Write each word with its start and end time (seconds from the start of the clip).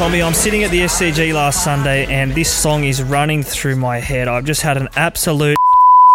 Tommy, 0.00 0.22
I'm 0.22 0.32
sitting 0.32 0.64
at 0.64 0.70
the 0.70 0.80
SCG 0.80 1.34
last 1.34 1.62
Sunday 1.62 2.06
and 2.06 2.32
this 2.32 2.50
song 2.50 2.84
is 2.84 3.02
running 3.02 3.42
through 3.42 3.76
my 3.76 3.98
head. 3.98 4.28
I've 4.28 4.46
just 4.46 4.62
had 4.62 4.78
an 4.78 4.88
absolute 4.96 5.58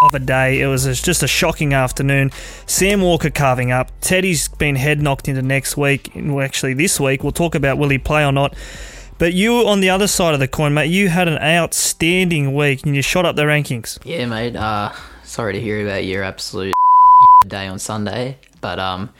of 0.01 0.15
a 0.15 0.19
day. 0.19 0.59
It 0.59 0.65
was 0.65 0.85
just 1.03 1.21
a 1.21 1.27
shocking 1.27 1.75
afternoon. 1.75 2.31
Sam 2.65 3.01
Walker 3.01 3.29
carving 3.29 3.71
up. 3.71 3.91
Teddy's 4.01 4.47
been 4.47 4.75
head 4.75 5.03
knocked 5.03 5.27
into 5.27 5.43
next 5.43 5.77
week. 5.77 6.17
Actually, 6.17 6.73
this 6.73 6.99
week. 6.99 7.21
We'll 7.21 7.31
talk 7.31 7.53
about 7.53 7.77
will 7.77 7.89
he 7.89 7.99
play 7.99 8.25
or 8.25 8.31
not. 8.31 8.55
But 9.19 9.33
you, 9.33 9.67
on 9.67 9.81
the 9.81 9.91
other 9.91 10.07
side 10.07 10.33
of 10.33 10.39
the 10.39 10.47
coin, 10.47 10.73
mate, 10.73 10.89
you 10.89 11.09
had 11.09 11.27
an 11.27 11.37
outstanding 11.37 12.55
week 12.55 12.83
and 12.87 12.95
you 12.95 13.03
shot 13.03 13.23
up 13.23 13.35
the 13.35 13.43
rankings. 13.43 13.99
Yeah, 14.03 14.25
mate. 14.25 14.55
Uh, 14.55 14.93
sorry 15.23 15.53
to 15.53 15.61
hear 15.61 15.87
about 15.87 16.05
your 16.05 16.23
absolute 16.23 16.73
day 17.47 17.67
on 17.67 17.77
Sunday, 17.77 18.39
but 18.61 18.79
um, 18.79 19.11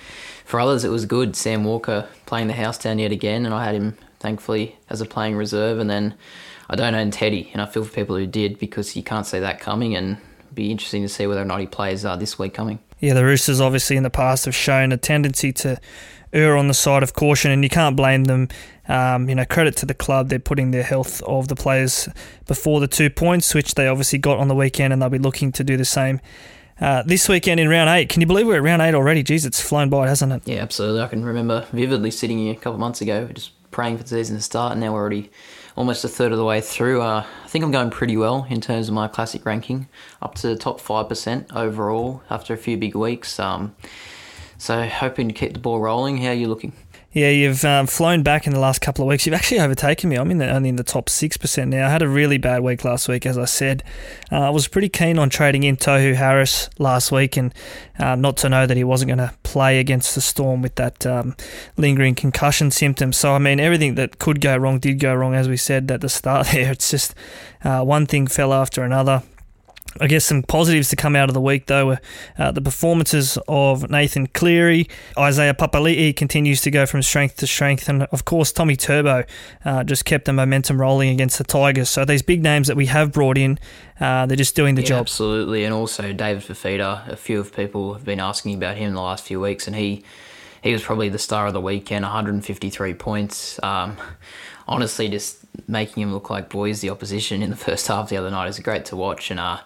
for 0.44 0.60
others 0.60 0.84
it 0.84 0.90
was 0.90 1.06
good. 1.06 1.36
Sam 1.36 1.64
Walker 1.66 2.08
playing 2.26 2.48
the 2.48 2.54
house 2.54 2.80
down 2.80 2.98
yet 2.98 3.12
again, 3.12 3.46
and 3.46 3.54
I 3.54 3.64
had 3.64 3.76
him 3.76 3.96
thankfully 4.20 4.78
as 4.90 5.02
a 5.02 5.06
playing 5.06 5.36
reserve. 5.36 5.80
And 5.80 5.90
then 5.90 6.16
I 6.70 6.76
don't 6.76 6.96
own 6.96 7.12
Teddy, 7.12 7.50
and 7.54 7.62
I 7.62 7.66
feel 7.66 7.84
for 7.84 7.94
people 7.94 8.16
who 8.16 8.28
did 8.28 8.60
because 8.60 8.96
you 8.96 9.04
can't 9.04 9.26
see 9.26 9.40
that 9.40 9.60
coming. 9.60 9.96
And 9.96 10.18
it'd 10.40 10.56
be 10.56 10.72
interesting 10.72 11.02
to 11.04 11.10
see 11.10 11.28
whether 11.28 11.42
or 11.42 11.46
not 11.46 11.60
he 11.60 11.68
plays 11.68 12.06
uh, 12.06 12.16
this 12.16 12.40
week 12.40 12.54
coming. 12.54 12.80
Yeah, 13.00 13.14
the 13.14 13.26
Roosters 13.26 13.62
obviously 13.62 13.98
in 13.98 14.04
the 14.04 14.10
past 14.10 14.46
have 14.46 14.56
shown 14.56 14.92
a 14.92 14.98
tendency 14.98 15.52
to 15.54 15.78
err 16.34 16.58
on 16.58 16.68
the 16.68 16.74
side 16.74 17.04
of 17.04 17.14
caution, 17.14 17.52
and 17.52 17.64
you 17.64 17.70
can't 17.70 17.96
blame 17.96 18.26
them. 18.26 18.50
Um, 18.88 19.30
you 19.30 19.36
know, 19.36 19.46
credit 19.46 19.76
to 19.78 19.86
the 19.86 19.94
club; 19.94 20.30
they're 20.30 20.40
putting 20.40 20.72
their 20.72 20.84
health 20.84 21.22
of 21.24 21.48
the 21.48 21.56
players 21.56 22.10
before 22.46 22.80
the 22.80 22.88
two 22.88 23.10
points, 23.10 23.54
which 23.54 23.76
they 23.76 23.88
obviously 23.88 24.20
got 24.20 24.38
on 24.38 24.48
the 24.48 24.56
weekend, 24.56 24.94
and 24.94 25.02
they'll 25.02 25.10
be 25.10 25.18
looking 25.18 25.52
to 25.54 25.64
do 25.64 25.78
the 25.78 25.86
same 25.86 26.20
uh, 26.80 27.04
this 27.04 27.30
weekend 27.30 27.60
in 27.60 27.70
round 27.70 27.90
eight. 27.90 28.10
Can 28.10 28.22
you 28.22 28.28
believe 28.28 28.48
we're 28.48 28.58
at 28.58 28.64
round 28.64 28.82
eight 28.82 28.94
already? 28.94 29.24
Jeez, 29.24 29.46
it's 29.46 29.62
flown 29.62 29.90
by, 29.90 30.08
hasn't 30.08 30.32
it? 30.32 30.42
Yeah, 30.46 30.62
absolutely. 30.62 31.02
I 31.02 31.08
can 31.08 31.24
remember 31.24 31.66
vividly 31.72 32.12
sitting 32.12 32.38
here 32.38 32.54
a 32.54 32.56
couple 32.56 32.74
of 32.74 32.80
months 32.80 33.02
ago, 33.02 33.28
just 33.34 33.52
praying 33.76 33.98
for 33.98 34.04
the 34.04 34.10
season 34.10 34.38
to 34.38 34.42
start, 34.42 34.72
and 34.72 34.80
now 34.80 34.94
we're 34.94 35.02
already 35.02 35.30
almost 35.76 36.06
a 36.06 36.08
third 36.08 36.32
of 36.32 36.38
the 36.38 36.46
way 36.46 36.62
through. 36.62 37.02
Uh, 37.02 37.26
I 37.44 37.48
think 37.50 37.62
I'm 37.62 37.72
going 37.72 37.90
pretty 37.90 38.16
well 38.16 38.48
in 38.50 38.62
terms 38.62 38.88
of 38.88 38.94
my 38.94 39.10
classic 39.10 39.46
ranking, 39.46 39.90
up 40.22 40.34
to 40.36 40.48
the 40.48 40.56
top 40.56 40.80
5% 40.80 41.54
overall 41.54 42.24
after 42.30 42.54
a 42.54 42.58
few 42.58 42.78
big 42.78 42.96
weeks. 42.96 43.38
Um, 43.38 43.76
so, 44.58 44.88
hoping 44.88 45.28
to 45.28 45.34
keep 45.34 45.52
the 45.52 45.60
ball 45.60 45.82
rolling. 45.82 46.20
How 46.20 46.30
are 46.30 46.34
you 46.34 46.48
looking? 46.48 46.72
Yeah, 47.16 47.30
you've 47.30 47.64
um, 47.64 47.88
flown 47.88 48.24
back 48.24 48.46
in 48.46 48.52
the 48.52 48.60
last 48.60 48.82
couple 48.82 49.02
of 49.02 49.08
weeks. 49.08 49.26
You've 49.26 49.36
actually 49.36 49.62
overtaken 49.62 50.10
me. 50.10 50.18
I'm 50.18 50.30
in 50.32 50.38
the, 50.38 50.50
only 50.50 50.68
in 50.68 50.76
the 50.76 50.84
top 50.84 51.06
6% 51.06 51.68
now. 51.70 51.88
I 51.88 51.90
had 51.90 52.02
a 52.02 52.10
really 52.10 52.38
bad 52.38 52.62
week 52.62 52.84
last 52.84 53.08
week, 53.08 53.26
as 53.26 53.38
I 53.38 53.46
said. 53.46 53.86
Uh, 54.30 54.42
I 54.42 54.50
was 54.50 54.68
pretty 54.68 54.90
keen 54.90 55.18
on 55.18 55.30
trading 55.30 55.64
in 55.64 55.78
Tohu 55.78 56.16
Harris 56.16 56.70
last 56.78 57.14
week 57.14 57.38
and 57.38 57.54
uh, 57.98 58.16
not 58.16 58.36
to 58.38 58.50
know 58.50 58.68
that 58.68 58.76
he 58.76 58.84
wasn't 58.84 59.08
going 59.08 59.30
to 59.30 59.34
play 59.44 59.80
against 59.80 60.14
the 60.14 60.20
Storm 60.20 60.62
with 60.62 60.76
that 60.76 61.06
um, 61.06 61.38
lingering 61.78 62.16
concussion 62.16 62.70
symptom. 62.70 63.14
So, 63.14 63.32
I 63.32 63.40
mean, 63.40 63.62
everything 63.62 63.96
that 63.96 64.20
could 64.20 64.42
go 64.42 64.58
wrong 64.58 64.80
did 64.80 65.00
go 65.00 65.16
wrong, 65.16 65.36
as 65.36 65.48
we 65.48 65.56
said 65.56 65.90
at 65.90 66.02
the 66.02 66.10
start 66.10 66.48
there. 66.52 66.70
It's 66.74 66.92
just 66.92 67.16
uh, 67.64 67.82
one 67.82 68.08
thing 68.08 68.28
fell 68.28 68.52
after 68.52 68.84
another. 68.84 69.24
I 70.02 70.08
guess 70.08 70.26
some 70.26 70.44
positives 70.44 70.90
to 70.90 70.96
come 70.96 71.16
out 71.16 71.30
of 71.30 71.34
the 71.34 71.42
week, 71.42 71.68
though, 71.68 71.86
were 71.88 72.00
uh, 72.38 72.52
the 72.52 72.62
performances 72.62 73.38
of 73.48 73.90
Nathan 73.90 74.28
Cleary. 74.28 74.90
Isaiah 75.18 75.54
Papali'i 75.54 76.14
continues 76.16 76.62
to 76.62 76.72
go 76.72 76.86
from 76.86 77.02
strength 77.02 77.38
to 77.38 77.48
strength. 77.48 77.88
And, 77.88 78.04
of 78.04 78.26
course, 78.26 78.52
Tommy 78.52 78.76
Turbo 78.76 79.24
uh, 79.64 79.84
just 79.86 80.04
kept 80.04 80.26
the 80.26 80.34
momentum 80.34 80.82
rolling 80.82 81.10
against 81.10 81.38
the 81.38 81.46
Tigers. 81.46 81.90
So 81.90 82.04
these 82.04 82.22
big 82.22 82.44
names 82.44 82.68
that 82.68 82.76
we 82.76 82.88
have 82.88 83.14
brought 83.14 83.38
in, 83.38 83.58
uh, 84.00 84.26
they're 84.26 84.36
just 84.36 84.56
doing 84.56 84.76
the 84.76 84.82
Yeah, 84.82 84.90
job. 84.90 85.02
Absolutely, 85.02 85.64
and 85.64 85.74
also 85.74 86.12
David 86.12 86.44
Fifita. 86.44 87.08
A 87.08 87.16
few 87.16 87.40
of 87.40 87.56
people 87.56 87.94
have 87.94 88.04
been 88.04 88.20
asking 88.20 88.56
about 88.56 88.76
him 88.76 88.94
the 88.94 89.02
last 89.02 89.24
few 89.26 89.40
weeks, 89.40 89.66
and 89.68 89.76
he 89.76 90.04
he 90.62 90.74
was 90.74 90.82
probably 90.82 91.10
the 91.10 91.20
star 91.20 91.46
of 91.48 91.54
the 91.54 91.62
weekend. 91.62 92.04
153 92.04 92.96
points. 92.96 93.60
Um, 93.64 93.98
honestly, 94.68 95.08
just 95.08 95.40
making 95.68 96.04
him 96.04 96.14
look 96.14 96.30
like 96.30 96.50
boys 96.50 96.82
the 96.82 96.90
opposition 96.90 97.42
in 97.42 97.50
the 97.50 97.56
first 97.56 97.88
half 97.88 98.10
the 98.10 98.18
other 98.18 98.32
night 98.32 98.48
is 98.48 98.60
great 98.60 98.86
to 98.86 98.96
watch, 98.96 99.32
and 99.32 99.40
uh, 99.40 99.60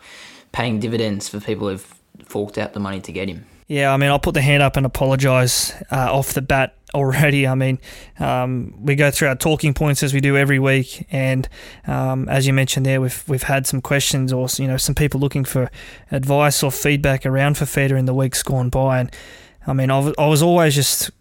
paying 0.52 0.80
dividends 0.80 1.30
for 1.30 1.40
people 1.40 1.70
who've 1.70 1.96
forked 2.26 2.58
out 2.58 2.74
the 2.74 2.80
money 2.80 3.02
to 3.02 3.12
get 3.12 3.28
him. 3.28 3.46
Yeah, 3.68 3.94
I 3.94 3.98
mean, 3.98 4.10
I'll 4.10 4.20
put 4.20 4.34
the 4.34 4.42
hand 4.42 4.64
up 4.64 4.78
and 4.78 4.86
apologise 4.86 5.74
uh, 5.92 6.12
off 6.12 6.34
the 6.34 6.42
bat 6.42 6.76
already. 6.96 7.46
I 7.46 7.54
mean, 7.54 7.80
um, 8.20 8.74
we 8.80 8.96
go 8.96 9.12
through 9.12 9.28
our 9.28 9.36
talking 9.36 9.76
points 9.76 10.02
as 10.02 10.12
we 10.12 10.22
do 10.22 10.36
every 10.36 10.58
week, 10.58 11.06
and 11.12 11.48
um, 11.86 12.28
as 12.30 12.48
you 12.48 12.54
mentioned 12.54 12.86
there, 12.86 13.00
we've 13.00 13.24
we've 13.28 13.44
had 13.44 13.68
some 13.68 13.80
questions 13.80 14.34
or 14.34 14.48
you 14.58 14.68
know 14.68 14.78
some 14.78 14.96
people 14.96 15.20
looking 15.20 15.46
for 15.46 15.70
advice 16.12 16.64
or 16.64 16.72
feedback 16.72 17.28
around 17.28 17.58
for 17.58 17.66
Fifita 17.66 17.98
in 17.98 18.06
the 18.06 18.14
weeks 18.14 18.42
gone 18.42 18.70
by, 18.70 19.00
and 19.00 19.16
I 19.68 19.74
mean, 19.74 19.92
I 19.92 20.28
was 20.28 20.42
always 20.42 20.76
just. 20.76 21.12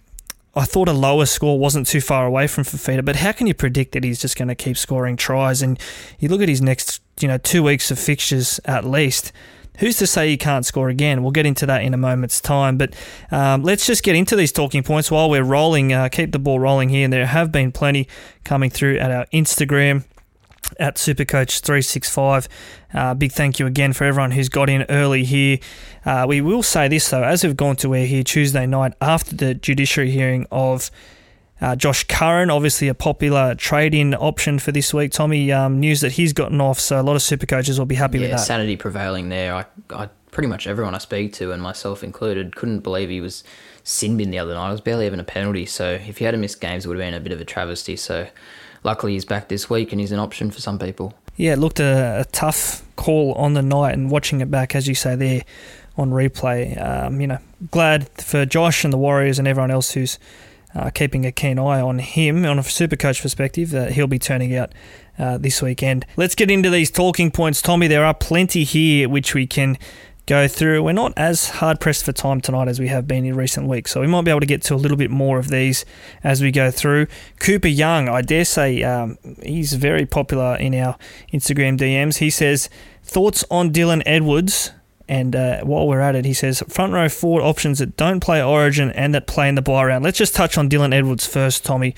I 0.59 0.65
thought 0.65 0.89
a 0.89 0.93
lower 0.93 1.25
score 1.25 1.57
wasn't 1.57 1.87
too 1.87 2.01
far 2.01 2.27
away 2.27 2.49
from 2.49 2.65
Fifita, 2.65 3.05
but 3.05 3.17
how 3.17 3.31
can 3.31 3.47
you 3.47 3.55
predict 3.55 3.93
that 3.93 4.03
he's 4.03 4.21
just 4.21 4.37
going 4.37 4.49
to 4.49 4.57
keep 4.57 4.77
scoring 4.77 5.17
tries? 5.17 5.63
And 5.63 5.79
you 6.19 6.29
look 6.29 6.43
at 6.43 6.49
his 6.49 6.61
next, 6.61 7.01
you 7.21 7.29
know, 7.29 7.39
two 7.39 7.63
weeks 7.63 7.93
of 7.93 7.99
fixtures 7.99 8.59
at 8.65 8.85
least. 8.85 9.31
Who's 9.79 9.97
to 9.99 10.09
say 10.09 10.29
he 10.29 10.37
can't 10.37 10.67
score 10.67 10.89
again? 10.89 11.23
We'll 11.23 11.31
get 11.31 11.47
into 11.47 11.65
that 11.67 11.85
in 11.85 11.95
a 11.95 11.97
moment's 11.97 12.41
time. 12.41 12.77
But 12.77 12.97
um, 13.31 13.63
let's 13.63 13.87
just 13.87 14.03
get 14.03 14.17
into 14.17 14.35
these 14.35 14.51
talking 14.51 14.83
points 14.83 15.09
while 15.09 15.31
we're 15.31 15.45
rolling. 15.45 15.93
Uh, 15.93 16.09
keep 16.09 16.33
the 16.33 16.41
ball 16.41 16.59
rolling 16.59 16.89
here. 16.89 17.05
And 17.05 17.13
there 17.13 17.27
have 17.27 17.53
been 17.53 17.71
plenty 17.71 18.09
coming 18.43 18.71
through 18.71 18.99
at 18.99 19.13
our 19.13 19.27
Instagram 19.27 20.05
at 20.79 20.97
Supercoach365. 20.97 22.49
Uh, 22.95 23.15
big 23.15 23.33
thank 23.33 23.59
you 23.59 23.67
again 23.67 23.93
for 23.93 24.05
everyone 24.05 24.31
who's 24.33 24.49
got 24.49 24.71
in 24.71 24.85
early 24.89 25.25
here. 25.25 25.59
Uh, 26.05 26.25
we 26.29 26.41
will 26.41 26.63
say 26.63 26.89
this 26.89 27.09
though, 27.11 27.23
as 27.25 27.45
we've 27.45 27.57
gone 27.57 27.77
to 27.77 27.95
air 27.95 28.07
here 28.07 28.23
Tuesday 28.23 28.67
night 28.67 28.95
after 29.01 29.35
the 29.37 29.55
judiciary 29.55 30.11
hearing 30.11 30.47
of 30.51 30.91
Uh, 31.61 31.75
Josh 31.75 32.05
Curran, 32.05 32.51
obviously 32.51 32.87
a 32.87 32.95
popular 32.95 33.53
trade-in 33.57 34.15
option 34.15 34.61
for 34.61 34.71
this 34.71 34.95
week. 34.95 35.11
Tommy, 35.11 35.51
um, 35.51 35.81
news 35.81 36.01
that 36.03 36.13
he's 36.13 36.33
gotten 36.33 36.61
off, 36.61 36.79
so 36.79 37.01
a 37.01 37.03
lot 37.03 37.17
of 37.17 37.23
super 37.23 37.47
coaches 37.47 37.81
will 37.81 37.87
be 37.87 37.97
happy 37.97 38.21
with 38.21 38.31
that. 38.31 38.39
sanity 38.39 38.77
prevailing 38.77 39.29
there. 39.29 39.53
I, 39.53 39.65
I 39.91 40.09
pretty 40.31 40.47
much 40.47 40.69
everyone 40.69 40.95
I 40.95 40.99
speak 40.99 41.33
to, 41.33 41.51
and 41.51 41.61
myself 41.61 42.05
included, 42.05 42.55
couldn't 42.55 42.81
believe 42.85 43.09
he 43.09 43.21
was 43.21 43.43
sin 43.83 44.17
bin 44.17 44.31
the 44.31 44.39
other 44.39 44.55
night. 44.55 44.69
It 44.69 44.71
was 44.71 44.81
barely 44.81 45.07
even 45.07 45.19
a 45.19 45.25
penalty. 45.25 45.67
So 45.67 45.95
if 45.95 46.19
he 46.19 46.25
had 46.27 46.39
missed 46.39 46.61
games, 46.61 46.85
it 46.85 46.89
would 46.89 46.97
have 46.97 47.05
been 47.05 47.15
a 47.15 47.19
bit 47.21 47.33
of 47.33 47.41
a 47.41 47.45
travesty. 47.45 47.97
So 47.97 48.29
luckily 48.85 49.13
he's 49.13 49.25
back 49.25 49.49
this 49.49 49.69
week, 49.69 49.93
and 49.93 50.01
he's 50.01 50.13
an 50.13 50.19
option 50.19 50.51
for 50.51 50.61
some 50.61 50.79
people. 50.79 51.15
Yeah, 51.37 51.53
it 51.53 51.59
looked 51.59 51.81
a, 51.81 52.21
a 52.21 52.25
tough 52.33 52.85
call 52.97 53.33
on 53.35 53.55
the 53.55 53.63
night, 53.63 53.95
and 53.95 54.11
watching 54.11 54.41
it 54.41 54.51
back, 54.51 54.75
as 54.75 54.89
you 54.89 54.95
say 54.95 55.15
there 55.15 55.43
on 55.97 56.11
replay, 56.11 56.81
um, 56.81 57.21
you 57.21 57.27
know, 57.27 57.39
glad 57.71 58.09
for 58.21 58.47
Josh 58.47 58.85
and 58.85 58.93
the 58.93 58.99
Warriors 58.99 59.39
and 59.39 59.49
everyone 59.49 59.71
else 59.71 59.93
who's 59.93 60.19
uh, 60.75 60.91
keeping 60.91 61.27
a 61.27 61.33
keen 61.33 61.59
eye 61.59 61.81
on 61.81 61.99
him 61.99 62.45
on 62.45 62.59
a 62.59 62.63
super 62.63 62.97
coach 62.97 63.21
perspective 63.21 63.71
that 63.71 63.93
he'll 63.93 64.07
be 64.07 64.19
turning 64.19 64.55
out 64.55 64.73
uh, 65.19 65.39
this 65.39 65.61
weekend. 65.61 66.07
Let's 66.17 66.35
get 66.35 66.51
into 66.51 66.71
these 66.71 66.91
talking 66.91 67.31
points, 67.31 67.61
Tommy. 67.61 67.89
There 67.89 68.05
are 68.05 68.15
plenty 68.15 68.65
here 68.65 69.09
which 69.09 69.35
we 69.35 69.47
can 69.47 69.77
go 70.29 70.47
through. 70.47 70.83
We're 70.83 70.93
not 70.93 71.15
as 71.17 71.49
hard 71.49 71.81
pressed 71.81 72.05
for 72.05 72.13
time 72.13 72.41
tonight 72.43 72.69
as 72.69 72.79
we 72.79 72.89
have 72.89 73.09
been 73.09 73.25
in 73.25 73.35
recent 73.35 73.67
weeks, 73.67 73.91
so 73.91 74.03
we 74.03 74.07
might 74.07 74.23
be 74.23 74.31
able 74.31 74.41
to 74.41 74.47
get 74.47 74.63
to 74.65 74.75
a 74.75 74.77
little 74.77 74.97
bit 74.97 75.11
more 75.11 75.39
of 75.39 75.49
these 75.49 75.87
as 76.23 76.43
we 76.43 76.53
go 76.53 76.71
through. 76.71 77.07
Cooper 77.41 77.69
Young, 77.69 78.09
I 78.09 78.21
dare 78.21 78.45
say, 78.45 78.83
um, 78.83 79.17
he's 79.43 79.73
very 79.73 80.05
popular 80.05 80.57
in 80.57 80.75
our 80.75 80.97
Instagram 81.33 81.79
DMs. 81.79 82.19
He 82.19 82.29
says 82.29 82.69
thoughts 83.03 83.43
on 83.51 83.73
Dylan 83.73 84.03
Edwards. 84.05 84.71
And 85.09 85.35
uh, 85.35 85.63
while 85.63 85.89
we're 85.89 86.01
at 86.01 86.15
it, 86.15 86.27
he 86.27 86.35
says 86.35 86.63
front 86.69 86.93
row 86.93 87.09
forward 87.09 87.43
options 87.43 87.79
that 87.79 87.97
don't 87.97 88.21
play 88.21 88.43
Origin 88.43 88.91
and 88.91 89.15
that 89.15 89.27
play 89.27 89.49
in 89.49 89.55
the 89.55 89.63
buy 89.63 89.85
round. 89.85 90.05
Let's 90.05 90.19
just 90.19 90.35
touch 90.35 90.59
on 90.59 90.69
Dylan 90.69 90.95
Edwards 90.95 91.27
first, 91.27 91.65
Tommy. 91.65 91.95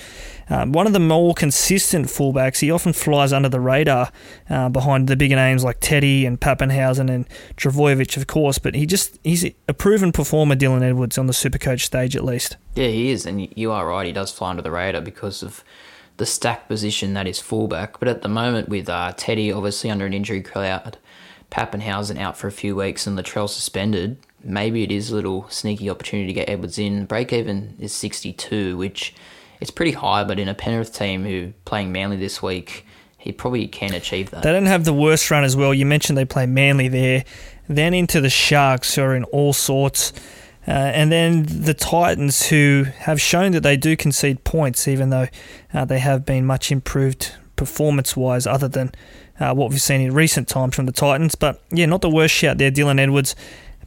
Um, 0.48 0.72
one 0.72 0.86
of 0.86 0.92
the 0.92 1.00
more 1.00 1.34
consistent 1.34 2.06
fullbacks. 2.06 2.60
He 2.60 2.70
often 2.70 2.92
flies 2.92 3.32
under 3.32 3.48
the 3.48 3.60
radar 3.60 4.10
uh, 4.48 4.68
behind 4.68 5.08
the 5.08 5.16
bigger 5.16 5.36
names 5.36 5.64
like 5.64 5.78
Teddy 5.80 6.24
and 6.26 6.40
Papenhuyzen 6.40 7.10
and 7.10 7.28
Trbojevic, 7.56 8.16
of 8.16 8.26
course. 8.26 8.58
But 8.58 8.74
he 8.74 8.86
just 8.86 9.18
he's 9.24 9.44
a 9.68 9.74
proven 9.74 10.12
performer, 10.12 10.54
Dylan 10.54 10.82
Edwards, 10.82 11.18
on 11.18 11.26
the 11.26 11.32
Supercoach 11.32 11.80
stage 11.82 12.14
at 12.14 12.24
least. 12.24 12.56
Yeah, 12.74 12.88
he 12.88 13.10
is, 13.10 13.26
and 13.26 13.48
you 13.56 13.72
are 13.72 13.86
right. 13.88 14.06
He 14.06 14.12
does 14.12 14.30
fly 14.32 14.50
under 14.50 14.62
the 14.62 14.70
radar 14.70 15.00
because 15.00 15.42
of 15.42 15.64
the 16.16 16.26
stack 16.26 16.68
position 16.68 17.14
that 17.14 17.26
is 17.26 17.40
fullback. 17.40 17.98
But 17.98 18.08
at 18.08 18.22
the 18.22 18.28
moment, 18.28 18.68
with 18.68 18.88
uh, 18.88 19.14
Teddy 19.16 19.50
obviously 19.50 19.90
under 19.90 20.06
an 20.06 20.12
injury 20.12 20.42
cloud, 20.42 20.98
Papenhuyzen 21.50 22.18
out 22.18 22.36
for 22.36 22.46
a 22.46 22.52
few 22.52 22.76
weeks, 22.76 23.06
and 23.06 23.18
Latrell 23.18 23.48
suspended, 23.48 24.18
maybe 24.42 24.82
it 24.82 24.92
is 24.92 25.10
a 25.10 25.14
little 25.14 25.48
sneaky 25.48 25.90
opportunity 25.90 26.28
to 26.28 26.32
get 26.32 26.48
Edwards 26.48 26.78
in. 26.78 27.04
Break 27.06 27.32
even 27.32 27.74
is 27.78 27.92
62, 27.92 28.76
which 28.76 29.14
it's 29.60 29.70
pretty 29.70 29.92
high, 29.92 30.24
but 30.24 30.38
in 30.38 30.48
a 30.48 30.54
Penrith 30.54 30.94
team 30.94 31.24
who 31.24 31.52
playing 31.64 31.92
Manly 31.92 32.16
this 32.16 32.42
week, 32.42 32.86
he 33.18 33.32
probably 33.32 33.66
can 33.66 33.92
achieve 33.92 34.30
that. 34.30 34.42
They 34.42 34.52
don't 34.52 34.66
have 34.66 34.84
the 34.84 34.94
worst 34.94 35.30
run 35.30 35.44
as 35.44 35.54
well. 35.56 35.74
You 35.74 35.84
mentioned 35.84 36.16
they 36.16 36.24
play 36.24 36.46
Manly 36.46 36.88
there, 36.88 37.24
then 37.68 37.92
into 37.92 38.20
the 38.20 38.30
Sharks, 38.30 38.94
who 38.94 39.02
are 39.02 39.14
in 39.14 39.24
all 39.24 39.52
sorts. 39.52 40.12
Uh, 40.66 40.70
and 40.70 41.10
then 41.10 41.44
the 41.46 41.74
Titans, 41.74 42.48
who 42.48 42.84
have 42.98 43.20
shown 43.20 43.52
that 43.52 43.62
they 43.62 43.76
do 43.76 43.96
concede 43.96 44.44
points, 44.44 44.88
even 44.88 45.10
though 45.10 45.26
uh, 45.74 45.84
they 45.84 45.98
have 45.98 46.24
been 46.24 46.46
much 46.46 46.70
improved 46.72 47.32
performance 47.56 48.16
wise, 48.16 48.46
other 48.46 48.68
than 48.68 48.92
uh, 49.40 49.54
what 49.54 49.70
we've 49.70 49.80
seen 49.80 50.00
in 50.00 50.14
recent 50.14 50.46
times 50.48 50.76
from 50.76 50.86
the 50.86 50.92
Titans. 50.92 51.34
But 51.34 51.62
yeah, 51.70 51.86
not 51.86 52.02
the 52.02 52.10
worst 52.10 52.34
shout 52.34 52.58
there, 52.58 52.70
Dylan 52.70 53.00
Edwards. 53.00 53.34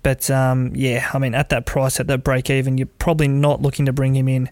But 0.02 0.30
um, 0.30 0.72
yeah, 0.76 1.10
I 1.14 1.20
mean, 1.20 1.34
at 1.34 1.50
that 1.50 1.66
price, 1.66 2.00
at 2.00 2.08
that 2.08 2.24
break 2.24 2.50
even, 2.50 2.78
you're 2.78 2.88
probably 2.88 3.30
not 3.30 3.62
looking 3.62 3.86
to 3.86 3.94
bring 3.94 4.16
him 4.16 4.28
in 4.28 4.50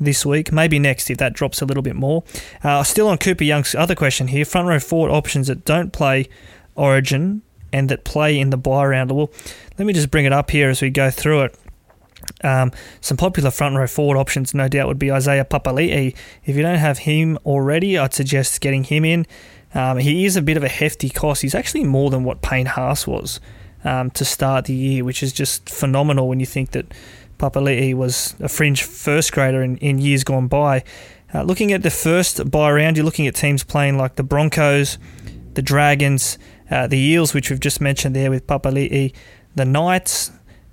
this 0.00 0.24
week. 0.24 0.50
Maybe 0.50 0.78
next 0.78 1.10
if 1.10 1.18
that 1.18 1.34
drops 1.34 1.60
a 1.60 1.66
little 1.66 1.82
bit 1.82 1.96
more. 1.96 2.24
Uh, 2.62 2.82
still 2.82 3.08
on 3.08 3.18
Cooper 3.18 3.44
Young's 3.44 3.74
other 3.74 3.94
question 3.94 4.28
here 4.28 4.44
front 4.44 4.68
row 4.68 4.80
forward 4.80 5.10
options 5.10 5.48
that 5.48 5.64
don't 5.64 5.92
play 5.92 6.28
Origin 6.74 7.42
and 7.72 7.88
that 7.88 8.04
play 8.04 8.38
in 8.38 8.50
the 8.50 8.56
buy 8.56 8.86
round. 8.86 9.12
Well, 9.12 9.30
let 9.78 9.84
me 9.84 9.92
just 9.92 10.10
bring 10.10 10.24
it 10.24 10.32
up 10.32 10.50
here 10.50 10.70
as 10.70 10.80
we 10.80 10.90
go 10.90 11.10
through 11.10 11.42
it. 11.42 11.58
Um, 12.42 12.72
some 13.00 13.16
popular 13.16 13.50
front 13.50 13.76
row 13.76 13.86
forward 13.86 14.16
options, 14.16 14.54
no 14.54 14.68
doubt, 14.68 14.88
would 14.88 14.98
be 14.98 15.12
Isaiah 15.12 15.44
Papali'i. 15.44 16.14
If 16.44 16.56
you 16.56 16.62
don't 16.62 16.78
have 16.78 16.98
him 16.98 17.38
already, 17.44 17.98
I'd 17.98 18.14
suggest 18.14 18.60
getting 18.60 18.84
him 18.84 19.04
in. 19.04 19.26
Um, 19.74 19.98
he 19.98 20.24
is 20.24 20.36
a 20.36 20.42
bit 20.42 20.56
of 20.56 20.62
a 20.62 20.68
hefty 20.68 21.10
cost. 21.10 21.42
He's 21.42 21.54
actually 21.54 21.84
more 21.84 22.10
than 22.10 22.24
what 22.24 22.42
Payne 22.42 22.66
Haas 22.66 23.06
was 23.06 23.40
um, 23.84 24.10
to 24.12 24.24
start 24.24 24.66
the 24.66 24.74
year, 24.74 25.04
which 25.04 25.22
is 25.22 25.32
just 25.32 25.68
phenomenal 25.68 26.28
when 26.28 26.40
you 26.40 26.46
think 26.46 26.70
that 26.70 26.86
Papali'i 27.38 27.94
was 27.94 28.34
a 28.40 28.48
fringe 28.48 28.82
first 28.82 29.32
grader 29.32 29.62
in, 29.62 29.76
in 29.78 29.98
years 29.98 30.24
gone 30.24 30.46
by. 30.46 30.84
Uh, 31.34 31.42
looking 31.42 31.72
at 31.72 31.82
the 31.82 31.90
first 31.90 32.50
buy 32.50 32.70
round, 32.70 32.96
you're 32.96 33.04
looking 33.04 33.26
at 33.26 33.34
teams 33.34 33.64
playing 33.64 33.98
like 33.98 34.14
the 34.14 34.22
Broncos, 34.22 34.98
the 35.54 35.62
Dragons, 35.62 36.38
uh, 36.70 36.86
the 36.86 36.98
Eels, 36.98 37.34
which 37.34 37.50
we've 37.50 37.60
just 37.60 37.80
mentioned 37.80 38.14
there 38.14 38.30
with 38.30 38.46
Papali'i, 38.46 39.12
the 39.56 39.64
Knights, 39.64 40.30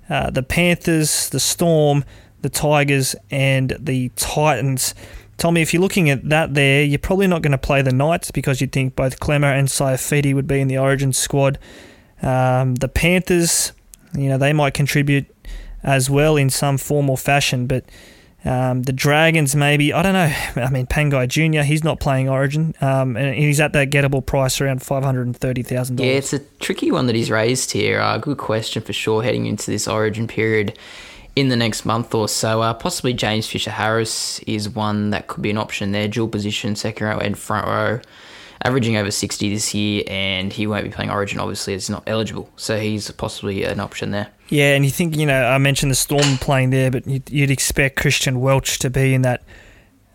uh, 0.08 0.30
the 0.30 0.42
Panthers, 0.42 1.28
the 1.30 1.40
Storm, 1.40 2.04
the 2.42 2.48
Tigers, 2.48 3.16
and 3.30 3.76
the 3.78 4.10
Titans. 4.10 4.94
Tommy, 5.38 5.62
if 5.62 5.72
you're 5.72 5.82
looking 5.82 6.10
at 6.10 6.28
that 6.28 6.54
there, 6.54 6.84
you're 6.84 6.98
probably 6.98 7.26
not 7.26 7.42
going 7.42 7.52
to 7.52 7.58
play 7.58 7.82
the 7.82 7.92
Knights 7.92 8.30
because 8.30 8.60
you'd 8.60 8.72
think 8.72 8.94
both 8.94 9.18
Klemmer 9.18 9.58
and 9.58 9.68
Saifiti 9.68 10.34
would 10.34 10.46
be 10.46 10.60
in 10.60 10.68
the 10.68 10.78
Origin 10.78 11.12
squad. 11.12 11.58
Um, 12.22 12.76
the 12.76 12.88
Panthers, 12.88 13.72
you 14.16 14.28
know, 14.28 14.38
they 14.38 14.52
might 14.52 14.74
contribute 14.74 15.26
as 15.82 16.08
well 16.08 16.36
in 16.36 16.48
some 16.50 16.78
form 16.78 17.10
or 17.10 17.18
fashion, 17.18 17.66
but 17.66 17.84
um, 18.44 18.82
the 18.82 18.92
Dragons, 18.92 19.54
maybe. 19.54 19.92
I 19.92 20.02
don't 20.02 20.14
know. 20.14 20.32
I 20.62 20.70
mean, 20.70 20.86
Pangai 20.86 21.28
Jr., 21.28 21.62
he's 21.62 21.84
not 21.84 22.00
playing 22.00 22.28
Origin, 22.28 22.74
um, 22.80 23.16
and 23.16 23.34
he's 23.34 23.60
at 23.60 23.72
that 23.72 23.90
gettable 23.90 24.24
price 24.24 24.60
around 24.60 24.80
$530,000. 24.80 26.00
Yeah, 26.00 26.06
it's 26.06 26.32
a 26.32 26.40
tricky 26.60 26.90
one 26.90 27.06
that 27.06 27.14
he's 27.16 27.30
raised 27.30 27.72
here. 27.72 28.00
Uh, 28.00 28.18
good 28.18 28.38
question 28.38 28.82
for 28.82 28.92
sure 28.92 29.22
heading 29.22 29.46
into 29.46 29.70
this 29.70 29.86
Origin 29.86 30.26
period 30.26 30.76
in 31.34 31.48
the 31.48 31.56
next 31.56 31.84
month 31.84 32.14
or 32.14 32.28
so. 32.28 32.62
Uh, 32.62 32.74
possibly 32.74 33.12
James 33.12 33.46
Fisher 33.46 33.70
Harris 33.70 34.38
is 34.40 34.68
one 34.68 35.10
that 35.10 35.28
could 35.28 35.42
be 35.42 35.50
an 35.50 35.58
option 35.58 35.92
there. 35.92 36.08
Dual 36.08 36.28
position, 36.28 36.76
second 36.76 37.06
row 37.06 37.18
and 37.18 37.38
front 37.38 37.66
row. 37.66 38.00
Averaging 38.64 38.96
over 38.96 39.10
60 39.10 39.52
this 39.52 39.74
year, 39.74 40.04
and 40.06 40.52
he 40.52 40.68
won't 40.68 40.84
be 40.84 40.90
playing 40.90 41.10
Origin, 41.10 41.40
obviously, 41.40 41.74
it's 41.74 41.90
not 41.90 42.04
eligible. 42.06 42.48
So 42.54 42.78
he's 42.78 43.10
possibly 43.10 43.64
an 43.64 43.80
option 43.80 44.12
there. 44.12 44.28
Yeah, 44.50 44.76
and 44.76 44.84
you 44.84 44.90
think, 44.92 45.16
you 45.16 45.26
know, 45.26 45.46
I 45.46 45.58
mentioned 45.58 45.90
the 45.90 45.96
Storm 45.96 46.36
playing 46.36 46.70
there, 46.70 46.88
but 46.88 47.04
you'd, 47.06 47.50
expect 47.50 47.96
Christian 47.96 48.40
Welch 48.40 48.78
to 48.80 48.90
be 48.90 49.14
in 49.14 49.22
that 49.22 49.42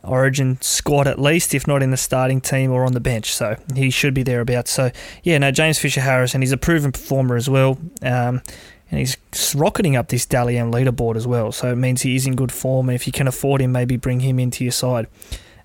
Origin 0.01 0.59
squad 0.61 1.07
at 1.07 1.19
least, 1.19 1.53
if 1.53 1.67
not 1.67 1.83
in 1.83 1.91
the 1.91 1.97
starting 1.97 2.39
team 2.39 2.71
or 2.71 2.85
on 2.85 2.93
the 2.93 3.01
bench. 3.01 3.35
So 3.35 3.57
he 3.75 3.89
should 3.89 4.13
be 4.13 4.23
thereabouts. 4.23 4.71
So, 4.71 4.91
yeah, 5.23 5.37
no, 5.39 5.51
James 5.51 5.77
Fisher 5.77 5.99
Harris, 5.99 6.33
and 6.33 6.41
he's 6.41 6.53
a 6.53 6.57
proven 6.57 6.93
performer 6.93 7.35
as 7.35 7.49
well. 7.49 7.77
Um, 8.01 8.41
and 8.89 8.99
he's 8.99 9.17
rocketing 9.55 9.95
up 9.95 10.07
this 10.07 10.25
Dally 10.25 10.57
M 10.57 10.71
leaderboard 10.71 11.15
as 11.15 11.27
well. 11.27 11.51
So 11.51 11.71
it 11.71 11.75
means 11.75 12.01
he 12.03 12.15
is 12.15 12.25
in 12.25 12.35
good 12.35 12.51
form. 12.51 12.89
And 12.89 12.95
if 12.95 13.05
you 13.05 13.13
can 13.13 13.27
afford 13.27 13.61
him, 13.61 13.71
maybe 13.71 13.97
bring 13.97 14.21
him 14.21 14.39
into 14.39 14.63
your 14.63 14.71
side. 14.71 15.07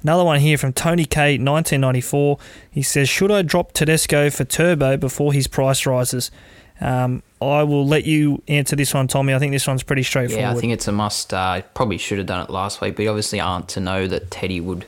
Another 0.03 0.25
one 0.25 0.41
here 0.41 0.59
from 0.59 0.73
Tony 0.73 1.05
K, 1.05 1.39
1994. 1.39 2.39
He 2.71 2.83
says, 2.83 3.09
Should 3.09 3.31
I 3.31 3.43
drop 3.43 3.73
Tedesco 3.73 4.31
for 4.31 4.45
Turbo 4.45 4.97
before 4.97 5.33
his 5.33 5.47
price 5.47 5.87
rises? 5.87 6.33
Um, 6.81 7.23
I 7.41 7.63
will 7.63 7.87
let 7.87 8.05
you 8.05 8.43
answer 8.49 8.75
this 8.75 8.93
one, 8.93 9.07
Tommy. 9.07 9.33
I 9.33 9.39
think 9.39 9.53
this 9.53 9.69
one's 9.69 9.85
pretty 9.85 10.03
straightforward. 10.03 10.43
Yeah, 10.43 10.51
I 10.51 10.61
think 10.61 10.73
it's 10.73 10.89
a 10.89 10.93
must. 10.93 11.33
Uh, 11.33 11.63
probably 11.75 11.99
should 11.99 12.19
have 12.19 12.27
done 12.27 12.45
it 12.45 12.51
last 12.51 12.81
week, 12.81 12.97
but 12.97 13.07
obviously 13.07 13.39
aren't 13.39 13.69
to 13.71 13.81
know 13.81 14.09
that 14.09 14.33
Teddy 14.33 14.61
would 14.61 14.87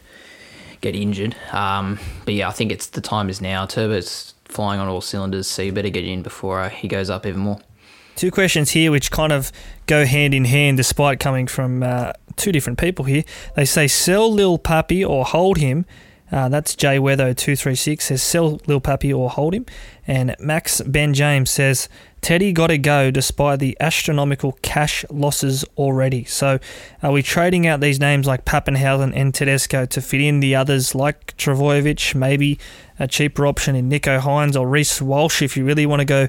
get 0.81 0.97
injured. 0.97 1.37
Um, 1.53 2.01
but 2.25 2.35
yeah, 2.35 2.49
I 2.49 2.53
think 2.53 2.73
it's 2.73 2.89
the 2.89 3.01
time 3.01 3.29
is 3.31 3.41
now. 3.41 3.67
Turbo's 3.67 4.35
flying 4.45 4.81
on 4.81 4.89
all 4.89 5.01
cylinders, 5.01 5.47
so 5.47 5.63
you 5.63 5.71
better 5.71 5.89
get 5.89 6.05
in 6.05 6.23
before 6.23 6.61
uh, 6.61 6.69
he 6.69 6.89
goes 6.89 7.11
up 7.11 7.27
even 7.27 7.41
more. 7.41 7.59
Two 8.17 8.31
questions 8.31 8.71
here 8.71 8.91
which 8.91 9.11
kind 9.11 9.33
of 9.33 9.51
go 9.87 10.05
hand 10.05 10.35
in 10.35 10.45
hand 10.45 10.77
despite 10.77 11.19
coming 11.21 11.47
from 11.47 11.83
uh, 11.83 12.13
two 12.37 12.53
different 12.53 12.79
people 12.79 13.05
here. 13.05 13.25
They 13.57 13.65
say 13.65 13.89
sell 13.89 14.33
Lil 14.33 14.59
Pappy 14.59 15.05
or 15.05 15.25
hold 15.25 15.59
him. 15.59 15.85
Uh, 16.33 16.49
that's 16.49 16.75
Jay 16.75 16.99
Weather 16.99 17.35
236 17.35 18.07
says 18.07 18.23
sell 18.23 18.61
Lil 18.67 18.81
Pappy 18.81 19.13
or 19.13 19.31
hold 19.31 19.55
him. 19.55 19.67
And 20.07 20.35
Max 20.41 20.81
Ben 20.81 21.15
James 21.15 21.51
says 21.51 21.89
Teddy 22.23 22.53
got 22.53 22.69
to 22.69 22.79
go 22.79 23.11
despite 23.11 23.59
the 23.59 23.77
astronomical 23.81 24.59
cash 24.63 25.05
losses 25.11 25.65
already. 25.77 26.25
So 26.25 26.59
are 27.03 27.13
we 27.13 27.23
trading 27.23 27.67
out 27.67 27.81
these 27.81 28.01
names 28.01 28.27
like 28.27 28.47
Papenhuyzen 28.47 29.13
and 29.15 29.35
Tedesco 29.35 29.85
to 29.87 30.01
fit 30.01 30.23
in 30.23 30.41
the 30.41 30.55
others 30.55 30.95
like 30.95 31.37
Trbojevic, 31.37 32.15
maybe 32.15 32.59
a 32.99 33.07
cheaper 33.07 33.47
option 33.47 33.77
in 33.77 33.91
Nicho 33.91 34.21
Hynes 34.21 34.59
or 34.59 34.67
Reece 34.67 35.03
Walsh 35.03 35.43
if 35.43 35.57
you 35.57 35.65
really 35.65 35.85
want 35.85 36.01
to 36.01 36.07
go 36.07 36.29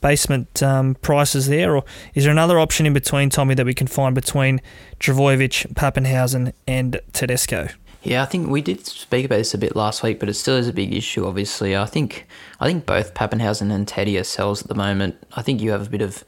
basement 0.00 0.62
um, 0.62 0.94
prices 0.96 1.48
there, 1.48 1.76
or 1.76 1.84
is 2.14 2.24
there 2.24 2.32
another 2.32 2.58
option 2.58 2.86
in 2.86 2.92
between, 2.92 3.30
Tommy, 3.30 3.54
that 3.54 3.66
we 3.66 3.74
can 3.74 3.86
find 3.86 4.14
between 4.14 4.60
Trbojevic, 4.98 5.74
Papenhuyzen, 5.74 6.52
and 6.66 7.00
Tedesco? 7.12 7.68
Yeah, 8.02 8.22
I 8.22 8.26
think 8.26 8.48
we 8.48 8.62
did 8.62 8.86
speak 8.86 9.26
about 9.26 9.36
this 9.36 9.52
a 9.52 9.58
bit 9.58 9.76
last 9.76 10.02
week, 10.02 10.20
but 10.20 10.28
it 10.30 10.34
still 10.34 10.56
is 10.56 10.68
a 10.68 10.72
big 10.72 10.94
issue. 10.94 11.26
Obviously, 11.26 11.76
I 11.76 11.84
think 11.84 12.26
I 12.58 12.66
think 12.66 12.86
both 12.86 13.12
Papenhuyzen 13.12 13.70
and 13.70 13.86
Teddy 13.86 14.16
are 14.16 14.24
sells 14.24 14.62
at 14.62 14.68
the 14.68 14.74
moment. 14.74 15.16
I 15.34 15.42
think 15.42 15.60
you 15.60 15.70
have 15.72 15.86
a 15.86 15.90
bit 15.90 16.00
of, 16.00 16.24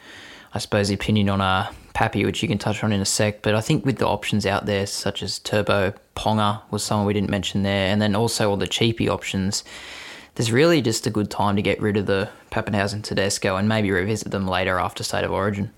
I 0.52 0.59
suppose, 0.59 0.91
opinion 0.91 1.31
on 1.31 1.41
uh, 1.41 1.73
Pappy, 1.95 2.26
which 2.26 2.43
you 2.43 2.49
can 2.49 2.59
touch 2.59 2.85
on 2.85 2.93
in 2.93 3.00
a 3.00 3.07
sec. 3.07 3.41
But 3.41 3.55
I 3.55 3.62
think 3.62 3.87
with 3.87 3.97
the 3.97 4.07
options 4.07 4.45
out 4.45 4.67
there, 4.67 4.87
such 4.87 5.23
as 5.23 5.38
Turbo, 5.38 5.95
Ponga 6.14 6.61
was 6.71 6.83
someone 6.83 7.07
we 7.07 7.14
didn't 7.14 7.31
mention 7.31 7.62
there, 7.62 7.87
and 7.87 8.02
then 8.02 8.14
also 8.14 8.50
all 8.50 8.59
the 8.59 8.67
cheapy 8.67 9.09
options, 9.09 9.64
there's 10.35 10.53
really 10.53 10.81
just 10.81 11.07
a 11.07 11.11
good 11.11 11.31
time 11.31 11.57
to 11.57 11.62
get 11.62 11.81
rid 11.81 11.97
of 11.97 12.07
the 12.07 12.29
Papenhuyzen 12.51 13.03
Tedesco 13.03 13.57
and 13.57 13.69
maybe 13.69 13.91
revisit 13.91 14.31
them 14.31 14.47
later 14.47 14.79
after 14.79 15.05
State 15.05 15.25
of 15.25 15.31
Origin. 15.31 15.71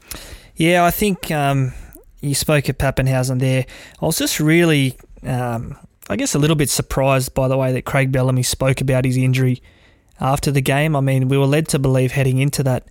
Yeah, 0.57 0.85
I 0.85 0.91
think 0.91 1.31
um, 1.31 1.73
you 2.21 2.35
spoke 2.35 2.69
of 2.69 2.79
Papenhuyzen 2.79 3.41
there. 3.41 3.67
I 4.01 4.07
was 4.07 4.19
just 4.19 4.39
really, 4.39 4.97
um, 5.25 5.77
I 6.09 6.17
guess, 6.17 6.35
a 6.35 6.39
little 6.39 6.57
bit 6.57 6.71
surprised 6.71 7.35
by 7.35 7.49
the 7.49 7.57
way 7.57 7.73
that 7.73 7.85
Craig 7.85 8.13
Bellamy 8.13 8.45
spoke 8.45 8.81
about 8.81 9.05
his 9.05 9.17
injury 9.17 9.61
after 10.21 10.53
the 10.53 10.61
game. 10.61 10.95
I 10.95 11.01
mean, 11.01 11.29
we 11.29 11.37
were 11.37 11.47
led 11.47 11.67
to 11.69 11.79
believe 11.79 12.13
heading 12.13 12.39
into 12.39 12.63
that 12.63 12.87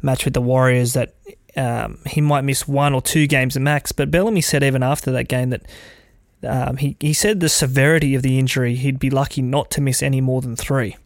match 0.00 0.24
with 0.24 0.34
the 0.34 0.40
Warriors 0.40 0.94
that 0.94 1.14
um, 1.56 1.98
he 2.06 2.20
might 2.20 2.42
miss 2.42 2.66
one 2.66 2.94
or 2.94 3.02
two 3.02 3.26
games 3.26 3.56
at 3.56 3.62
max. 3.62 3.92
But 3.92 4.10
Bellamy 4.10 4.40
said 4.40 4.62
even 4.62 4.82
after 4.82 5.12
that 5.12 5.28
game 5.28 5.50
that 5.50 5.66
um, 6.44 6.76
he, 6.78 6.96
he 7.00 7.12
said 7.12 7.40
the 7.40 7.48
severity 7.48 8.14
of 8.14 8.22
the 8.22 8.38
injury, 8.38 8.74
he'd 8.74 8.98
be 8.98 9.10
lucky 9.10 9.42
not 9.42 9.70
to 9.72 9.80
miss 9.80 10.02
any 10.02 10.20
more 10.20 10.40
than 10.40 10.56
three. 10.56 10.96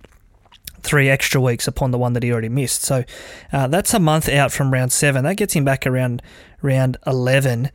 Three 0.81 1.09
extra 1.09 1.41
weeks 1.41 1.67
upon 1.67 1.91
the 1.91 1.99
one 1.99 2.13
that 2.13 2.23
he 2.23 2.33
already 2.33 2.49
missed. 2.49 2.83
So 2.83 3.05
uh, 3.53 3.67
that's 3.67 3.93
a 3.95 3.99
month 3.99 4.29
out 4.29 4.53
from 4.53 4.73
round 4.73 4.93
seven. 4.93 5.25
That 5.25 5.37
gets 5.37 5.55
him 5.55 5.65
back 5.65 5.87
around 5.87 6.23
round 6.63 6.97
11, 7.07 7.71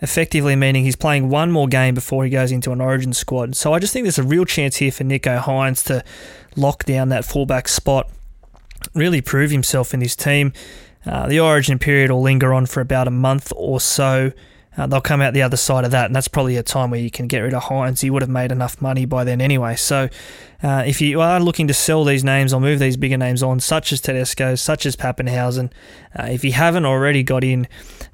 effectively 0.00 0.56
meaning 0.56 0.84
he's 0.84 0.96
playing 0.96 1.28
one 1.28 1.50
more 1.50 1.68
game 1.68 1.94
before 1.94 2.24
he 2.24 2.30
goes 2.30 2.52
into 2.52 2.72
an 2.72 2.80
origin 2.80 3.12
squad. 3.12 3.56
So 3.56 3.72
I 3.72 3.78
just 3.78 3.92
think 3.92 4.04
there's 4.04 4.18
a 4.18 4.24
real 4.24 4.44
chance 4.44 4.76
here 4.76 4.92
for 4.92 5.04
Nicho 5.04 5.40
Hynes 5.40 5.84
to 5.84 6.04
lock 6.56 6.84
down 6.84 7.08
that 7.10 7.24
fullback 7.24 7.68
spot, 7.68 8.10
really 8.94 9.20
prove 9.20 9.50
himself 9.50 9.94
in 9.94 10.00
this 10.00 10.16
team. 10.16 10.52
Uh, 11.06 11.26
the 11.28 11.40
origin 11.40 11.78
period 11.78 12.10
will 12.10 12.20
linger 12.20 12.52
on 12.52 12.66
for 12.66 12.80
about 12.80 13.08
a 13.08 13.12
month 13.12 13.52
or 13.56 13.80
so. 13.80 14.32
Uh, 14.78 14.86
they'll 14.86 15.00
come 15.00 15.20
out 15.20 15.34
the 15.34 15.42
other 15.42 15.56
side 15.56 15.84
of 15.84 15.90
that, 15.90 16.06
and 16.06 16.14
that's 16.14 16.28
probably 16.28 16.56
a 16.56 16.62
time 16.62 16.90
where 16.90 17.00
you 17.00 17.10
can 17.10 17.26
get 17.26 17.40
rid 17.40 17.52
of 17.52 17.64
Hynes. 17.64 18.00
He 18.00 18.10
would 18.10 18.22
have 18.22 18.30
made 18.30 18.52
enough 18.52 18.80
money 18.80 19.04
by 19.04 19.24
then 19.24 19.40
anyway. 19.40 19.74
So, 19.74 20.08
uh, 20.62 20.84
if 20.86 21.00
you 21.00 21.20
are 21.20 21.40
looking 21.40 21.66
to 21.66 21.74
sell 21.74 22.04
these 22.04 22.22
names 22.22 22.52
or 22.52 22.60
move 22.60 22.78
these 22.78 22.96
bigger 22.96 23.16
names 23.16 23.42
on, 23.42 23.58
such 23.58 23.92
as 23.92 24.00
Tedesco, 24.00 24.54
such 24.54 24.86
as 24.86 24.94
Papenhuyzen, 24.94 25.72
uh, 26.18 26.26
if 26.26 26.44
you 26.44 26.52
haven't 26.52 26.84
already 26.84 27.24
got 27.24 27.42
in 27.42 27.66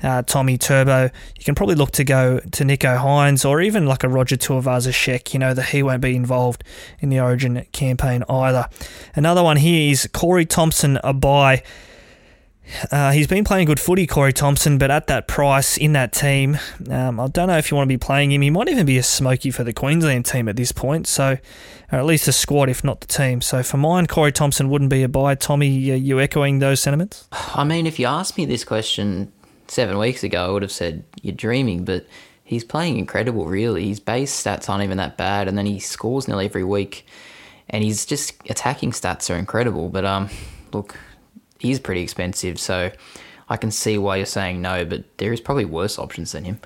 uh, 0.02 0.22
Tommy 0.22 0.56
Turbo, 0.56 1.10
you 1.36 1.44
can 1.44 1.54
probably 1.54 1.74
look 1.74 1.90
to 1.92 2.04
go 2.04 2.40
to 2.40 2.64
Nicho 2.64 2.98
Hynes 2.98 3.48
or 3.48 3.60
even 3.60 3.86
like 3.86 4.02
a 4.02 4.08
Roger 4.08 4.36
Tuivasa-Sheck. 4.36 5.34
You 5.34 5.40
know 5.40 5.54
that 5.54 5.66
he 5.66 5.82
won't 5.82 6.02
be 6.02 6.16
involved 6.16 6.64
in 7.00 7.10
the 7.10 7.20
Origin 7.20 7.64
campaign 7.72 8.24
either. 8.28 8.68
Another 9.14 9.42
one 9.42 9.58
here 9.58 9.90
is 9.90 10.08
Corey 10.12 10.46
Thompson 10.46 10.98
a 11.04 11.12
buy. 11.12 11.62
Uh, 12.90 13.12
he's 13.12 13.26
been 13.26 13.44
playing 13.44 13.66
good 13.66 13.80
footy, 13.80 14.06
Corey 14.06 14.32
Thompson, 14.32 14.78
but 14.78 14.90
at 14.90 15.06
that 15.06 15.28
price 15.28 15.76
in 15.76 15.92
that 15.92 16.12
team, 16.12 16.58
um, 16.90 17.20
I 17.20 17.28
don't 17.28 17.48
know 17.48 17.58
if 17.58 17.70
you 17.70 17.76
want 17.76 17.88
to 17.88 17.92
be 17.92 17.98
playing 17.98 18.32
him. 18.32 18.42
He 18.42 18.50
might 18.50 18.68
even 18.68 18.86
be 18.86 18.98
a 18.98 19.02
smoky 19.02 19.50
for 19.50 19.64
the 19.64 19.72
Queensland 19.72 20.26
team 20.26 20.48
at 20.48 20.56
this 20.56 20.72
point, 20.72 21.06
so 21.06 21.36
or 21.92 21.98
at 21.98 22.06
least 22.06 22.26
the 22.26 22.32
squad, 22.32 22.68
if 22.68 22.82
not 22.82 23.00
the 23.00 23.06
team. 23.06 23.40
So 23.40 23.62
for 23.62 23.76
mine, 23.76 24.06
Corey 24.06 24.32
Thompson 24.32 24.68
wouldn't 24.68 24.90
be 24.90 25.02
a 25.02 25.08
buy. 25.08 25.34
Tommy, 25.34 25.90
are 25.90 25.96
you 25.96 26.20
echoing 26.20 26.58
those 26.58 26.80
sentiments? 26.80 27.28
I 27.32 27.64
mean, 27.64 27.86
if 27.86 27.98
you 27.98 28.06
asked 28.06 28.36
me 28.36 28.46
this 28.46 28.64
question 28.64 29.32
seven 29.68 29.98
weeks 29.98 30.24
ago, 30.24 30.46
I 30.46 30.50
would 30.50 30.62
have 30.62 30.72
said 30.72 31.04
you're 31.22 31.34
dreaming, 31.34 31.84
but 31.84 32.06
he's 32.42 32.64
playing 32.64 32.98
incredible, 32.98 33.46
really. 33.46 33.88
His 33.88 34.00
base 34.00 34.42
stats 34.42 34.68
aren't 34.68 34.82
even 34.82 34.96
that 34.98 35.16
bad, 35.16 35.48
and 35.48 35.56
then 35.56 35.66
he 35.66 35.78
scores 35.78 36.26
nearly 36.26 36.46
every 36.46 36.64
week, 36.64 37.06
and 37.68 37.84
he's 37.84 38.04
just 38.06 38.34
attacking 38.48 38.92
stats 38.92 39.32
are 39.32 39.38
incredible. 39.38 39.88
But 39.88 40.04
um, 40.04 40.30
look 40.72 40.96
is 41.64 41.80
pretty 41.80 42.02
expensive. 42.02 42.58
So 42.58 42.92
I 43.48 43.56
can 43.56 43.70
see 43.70 43.98
why 43.98 44.16
you're 44.16 44.26
saying 44.26 44.62
no, 44.62 44.84
but 44.84 45.18
there 45.18 45.32
is 45.32 45.40
probably 45.40 45.64
worse 45.64 45.98
options 45.98 46.32
than 46.32 46.44
him. 46.44 46.60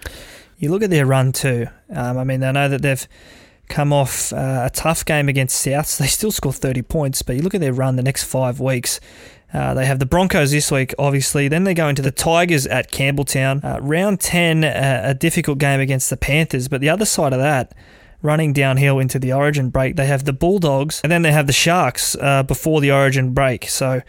You 0.59 0.71
look 0.71 0.83
at 0.83 0.91
their 0.91 1.07
run 1.07 1.33
too. 1.33 1.67
Um, 1.95 2.19
I 2.19 2.25
mean, 2.25 2.43
I 2.43 2.53
know 2.53 2.69
that 2.69 2.83
they've 2.83 3.07
come 3.69 3.93
off 3.93 4.33
uh, 4.33 4.63
a 4.67 4.71
tough 4.71 5.05
game 5.05 5.29
against 5.29 5.65
Souths. 5.65 5.99
They 6.01 6.07
still 6.07 6.33
score 6.33 6.53
30 6.53 6.83
points, 6.83 7.23
but 7.23 7.37
you 7.37 7.43
look 7.43 7.55
at 7.55 7.61
their 7.61 7.73
run 7.73 7.97
the 7.97 8.03
next 8.03 8.25
five 8.25 8.61
weeks. 8.61 9.01
Uh, 9.53 9.73
they 9.73 9.87
have 9.87 9.99
the 9.99 10.07
Broncos 10.07 10.51
this 10.51 10.71
week, 10.71 10.95
obviously. 10.99 11.49
Then 11.49 11.65
they 11.65 11.75
go 11.75 11.89
into 11.89 12.03
the 12.03 12.11
Tigers 12.11 12.67
at 12.67 12.91
Campbelltown. 12.91 13.65
Uh, 13.65 13.81
round 13.81 14.21
10, 14.21 14.65
uh, 14.65 15.03
a 15.05 15.15
difficult 15.15 15.59
game 15.59 15.81
against 15.81 16.11
the 16.11 16.19
Panthers. 16.19 16.69
But 16.69 16.81
the 16.83 16.91
other 16.91 17.07
side 17.07 17.33
of 17.33 17.39
that, 17.39 17.73
running 18.21 18.53
downhill 18.53 18.99
into 18.99 19.19
the 19.19 19.33
Origin 19.33 19.71
break, 19.71 19.97
they 19.97 20.07
have 20.07 20.25
the 20.25 20.35
Bulldogs, 20.35 21.01
and 21.03 21.11
then 21.11 21.23
they 21.23 21.33
have 21.33 21.47
the 21.47 21.53
Sharks 21.53 22.15
uh, 22.17 22.43
before 22.43 22.81
the 22.81 22.93
Origin 22.93 23.33
break. 23.33 23.69
So 23.69 24.03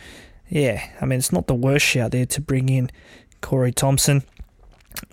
yeah, 0.50 0.84
I 1.00 1.06
mean, 1.06 1.20
it's 1.20 1.32
not 1.32 1.48
the 1.48 1.56
worst 1.56 1.86
shout 1.86 2.12
there 2.12 2.26
to 2.26 2.42
bring 2.42 2.70
in 2.70 2.90
Corey 3.42 3.72
Thompson. 3.72 4.24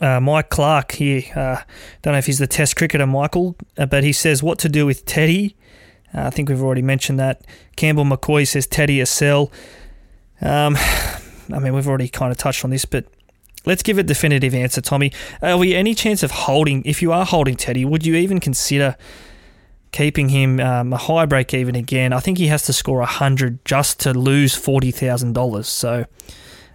Uh, 0.00 0.18
Mike 0.20 0.48
Clark 0.48 0.92
here, 0.92 1.22
uh, 1.36 1.62
don't 2.02 2.12
know 2.12 2.18
if 2.18 2.26
he's 2.26 2.38
the 2.38 2.46
test 2.46 2.76
cricketer, 2.76 3.06
Michael, 3.06 3.56
uh, 3.78 3.86
but 3.86 4.02
he 4.02 4.12
says 4.12 4.42
what 4.42 4.58
to 4.60 4.68
do 4.68 4.86
with 4.86 5.04
Teddy. 5.04 5.54
Uh, 6.14 6.22
I 6.22 6.30
think 6.30 6.48
we've 6.48 6.62
already 6.62 6.82
mentioned 6.82 7.20
that. 7.20 7.42
Campbell 7.76 8.04
McCoy 8.04 8.48
says 8.48 8.66
Teddy 8.66 9.00
a 9.00 9.06
sell. 9.06 9.52
Um, 10.40 10.76
I 11.52 11.58
mean, 11.60 11.74
we've 11.74 11.86
already 11.86 12.08
kind 12.08 12.32
of 12.32 12.38
touched 12.38 12.64
on 12.64 12.70
this, 12.70 12.84
but 12.84 13.04
let's 13.66 13.82
give 13.82 13.98
a 13.98 14.02
definitive 14.02 14.54
answer, 14.54 14.80
Tommy. 14.80 15.12
Are 15.42 15.58
we 15.58 15.74
any 15.74 15.94
chance 15.94 16.22
of 16.22 16.30
holding, 16.30 16.82
if 16.84 17.02
you 17.02 17.12
are 17.12 17.26
holding 17.26 17.56
Teddy, 17.56 17.84
would 17.84 18.06
you 18.06 18.16
even 18.16 18.40
consider 18.40 18.96
keeping 19.92 20.28
him 20.28 20.60
um, 20.60 20.92
a 20.92 20.96
high 20.96 21.26
break 21.26 21.54
even 21.54 21.74
again. 21.74 22.12
I 22.12 22.20
think 22.20 22.38
he 22.38 22.48
has 22.48 22.62
to 22.64 22.72
score 22.72 22.98
100 22.98 23.64
just 23.64 24.00
to 24.00 24.12
lose 24.12 24.54
$40,000. 24.54 25.64
So 25.64 26.06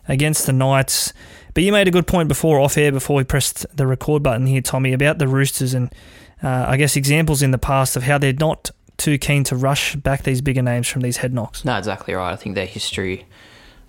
against 0.08 0.46
the 0.46 0.54
Knights. 0.54 1.14
But 1.54 1.64
you 1.64 1.72
made 1.72 1.88
a 1.88 1.92
good 1.92 2.08
point 2.08 2.28
before, 2.28 2.60
off 2.60 2.78
air, 2.78 2.92
before 2.92 3.16
we 3.18 3.24
pressed 3.24 3.66
the 3.76 3.86
record 3.86 4.24
button 4.24 4.48
here, 4.48 4.62
Tommy, 4.62 4.94
about 4.94 5.18
the 5.18 5.28
Roosters 5.28 5.74
and 5.74 5.94
uh, 6.42 6.66
I 6.68 6.78
guess 6.78 6.96
examples 6.96 7.42
in 7.42 7.52
the 7.52 7.58
past 7.58 7.96
of 7.96 8.04
how 8.04 8.18
they're 8.18 8.34
not 8.34 8.72
too 8.98 9.18
keen 9.18 9.44
to 9.46 9.56
rush 9.56 9.96
back 9.96 10.24
these 10.24 10.42
bigger 10.42 10.62
names 10.62 10.88
from 10.88 11.02
these 11.02 11.18
head 11.18 11.34
knocks. 11.34 11.66
No, 11.66 11.78
exactly 11.78 12.14
right. 12.14 12.32
I 12.32 12.36
think 12.36 12.56
their 12.56 12.66
history 12.66 13.26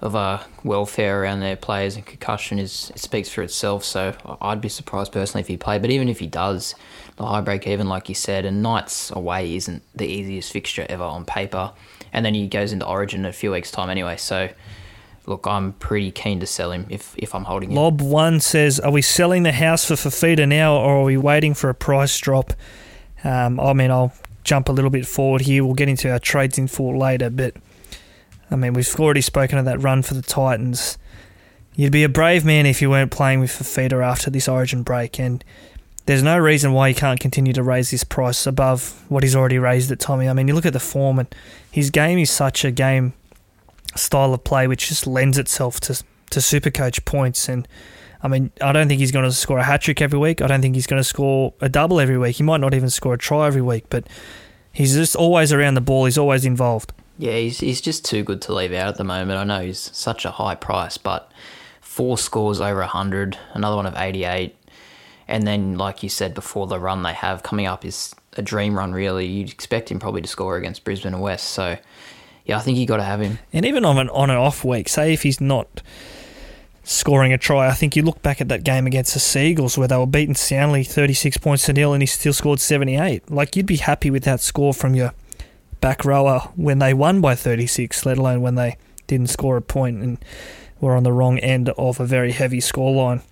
of 0.01 0.17
uh, 0.17 0.43
welfare 0.65 1.23
around 1.23 1.41
their 1.41 1.57
players 1.57 1.95
and 1.95 2.05
concussion 2.05 2.59
is 2.59 2.91
it 2.95 2.99
speaks 2.99 3.29
for 3.29 3.43
itself. 3.43 3.85
So 3.85 4.15
I'd 4.41 4.61
be 4.61 4.69
surprised 4.69 5.13
personally 5.13 5.43
if 5.43 5.49
he 5.49 5.57
played, 5.57 5.81
but 5.81 5.91
even 5.91 6.09
if 6.09 6.19
he 6.19 6.27
does, 6.27 6.75
the 7.17 7.27
high 7.27 7.41
break 7.41 7.67
even, 7.67 7.89
like 7.89 8.09
you 8.09 8.15
said, 8.15 8.45
and 8.45 8.63
Knights 8.63 9.11
away 9.11 9.55
isn't 9.57 9.83
the 9.95 10.07
easiest 10.07 10.53
fixture 10.53 10.87
ever 10.89 11.05
on 11.05 11.25
paper. 11.25 11.73
And 12.13 12.25
then 12.25 12.35
he 12.35 12.49
goes 12.49 12.73
into 12.73 12.87
Origin 12.87 13.21
in 13.21 13.27
a 13.27 13.33
few 13.33 13.53
weeks' 13.53 13.71
time 13.71 13.91
anyway. 13.91 14.17
So, 14.17 14.49
look, 15.27 15.47
I'm 15.47 15.73
pretty 15.75 16.11
keen 16.11 16.41
to 16.41 16.47
sell 16.47 16.73
him 16.73 16.87
if, 16.89 17.15
if 17.17 17.35
I'm 17.35 17.45
holding 17.45 17.71
him. 17.71 17.77
Lob 17.77 18.01
one 18.01 18.41
says, 18.41 18.81
Are 18.81 18.91
we 18.91 19.03
selling 19.03 19.43
the 19.43 19.53
house 19.53 19.85
for 19.85 19.95
Fifita 19.95 20.47
now 20.49 20.77
or 20.77 20.99
are 20.99 21.05
we 21.05 21.17
waiting 21.17 21.55
for 21.55 21.71
a 21.71 21.75
price 21.75 22.19
drop? 22.19 22.53
Um, 23.25 23.61
I 23.61 23.73
mean, 23.73 23.91
I'll 23.91 24.13
jump 24.45 24.69
a 24.69 24.73
little 24.73 24.91
bit 24.91 25.07
forward 25.07 25.43
here. 25.43 25.65
We'll 25.65 25.75
get 25.75 25.89
into 25.89 26.11
our 26.11 26.19
trades 26.19 26.59
in 26.59 26.67
full 26.67 26.99
later, 26.99 27.31
but 27.31 27.55
I 28.51 28.57
mean, 28.57 28.75
we've 28.75 29.01
already 29.01 29.21
spoken 29.21 29.59
of 29.59 29.65
that 29.65 29.81
run 29.81 30.03
for 30.03 30.15
the 30.15 30.23
Titans. 30.23 30.99
You'd 31.75 31.93
be 31.93 32.05
a 32.05 32.09
brave 32.09 32.45
man 32.45 32.67
if 32.67 32.83
you 32.83 32.91
weren't 32.91 33.11
playing 33.11 33.41
with 33.41 33.51
Fifita 33.51 34.05
after 34.05 34.29
this 34.29 34.47
Origin 34.47 34.83
break, 34.83 35.19
and 35.19 35.43
there's 36.07 36.23
no 36.23 36.39
reason 36.39 36.73
why 36.73 36.89
he 36.89 36.95
can't 36.95 37.21
continue 37.21 37.53
to 37.53 37.63
raise 37.63 37.91
this 37.91 38.05
price 38.05 38.47
above 38.47 39.05
what 39.09 39.23
he's 39.23 39.37
already 39.37 39.59
raised 39.59 39.91
at 39.93 40.01
Tommy. 40.01 40.29
I 40.29 40.33
mean, 40.33 40.49
you 40.49 40.55
look 40.55 40.67
at 40.67 40.73
the 40.73 40.81
form, 40.81 41.19
and 41.19 41.33
his 41.71 41.91
game 41.91 42.19
is 42.19 42.31
such 42.31 42.65
a 42.65 42.71
game 42.71 43.13
style 43.95 44.33
of 44.33 44.43
play 44.43 44.67
which 44.67 44.89
just 44.89 45.07
lends 45.07 45.39
itself 45.39 45.79
to 45.81 46.03
to 46.31 46.41
super 46.41 46.71
coach 46.71 47.05
points. 47.05 47.49
And 47.49 47.69
I 48.23 48.29
mean, 48.29 48.51
I 48.61 48.73
don't 48.73 48.89
think 48.89 49.01
he's 49.01 49.13
going 49.13 49.25
to 49.25 49.33
score 49.33 49.59
a 49.59 49.65
hat 49.65 49.83
trick 49.83 50.01
every 50.01 50.19
week. 50.19 50.41
I 50.41 50.47
don't 50.47 50.63
think 50.63 50.75
he's 50.75 50.87
going 50.87 51.01
to 51.01 51.05
score 51.05 51.55
a 51.61 51.69
double 51.69 52.01
every 52.01 52.19
week. 52.19 52.37
He 52.37 52.43
might 52.43 52.61
not 52.61 52.75
even 52.75 52.91
score 52.91 53.15
a 53.15 53.19
try 53.19 53.47
every 53.47 53.63
week, 53.63 53.85
but 53.91 54.07
he's 54.73 54.95
just 54.95 55.15
always 55.15 55.53
around 55.53 55.75
the 55.75 55.81
ball. 55.81 56.07
He's 56.07 56.19
always 56.19 56.45
involved. 56.45 56.93
Yeah, 57.19 57.37
he's 57.37 57.61
he's 57.61 57.81
just 57.81 58.05
too 58.05 58.25
good 58.25 58.41
to 58.43 58.55
leave 58.55 58.73
out 58.73 58.89
at 58.89 58.97
the 58.97 59.05
moment. 59.05 59.39
I 59.39 59.45
know 59.45 59.65
he's 59.65 59.95
such 59.97 60.25
a 60.25 60.33
high 60.33 60.55
price, 60.55 60.97
but 60.99 61.31
four 61.81 62.19
scores 62.19 62.61
over 62.61 62.83
hundred, 62.83 63.39
another 63.53 63.77
one 63.77 63.87
of 63.87 63.95
eighty 63.97 64.25
eight 64.25 64.57
and 65.33 65.47
then, 65.47 65.79
like 65.79 66.03
you 66.03 66.11
said 66.11 66.35
before, 66.35 66.67
the 66.67 66.79
run 66.79 67.03
they 67.03 67.15
have 67.15 67.43
coming 67.43 67.65
up 67.65 67.87
is 67.87 68.15
a 68.35 68.43
dream 68.43 68.77
run, 68.77 68.93
really. 68.93 69.25
You'd 69.25 69.51
expect 69.51 69.91
him 69.91 69.99
probably 69.99 70.21
to 70.21 70.29
score 70.29 70.59
against 70.59 70.85
Brisbane 70.85 71.15
and 71.15 71.23
West. 71.23 71.49
So, 71.49 71.79
yeah, 72.45 72.59
I 72.59 72.61
think 72.61 72.77
you 72.77 72.85
got 72.85 72.99
to 72.99 73.03
have 73.03 73.23
him. 73.23 73.39
And 73.51 73.65
even 73.65 73.83
on 73.83 73.97
an 73.97 74.11
on 74.11 74.29
and 74.29 74.39
off 74.39 74.63
week, 74.63 74.91
say 74.91 75.15
if 75.15 75.23
he's 75.23 75.41
not 75.41 75.81
scoring 76.85 77.33
a 77.33 77.39
try, 77.39 77.67
I 77.67 77.73
think 77.73 77.97
you 77.97 78.03
look 78.03 78.21
back 78.21 78.43
at 78.43 78.49
that 78.51 78.63
game 78.63 78.87
against 78.87 79.15
the 79.15 79.21
Sea 79.21 79.47
Eagles 79.47 79.79
where 79.79 79.89
they 79.89 79.97
were 79.97 80.05
beaten 80.05 80.35
soundly 80.35 80.85
36 80.85 81.39
points 81.39 81.65
to 81.65 81.73
nil 81.73 81.95
and 81.95 82.03
he 82.03 82.07
still 82.07 82.35
scored 82.35 82.61
78. 82.61 83.31
Like, 83.31 83.57
you'd 83.57 83.65
be 83.65 83.77
happy 83.77 84.11
with 84.11 84.25
that 84.25 84.41
score 84.41 84.75
from 84.75 84.95
your 84.95 85.15
back 85.81 86.05
rower 86.05 86.41
when 86.57 86.79
they 86.79 86.93
won 86.93 87.23
by 87.23 87.37
36, 87.37 88.05
let 88.05 88.19
alone 88.19 88.43
when 88.43 88.57
they 88.57 88.77
didn't 89.07 89.31
score 89.31 89.57
a 89.57 89.63
point 89.63 90.03
and 90.03 90.23
were 90.79 90.95
on 90.95 91.05
the 91.05 91.13
wrong 91.13 91.39
end 91.39 91.71
of 91.71 92.01
a 92.01 92.05
very 92.05 92.33
heavy 92.33 92.59
scoreline. 92.59 93.23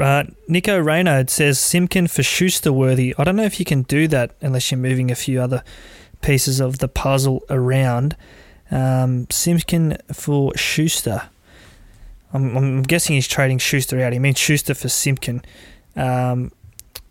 Uh, 0.00 0.24
Nico 0.48 0.78
Reynard 0.80 1.30
says 1.30 1.58
Simpkin 1.58 2.06
for 2.06 2.22
Schuster 2.22 2.72
worthy. 2.72 3.14
I 3.18 3.24
don't 3.24 3.36
know 3.36 3.44
if 3.44 3.58
you 3.58 3.64
can 3.64 3.82
do 3.82 4.08
that 4.08 4.34
unless 4.40 4.70
you're 4.70 4.78
moving 4.78 5.10
a 5.10 5.14
few 5.14 5.40
other 5.40 5.62
pieces 6.20 6.60
of 6.60 6.78
the 6.78 6.88
puzzle 6.88 7.42
around. 7.50 8.16
Um, 8.70 9.26
Simpkin 9.30 9.98
for 10.12 10.56
Schuster. 10.56 11.28
I'm, 12.32 12.56
I'm 12.56 12.82
guessing 12.82 13.16
he's 13.16 13.28
trading 13.28 13.58
Schuster 13.58 14.00
out. 14.00 14.12
He 14.12 14.18
means 14.18 14.38
Schuster 14.38 14.74
for 14.74 14.88
Simpkin. 14.88 15.42
Um, 15.96 16.52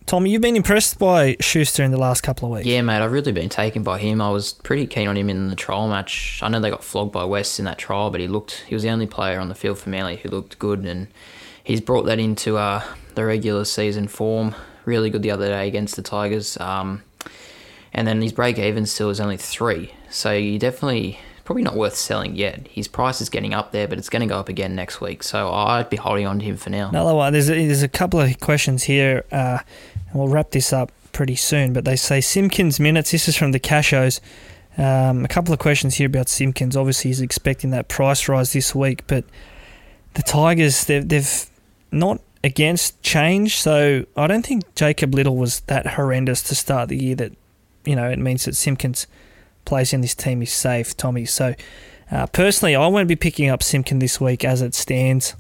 Tommy, 0.08 0.32
you've 0.32 0.42
been 0.42 0.56
impressed 0.56 0.98
by 0.98 1.38
Schuster 1.40 1.84
in 1.84 1.92
the 1.92 1.98
last 1.98 2.22
couple 2.22 2.48
of 2.48 2.56
weeks. 2.56 2.68
Yeah, 2.68 2.82
mate, 2.82 3.02
I've 3.02 3.12
really 3.12 3.32
been 3.32 3.50
taken 3.50 3.84
by 3.84 4.00
him. 4.00 4.20
I 4.20 4.30
was 4.30 4.54
pretty 4.54 4.88
keen 4.88 5.08
on 5.08 5.16
him 5.16 5.30
in 5.30 5.50
the 5.50 5.56
trial 5.56 5.88
match. 5.88 6.40
I 6.42 6.50
know 6.50 6.60
they 6.60 6.72
got 6.72 6.84
flogged 6.84 7.12
by 7.12 7.24
West 7.24 7.60
in 7.60 7.66
that 7.66 7.78
trial, 7.78 8.10
but 8.10 8.20
he 8.20 8.28
looked 8.28 8.66
he 8.68 8.76
was 8.76 8.84
the 8.84 8.90
only 8.90 9.08
player 9.08 9.40
on 9.40 9.48
the 9.48 9.56
field 9.56 9.78
for 9.78 9.90
Manly 9.90 10.18
who 10.18 10.30
looked 10.30 10.58
good, 10.58 10.80
and 10.80 11.08
he's 11.72 11.80
brought 11.80 12.04
that 12.04 12.20
into 12.20 12.58
uh, 12.58 12.84
the 13.16 13.24
regular 13.24 13.64
season 13.64 14.06
form. 14.06 14.54
Really 14.84 15.10
good 15.10 15.22
the 15.22 15.32
other 15.32 15.48
day 15.48 15.70
against 15.70 15.96
the 15.96 16.02
Tigers. 16.02 16.58
Um, 16.60 17.02
and 17.94 18.06
then 18.06 18.22
his 18.22 18.34
break 18.34 18.60
even 18.60 18.86
still 18.86 19.10
is 19.10 19.22
only 19.22 19.38
three. 19.38 19.94
So 20.10 20.34
you 20.34 20.60
definitely 20.60 21.20
probably 21.46 21.64
not 21.64 21.76
worth 21.76 21.96
selling 21.96 22.36
yet. 22.36 22.68
His 22.68 22.90
price 22.90 23.22
is 23.22 23.30
getting 23.30 23.54
up 23.54 23.72
there, 23.72 23.88
but 23.88 23.98
it's 23.98 24.10
going 24.10 24.22
to 24.22 24.28
go 24.28 24.38
up 24.38 24.50
again 24.50 24.76
next 24.76 25.00
week. 25.00 25.24
So 25.24 25.50
I'd 25.50 25.90
be 25.90 25.96
holding 25.96 26.28
on 26.28 26.40
to 26.40 26.46
him 26.46 26.58
for 26.58 26.70
now. 26.70 26.90
Another 26.90 27.16
one. 27.16 27.32
There's 27.32 27.50
a, 27.50 27.54
there's 27.54 27.84
a 27.84 27.88
couple 27.88 28.20
of 28.20 28.38
questions 28.42 28.84
here, 28.84 29.24
uh, 29.32 29.60
and 30.10 30.14
we'll 30.14 30.28
wrap 30.28 30.52
this 30.52 30.74
up 30.74 30.92
pretty 31.14 31.38
soon. 31.38 31.72
But 31.72 31.86
they 31.86 31.96
say 31.96 32.20
Simpkins 32.20 32.82
minutes. 32.82 33.12
This 33.12 33.30
is 33.30 33.38
from 33.38 33.54
the 33.54 33.62
Cashos. 33.62 34.20
Um, 34.78 35.24
a 35.24 35.30
couple 35.30 35.54
of 35.54 35.60
questions 35.60 35.96
here 35.96 36.08
about 36.08 36.28
Simpkins. 36.28 36.76
Obviously, 36.76 37.10
he's 37.10 37.22
expecting 37.22 37.70
that 37.72 37.88
price 37.88 38.28
rise 38.28 38.52
this 38.52 38.76
week, 38.76 39.08
but 39.08 39.24
the 40.16 40.22
Tigers 40.22 40.84
they've, 40.86 41.08
they've 41.08 41.51
not 41.92 42.22
against 42.44 43.02
change. 43.04 43.58
So 43.58 44.06
I 44.18 44.28
don't 44.28 44.46
think 44.46 44.76
Jacob 44.76 45.14
Liddle 45.14 45.38
was 45.38 45.60
that 45.62 45.86
horrendous 45.86 46.42
to 46.44 46.56
start 46.56 46.90
the 46.90 46.98
year 46.98 47.16
that 47.16 47.34
you 47.86 47.96
know, 47.96 48.10
it 48.10 48.20
means 48.20 48.46
that 48.46 48.56
Simpkins' 48.56 49.08
place 49.66 49.94
in 49.94 50.02
this 50.02 50.16
team 50.16 50.42
is 50.42 50.52
safe, 50.52 50.96
Tommy. 50.96 51.26
So, 51.26 51.56
uh, 52.10 52.28
personally, 52.28 52.76
I 52.76 52.88
won't 52.88 53.08
be 53.08 53.16
picking 53.16 53.50
up 53.50 53.64
Simpkin 53.64 54.00
this 54.00 54.20
week 54.20 54.44
as 54.44 54.62
it 54.62 54.76
stands. 54.76 55.36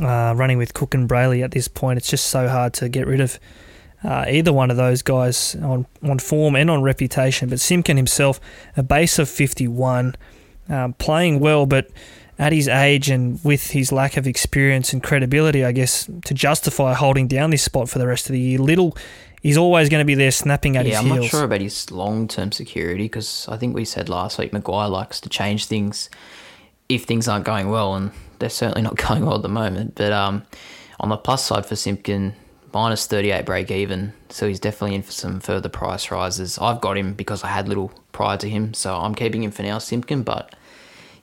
Uh, 0.00 0.34
running 0.36 0.58
with 0.58 0.74
Cook 0.74 0.94
and 0.94 1.08
Brailey 1.08 1.42
at 1.42 1.50
this 1.50 1.66
point, 1.66 1.96
it's 1.96 2.10
just 2.10 2.26
so 2.26 2.46
hard 2.46 2.74
to 2.74 2.88
get 2.88 3.06
rid 3.06 3.20
of 3.20 3.40
uh, 4.04 4.26
either 4.28 4.52
one 4.52 4.70
of 4.70 4.76
those 4.76 5.02
guys 5.02 5.56
on, 5.56 5.86
on 6.02 6.18
form 6.18 6.54
and 6.54 6.70
on 6.70 6.82
reputation. 6.82 7.48
But 7.48 7.58
Simpkin 7.58 7.96
himself, 7.96 8.38
a 8.76 8.82
base 8.82 9.18
of 9.18 9.28
51, 9.28 10.14
um, 10.68 10.92
playing 10.94 11.40
well, 11.40 11.66
but 11.66 11.90
at 12.38 12.52
his 12.52 12.68
age 12.68 13.10
and 13.10 13.42
with 13.44 13.70
his 13.70 13.90
lack 13.90 14.16
of 14.16 14.26
experience 14.26 14.92
and 14.92 15.02
credibility, 15.02 15.64
I 15.64 15.72
guess, 15.72 16.08
to 16.24 16.34
justify 16.34 16.94
holding 16.94 17.26
down 17.26 17.50
this 17.50 17.62
spot 17.62 17.88
for 17.88 17.98
the 17.98 18.06
rest 18.06 18.26
of 18.26 18.32
the 18.32 18.40
year, 18.40 18.58
Liddle 18.58 18.96
he's 19.42 19.56
always 19.56 19.88
going 19.88 20.00
to 20.00 20.06
be 20.06 20.14
there 20.14 20.30
snapping 20.30 20.76
at 20.76 20.86
yeah, 20.86 20.92
his 20.92 21.00
I'm 21.00 21.06
heels. 21.06 21.18
not 21.18 21.30
sure 21.30 21.44
about 21.44 21.60
his 21.60 21.90
long 21.90 22.28
term 22.28 22.52
security 22.52 23.04
because 23.04 23.46
I 23.48 23.56
think 23.56 23.74
we 23.74 23.84
said 23.84 24.08
last 24.08 24.38
week 24.38 24.52
Maguire 24.52 24.88
likes 24.88 25.20
to 25.20 25.28
change 25.28 25.66
things 25.66 26.10
if 26.88 27.04
things 27.04 27.28
aren't 27.28 27.44
going 27.44 27.68
well, 27.68 27.94
and 27.94 28.12
they're 28.38 28.48
certainly 28.48 28.82
not 28.82 28.96
going 29.08 29.24
well 29.24 29.36
at 29.36 29.42
the 29.42 29.48
moment. 29.48 29.94
But 29.94 30.12
um, 30.12 30.44
on 31.00 31.08
the 31.08 31.16
plus 31.16 31.44
side 31.44 31.66
for 31.66 31.76
Simpkin, 31.76 32.34
minus 32.72 33.06
38 33.06 33.44
break 33.44 33.70
even, 33.70 34.12
so 34.28 34.48
he's 34.48 34.60
definitely 34.60 34.96
in 34.96 35.02
for 35.02 35.12
some 35.12 35.40
further 35.40 35.68
price 35.68 36.10
rises. 36.10 36.58
I've 36.58 36.80
got 36.80 36.96
him 36.96 37.14
because 37.14 37.44
I 37.44 37.48
had 37.48 37.68
Liddle 37.68 37.92
prior 38.12 38.36
to 38.38 38.48
him, 38.48 38.74
so 38.74 38.96
I'm 38.96 39.14
keeping 39.14 39.42
him 39.42 39.50
for 39.50 39.62
now, 39.62 39.78
Simpkin, 39.78 40.22
but 40.22 40.54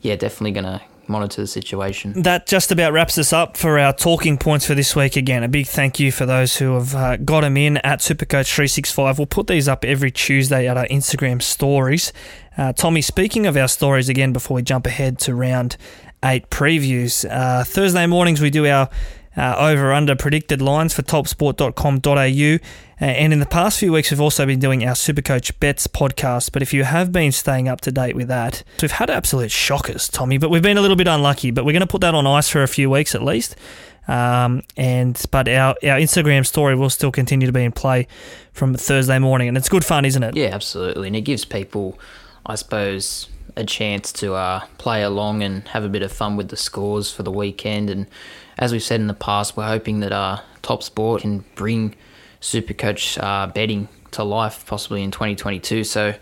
yeah, 0.01 0.15
definitely 0.15 0.51
going 0.51 0.65
to 0.65 0.81
monitor 1.09 1.41
the 1.41 1.47
situation. 1.47 2.21
That 2.21 2.47
just 2.47 2.71
about 2.71 2.93
wraps 2.93 3.17
us 3.17 3.33
up 3.33 3.57
for 3.57 3.79
our 3.79 3.93
talking 3.93 4.37
points 4.37 4.65
for 4.65 4.75
this 4.75 4.95
week. 4.95 5.15
Again, 5.15 5.43
a 5.43 5.47
big 5.47 5.67
thank 5.67 5.99
you 5.99 6.11
for 6.11 6.25
those 6.25 6.57
who 6.57 6.73
have 6.75 6.95
uh, 6.95 7.17
got 7.17 7.41
them 7.41 7.57
in 7.57 7.77
at 7.77 7.99
Supercoach365. 7.99 9.17
We'll 9.17 9.27
put 9.27 9.47
these 9.47 9.67
up 9.67 9.85
every 9.85 10.11
Tuesday 10.11 10.67
at 10.67 10.77
our 10.77 10.87
Instagram 10.87 11.41
stories. 11.41 12.13
Uh, 12.57 12.73
Tommy, 12.73 13.01
speaking 13.01 13.45
of 13.45 13.57
our 13.57 13.67
stories 13.67 14.09
again, 14.09 14.33
before 14.33 14.55
we 14.55 14.61
jump 14.61 14.87
ahead 14.87 15.19
to 15.19 15.35
round 15.35 15.77
eight 16.23 16.49
previews, 16.49 17.29
uh, 17.29 17.63
Thursday 17.63 18.05
mornings 18.07 18.41
we 18.41 18.49
do 18.49 18.65
our 18.65 18.89
uh, 19.37 19.55
over 19.57 19.91
under 19.91 20.15
predicted 20.15 20.61
lines 20.61 20.93
for 20.93 21.01
topsport.com.au. 21.01 22.65
Uh, 23.01 23.05
and 23.05 23.33
in 23.33 23.39
the 23.39 23.45
past 23.45 23.79
few 23.79 23.91
weeks, 23.91 24.09
we've 24.09 24.21
also 24.21 24.45
been 24.45 24.59
doing 24.59 24.85
our 24.85 24.93
Supercoach 24.93 25.59
Bets 25.59 25.87
podcast. 25.87 26.51
But 26.53 26.61
if 26.61 26.73
you 26.73 26.85
have 26.85 27.11
been 27.11 27.31
staying 27.31 27.67
up 27.67 27.81
to 27.81 27.91
date 27.91 28.15
with 28.15 28.29
that, 28.29 28.63
we've 28.81 28.91
had 28.91 29.09
absolute 29.09 29.51
shockers, 29.51 30.07
Tommy, 30.07 30.37
but 30.37 30.49
we've 30.49 30.61
been 30.61 30.77
a 30.77 30.81
little 30.81 30.95
bit 30.95 31.07
unlucky. 31.07 31.51
But 31.51 31.65
we're 31.65 31.73
going 31.73 31.81
to 31.81 31.87
put 31.87 32.01
that 32.01 32.15
on 32.15 32.25
ice 32.25 32.49
for 32.49 32.63
a 32.63 32.67
few 32.67 32.89
weeks 32.89 33.13
at 33.13 33.21
least. 33.21 33.55
Um, 34.07 34.61
and 34.77 35.21
but 35.31 35.47
our, 35.49 35.71
our 35.83 35.99
Instagram 35.99 36.45
story 36.45 36.75
will 36.75 36.89
still 36.89 37.11
continue 37.11 37.47
to 37.47 37.53
be 37.53 37.63
in 37.63 37.71
play 37.71 38.07
from 38.53 38.75
Thursday 38.75 39.19
morning, 39.19 39.47
and 39.47 39.57
it's 39.57 39.69
good 39.69 39.83
fun, 39.83 40.05
isn't 40.05 40.21
it? 40.21 40.35
Yeah, 40.35 40.49
absolutely, 40.53 41.07
and 41.07 41.15
it 41.15 41.21
gives 41.21 41.43
people, 41.43 41.99
I 42.45 42.55
suppose, 42.55 43.27
a 43.55 43.65
chance 43.65 44.11
to 44.13 44.35
uh, 44.35 44.61
play 44.77 45.01
along 45.01 45.43
and 45.43 45.67
have 45.69 45.83
a 45.83 45.89
bit 45.89 46.03
of 46.03 46.11
fun 46.11 46.37
with 46.37 46.49
the 46.49 46.57
scores 46.57 47.11
for 47.11 47.23
the 47.23 47.31
weekend. 47.31 47.89
And 47.89 48.05
as 48.57 48.71
we've 48.71 48.83
said 48.83 48.99
in 48.99 49.07
the 49.07 49.13
past, 49.13 49.57
we're 49.57 49.67
hoping 49.67 49.99
that 49.99 50.11
uh, 50.11 50.39
Top 50.61 50.83
Sport 50.83 51.21
can 51.21 51.43
bring 51.55 51.95
Supercoach 52.41 53.21
uh, 53.21 53.47
betting 53.47 53.87
to 54.11 54.23
life 54.23 54.65
possibly 54.65 55.03
in 55.03 55.11
2022. 55.11 55.83
So 55.83 56.15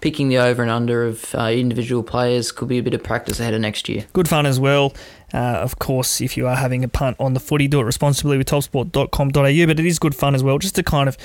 picking 0.00 0.28
the 0.28 0.38
over 0.38 0.62
and 0.62 0.70
under 0.70 1.04
of 1.04 1.34
uh, 1.34 1.50
individual 1.52 2.02
players 2.02 2.52
could 2.52 2.68
be 2.68 2.78
a 2.78 2.82
bit 2.82 2.94
of 2.94 3.02
practice 3.02 3.40
ahead 3.40 3.54
of 3.54 3.60
next 3.60 3.88
year. 3.88 4.06
Good 4.12 4.28
fun 4.28 4.46
as 4.46 4.60
well. 4.60 4.94
Uh, 5.32 5.38
of 5.38 5.78
course, 5.78 6.20
if 6.20 6.36
you 6.36 6.46
are 6.46 6.56
having 6.56 6.84
a 6.84 6.88
punt 6.88 7.16
on 7.18 7.34
the 7.34 7.40
footy, 7.40 7.68
do 7.68 7.80
it 7.80 7.84
responsibly 7.84 8.38
with 8.38 8.48
topsport.com.au. 8.48 9.32
But 9.32 9.80
it 9.80 9.86
is 9.86 9.98
good 9.98 10.14
fun 10.14 10.34
as 10.34 10.42
well, 10.42 10.58
just 10.58 10.76
to 10.76 10.82
kind 10.82 11.08
of 11.08 11.16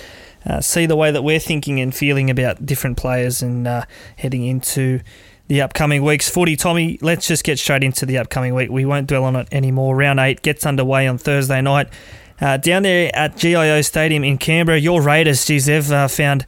uh, 0.45 0.61
see 0.61 0.85
the 0.85 0.95
way 0.95 1.11
that 1.11 1.23
we're 1.23 1.39
thinking 1.39 1.79
and 1.79 1.93
feeling 1.93 2.29
about 2.29 2.65
different 2.65 2.97
players 2.97 3.41
and 3.41 3.67
uh, 3.67 3.85
heading 4.17 4.45
into 4.45 5.01
the 5.47 5.61
upcoming 5.61 6.03
week's 6.03 6.29
footy. 6.29 6.55
Tommy, 6.55 6.97
let's 7.01 7.27
just 7.27 7.43
get 7.43 7.59
straight 7.59 7.83
into 7.83 8.05
the 8.05 8.17
upcoming 8.17 8.53
week. 8.53 8.69
We 8.69 8.85
won't 8.85 9.07
dwell 9.07 9.25
on 9.25 9.35
it 9.35 9.47
anymore. 9.51 9.95
Round 9.95 10.19
eight 10.19 10.41
gets 10.41 10.65
underway 10.65 11.07
on 11.07 11.17
Thursday 11.17 11.61
night. 11.61 11.89
Uh, 12.41 12.57
down 12.57 12.81
there 12.81 13.15
at 13.15 13.37
GIO 13.37 13.81
Stadium 13.81 14.23
in 14.23 14.37
Canberra, 14.37 14.79
your 14.79 15.01
Raiders, 15.01 15.45
geez, 15.45 15.67
they've 15.67 15.91
uh, 15.91 16.07
found, 16.07 16.47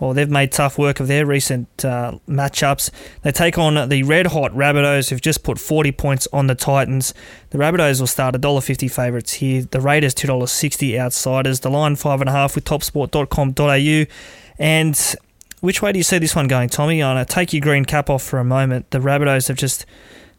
or 0.00 0.12
they've 0.12 0.28
made 0.28 0.50
tough 0.50 0.76
work 0.76 0.98
of 0.98 1.06
their 1.06 1.24
recent 1.24 1.84
uh, 1.84 2.18
matchups. 2.28 2.90
They 3.22 3.30
take 3.30 3.56
on 3.56 3.88
the 3.88 4.02
red 4.02 4.26
hot 4.26 4.50
Rabbitohs, 4.50 5.10
who've 5.10 5.20
just 5.20 5.44
put 5.44 5.60
40 5.60 5.92
points 5.92 6.26
on 6.32 6.48
the 6.48 6.56
Titans. 6.56 7.14
The 7.50 7.58
Rabbitohs 7.58 8.00
will 8.00 8.08
start 8.08 8.34
$1.50 8.34 8.90
favourites 8.90 9.34
here. 9.34 9.62
The 9.62 9.80
Raiders 9.80 10.12
$2.60 10.14 10.98
outsiders. 10.98 11.60
The 11.60 11.70
line 11.70 11.94
5.5 11.94 12.56
with 12.56 12.64
topsport.com.au. 12.64 14.12
And 14.58 15.16
which 15.60 15.82
way 15.82 15.92
do 15.92 15.98
you 15.98 16.02
see 16.02 16.18
this 16.18 16.34
one 16.34 16.48
going, 16.48 16.68
Tommy? 16.68 16.98
Going 16.98 17.16
to 17.16 17.24
take 17.24 17.52
your 17.52 17.60
green 17.60 17.84
cap 17.84 18.10
off 18.10 18.22
for 18.22 18.38
a 18.38 18.44
moment. 18.44 18.90
The 18.90 18.98
Rabbitohs 18.98 19.48
have 19.48 19.56
just 19.56 19.86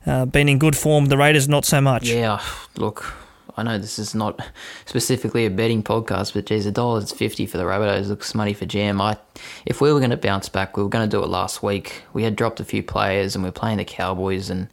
uh, 0.06 0.26
been 0.26 0.50
in 0.50 0.60
good 0.60 0.76
form. 0.76 1.06
The 1.06 1.18
Raiders 1.18 1.48
not 1.48 1.66
so 1.66 1.82
much. 1.82 2.10
Yeah, 2.10 2.42
look, 2.78 3.14
I 3.58 3.64
know 3.64 3.78
this 3.78 4.00
is 4.00 4.16
not 4.16 4.40
specifically 4.86 5.46
a 5.46 5.50
betting 5.50 5.84
podcast, 5.84 6.34
but 6.34 6.46
geez, 6.46 6.66
a 6.66 6.72
dollar 6.72 7.06
fifty 7.06 7.46
for 7.46 7.58
the 7.58 7.64
Rabbitohs 7.64 8.08
looks 8.08 8.34
money 8.34 8.54
for 8.54 8.66
jam. 8.66 9.02
I, 9.02 9.18
if 9.66 9.82
we 9.82 9.92
were 9.92 10.00
going 10.00 10.12
to 10.12 10.18
bounce 10.18 10.50
back, 10.50 10.78
we 10.78 10.84
were 10.84 10.90
going 10.90 11.10
to 11.10 11.18
do 11.18 11.24
it 11.24 11.28
last 11.28 11.62
week. 11.62 12.04
We 12.14 12.24
had 12.24 12.36
dropped 12.36 12.60
a 12.60 12.66
few 12.66 12.84
players, 12.84 13.36
and 13.36 13.44
we 13.44 13.50
are 13.50 13.54
playing 13.54 13.78
the 13.78 13.86
Cowboys, 13.86 14.50
and 14.50 14.70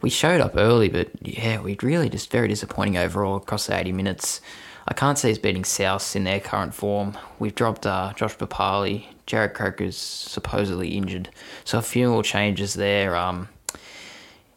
we 0.00 0.10
showed 0.10 0.40
up 0.40 0.52
early, 0.54 0.88
but 0.88 1.08
yeah, 1.22 1.60
we 1.60 1.78
really 1.82 2.10
just 2.10 2.30
very 2.30 2.46
disappointing 2.46 2.96
overall 2.96 3.36
across 3.36 3.66
the 3.66 3.76
eighty 3.76 3.92
minutes. 3.92 4.40
I 4.86 4.92
can't 4.92 5.18
see 5.18 5.30
us 5.30 5.38
beating 5.38 5.64
South 5.64 6.14
in 6.14 6.24
their 6.24 6.40
current 6.40 6.74
form. 6.74 7.16
We've 7.38 7.54
dropped 7.54 7.86
uh, 7.86 8.12
Josh 8.14 8.36
Papalii, 8.36 9.06
Jarrod 9.26 9.54
Croker's 9.54 9.96
supposedly 9.96 10.96
injured, 10.96 11.30
so 11.64 11.78
a 11.78 11.82
few 11.82 12.10
more 12.10 12.22
changes 12.22 12.74
there. 12.74 13.16
Um, 13.16 13.48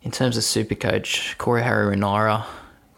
in 0.04 0.12
terms 0.12 0.38
of 0.38 0.44
super 0.44 0.76
coach, 0.76 1.38
Corey 1.38 1.62
Harawira 1.62 2.46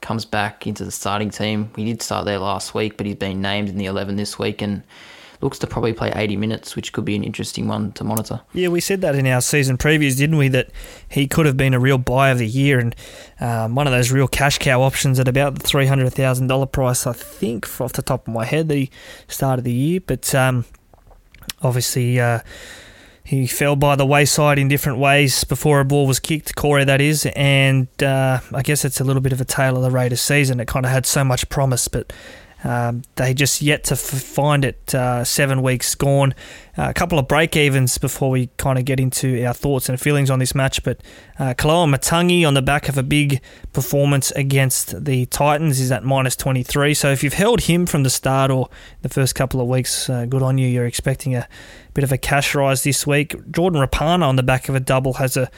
comes 0.01 0.25
back 0.25 0.67
into 0.67 0.85
the 0.85 0.91
starting 0.91 1.29
team. 1.29 1.71
He 1.75 1.85
did 1.85 2.01
start 2.01 2.25
there 2.25 2.39
last 2.39 2.73
week, 2.73 2.97
but 2.97 3.05
he's 3.05 3.15
been 3.15 3.41
named 3.41 3.69
in 3.69 3.77
the 3.77 3.85
11 3.85 4.15
this 4.15 4.39
week 4.39 4.61
and 4.61 4.83
looks 5.41 5.57
to 5.59 5.67
probably 5.67 5.93
play 5.93 6.11
80 6.13 6.35
minutes, 6.35 6.75
which 6.75 6.91
could 6.91 7.05
be 7.05 7.15
an 7.15 7.23
interesting 7.23 7.67
one 7.67 7.93
to 7.93 8.03
monitor. 8.03 8.41
Yeah, 8.53 8.67
we 8.67 8.81
said 8.81 9.01
that 9.01 9.15
in 9.15 9.25
our 9.27 9.41
season 9.41 9.77
previews, 9.77 10.17
didn't 10.17 10.37
we? 10.37 10.49
That 10.49 10.69
he 11.07 11.27
could 11.27 11.45
have 11.45 11.55
been 11.55 11.73
a 11.73 11.79
real 11.79 11.97
buy 11.97 12.29
of 12.29 12.39
the 12.39 12.47
year 12.47 12.79
and 12.79 12.95
um, 13.39 13.75
one 13.75 13.87
of 13.87 13.93
those 13.93 14.11
real 14.11 14.27
cash 14.27 14.57
cow 14.57 14.81
options 14.81 15.19
at 15.19 15.27
about 15.27 15.55
the 15.55 15.67
$300,000 15.67 16.71
price, 16.71 17.07
I 17.07 17.13
think, 17.13 17.79
off 17.79 17.93
the 17.93 18.01
top 18.01 18.27
of 18.27 18.33
my 18.33 18.45
head, 18.45 18.67
that 18.67 18.75
he 18.75 18.91
started 19.27 19.63
the 19.63 19.71
year. 19.71 20.01
But 20.05 20.33
um, 20.35 20.65
obviously, 21.61 22.19
uh, 22.19 22.39
he 23.23 23.45
fell 23.45 23.75
by 23.75 23.95
the 23.95 24.05
wayside 24.05 24.57
in 24.57 24.67
different 24.67 24.97
ways 24.97 25.43
before 25.43 25.79
a 25.79 25.85
ball 25.85 26.07
was 26.07 26.19
kicked, 26.19 26.55
Corey, 26.55 26.83
that 26.83 26.99
is. 26.99 27.27
And 27.35 27.87
uh, 28.01 28.39
I 28.53 28.63
guess 28.63 28.83
it's 28.83 28.99
a 28.99 29.03
little 29.03 29.21
bit 29.21 29.33
of 29.33 29.39
a 29.39 29.45
tale 29.45 29.77
of 29.77 29.83
the 29.83 29.91
Raiders 29.91 30.21
season. 30.21 30.59
It 30.59 30.67
kind 30.67 30.85
of 30.85 30.91
had 30.91 31.05
so 31.05 31.23
much 31.23 31.47
promise, 31.49 31.87
but 31.87 32.11
um, 32.63 33.03
they 33.15 33.33
just 33.33 33.61
yet 33.61 33.85
to 33.85 33.93
f- 33.93 33.99
find 33.99 34.65
it. 34.65 34.93
Uh, 34.93 35.23
seven 35.23 35.61
weeks 35.61 35.95
gone. 35.95 36.33
Uh, 36.77 36.89
a 36.89 36.93
couple 36.93 37.17
of 37.17 37.27
break 37.27 37.55
evens 37.55 37.97
before 37.97 38.29
we 38.29 38.47
kind 38.57 38.77
of 38.77 38.85
get 38.85 38.99
into 38.99 39.43
our 39.45 39.53
thoughts 39.53 39.87
and 39.87 39.99
feelings 39.99 40.29
on 40.29 40.39
this 40.39 40.53
match. 40.53 40.83
But 40.83 41.01
uh, 41.37 41.53
Koloamatangi 41.53 42.45
on 42.45 42.53
the 42.53 42.61
back 42.61 42.89
of 42.89 42.97
a 42.97 43.03
big 43.03 43.41
performance 43.71 44.31
against 44.31 45.05
the 45.05 45.25
Titans 45.27 45.79
is 45.79 45.91
at 45.91 46.03
minus 46.03 46.35
23. 46.35 46.93
So 46.93 47.11
if 47.11 47.23
you've 47.23 47.33
held 47.33 47.61
him 47.61 47.85
from 47.85 48.03
the 48.03 48.09
start 48.09 48.51
or 48.51 48.69
the 49.01 49.09
first 49.09 49.35
couple 49.35 49.61
of 49.61 49.67
weeks, 49.67 50.09
uh, 50.09 50.25
good 50.25 50.43
on 50.43 50.57
you. 50.57 50.67
You're 50.67 50.87
expecting 50.87 51.35
a 51.35 51.47
bit 51.93 52.03
of 52.03 52.11
a 52.11 52.17
cash 52.17 52.55
rise 52.55 52.83
this 52.83 53.07
week. 53.07 53.35
Jordan 53.51 53.81
Rapana 53.81 54.23
on 54.23 54.35
the 54.35 54.43
back 54.43 54.67
of 54.67 54.75
a 54.75 54.79
double 54.79 55.13
has 55.13 55.37
a 55.37 55.49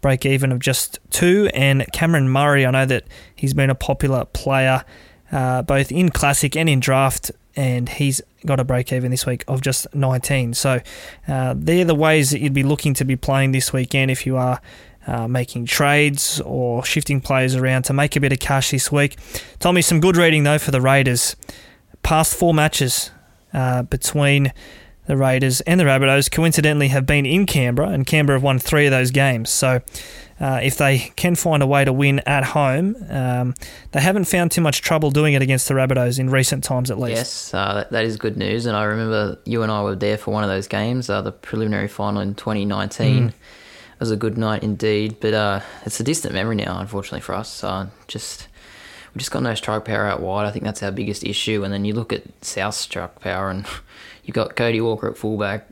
break 0.00 0.24
even 0.24 0.52
of 0.52 0.60
just 0.60 1.00
two. 1.10 1.50
And 1.54 1.84
Cameron 1.92 2.28
Murray, 2.28 2.64
I 2.64 2.70
know 2.70 2.86
that 2.86 3.04
he's 3.34 3.54
been 3.54 3.70
a 3.70 3.74
popular 3.74 4.24
player 4.26 4.84
uh, 5.32 5.62
both 5.62 5.90
in 5.90 6.10
classic 6.10 6.56
and 6.56 6.68
in 6.68 6.80
draft, 6.80 7.30
and 7.54 7.88
he's 7.88 8.20
got 8.44 8.60
a 8.60 8.64
break 8.64 8.92
even 8.92 9.10
this 9.10 9.26
week 9.26 9.44
of 9.48 9.60
just 9.60 9.92
19. 9.94 10.54
So 10.54 10.80
uh, 11.26 11.54
they're 11.56 11.84
the 11.84 11.94
ways 11.94 12.30
that 12.30 12.40
you'd 12.40 12.52
be 12.52 12.62
looking 12.62 12.94
to 12.94 13.04
be 13.04 13.16
playing 13.16 13.52
this 13.52 13.72
weekend 13.72 14.10
if 14.10 14.26
you 14.26 14.36
are. 14.36 14.60
Uh, 15.08 15.28
making 15.28 15.64
trades 15.64 16.40
or 16.40 16.84
shifting 16.84 17.20
players 17.20 17.54
around 17.54 17.84
to 17.84 17.92
make 17.92 18.16
a 18.16 18.20
bit 18.20 18.32
of 18.32 18.40
cash 18.40 18.72
this 18.72 18.90
week. 18.90 19.16
Tommy, 19.60 19.80
some 19.80 20.00
good 20.00 20.16
reading 20.16 20.42
though 20.42 20.58
for 20.58 20.72
the 20.72 20.80
Raiders. 20.80 21.36
Past 22.02 22.34
four 22.34 22.52
matches 22.52 23.12
uh, 23.54 23.82
between 23.84 24.52
the 25.06 25.16
Raiders 25.16 25.60
and 25.62 25.78
the 25.78 25.84
Rabbitohs 25.84 26.30
coincidentally 26.30 26.88
have 26.88 27.06
been 27.06 27.24
in 27.24 27.46
Canberra, 27.46 27.90
and 27.90 28.06
Canberra 28.06 28.38
have 28.38 28.42
won 28.42 28.58
three 28.58 28.86
of 28.86 28.90
those 28.90 29.10
games. 29.10 29.50
So 29.50 29.80
uh, 30.38 30.60
if 30.62 30.76
they 30.76 30.98
can 31.16 31.34
find 31.34 31.62
a 31.62 31.66
way 31.66 31.84
to 31.84 31.92
win 31.92 32.20
at 32.20 32.44
home, 32.44 32.96
um, 33.08 33.54
they 33.92 34.00
haven't 34.00 34.24
found 34.24 34.50
too 34.50 34.60
much 34.60 34.82
trouble 34.82 35.10
doing 35.10 35.34
it 35.34 35.40
against 35.40 35.66
the 35.66 35.74
Rabbitohs 35.74 36.18
in 36.18 36.28
recent 36.28 36.62
times 36.62 36.90
at 36.90 36.98
least. 36.98 37.16
Yes, 37.16 37.54
uh, 37.54 37.74
that, 37.74 37.90
that 37.92 38.04
is 38.04 38.16
good 38.16 38.36
news. 38.36 38.66
And 38.66 38.76
I 38.76 38.84
remember 38.84 39.38
you 39.44 39.62
and 39.62 39.72
I 39.72 39.82
were 39.82 39.94
there 39.94 40.18
for 40.18 40.32
one 40.32 40.44
of 40.44 40.50
those 40.50 40.68
games, 40.68 41.08
uh, 41.08 41.22
the 41.22 41.32
preliminary 41.32 41.88
final 41.88 42.20
in 42.20 42.34
2019. 42.34 43.28
Mm. 43.28 43.32
It 43.96 44.00
was 44.00 44.10
a 44.10 44.16
good 44.16 44.36
night 44.36 44.62
indeed, 44.62 45.16
but 45.20 45.32
uh, 45.32 45.60
it's 45.86 46.00
a 46.00 46.04
distant 46.04 46.34
memory 46.34 46.56
now, 46.56 46.78
unfortunately 46.78 47.20
for 47.20 47.34
us. 47.34 47.64
Uh, 47.64 47.86
just 48.06 48.48
we 49.14 49.20
just 49.20 49.30
got 49.30 49.42
no 49.42 49.54
strike 49.54 49.86
power 49.86 50.04
out 50.04 50.20
wide. 50.20 50.46
I 50.46 50.50
think 50.50 50.66
that's 50.66 50.82
our 50.82 50.90
biggest 50.90 51.24
issue. 51.24 51.64
And 51.64 51.72
then 51.72 51.86
you 51.86 51.94
look 51.94 52.12
at 52.12 52.24
South 52.44 52.74
strike 52.74 53.20
power, 53.20 53.48
and 53.48 53.64
you've 54.24 54.34
got 54.34 54.54
Cody 54.54 54.82
Walker 54.82 55.08
at 55.08 55.16
fullback, 55.16 55.66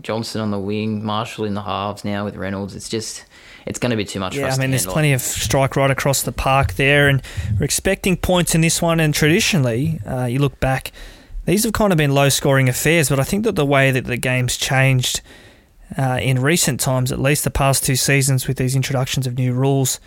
Johnston 0.00 0.40
on 0.40 0.50
the 0.50 0.58
wing, 0.58 1.04
Marshall 1.04 1.44
in 1.44 1.54
the 1.54 1.62
halves 1.62 2.04
now 2.04 2.24
with 2.24 2.34
Reynolds. 2.34 2.74
It's 2.74 2.88
just 2.88 3.24
it's 3.66 3.78
going 3.78 3.90
to 3.90 3.96
be 3.96 4.04
too 4.04 4.20
much. 4.20 4.36
For 4.36 4.44
us. 4.44 4.50
Yeah, 4.50 4.54
I 4.54 4.58
mean, 4.58 4.70
there's 4.70 4.86
plenty 4.86 5.12
of 5.12 5.20
strike 5.20 5.76
right 5.76 5.90
across 5.90 6.22
the 6.22 6.32
park 6.32 6.74
there, 6.74 7.08
and 7.08 7.22
we're 7.58 7.64
expecting 7.64 8.16
points 8.16 8.54
in 8.54 8.60
this 8.60 8.80
one. 8.80 9.00
And 9.00 9.14
traditionally, 9.14 10.00
uh, 10.06 10.24
you 10.24 10.38
look 10.38 10.58
back, 10.60 10.92
these 11.44 11.64
have 11.64 11.72
kind 11.72 11.92
of 11.92 11.96
been 11.96 12.14
low-scoring 12.14 12.68
affairs. 12.68 13.08
But 13.08 13.20
I 13.20 13.24
think 13.24 13.44
that 13.44 13.56
the 13.56 13.66
way 13.66 13.90
that 13.90 14.04
the 14.04 14.16
game's 14.16 14.56
changed 14.56 15.20
uh, 15.96 16.18
in 16.22 16.40
recent 16.40 16.80
times, 16.80 17.12
at 17.12 17.20
least 17.20 17.44
the 17.44 17.50
past 17.50 17.84
two 17.84 17.96
seasons, 17.96 18.46
with 18.46 18.56
these 18.56 18.76
introductions 18.76 19.26
of 19.26 19.36
new 19.36 19.52
rules, 19.52 20.00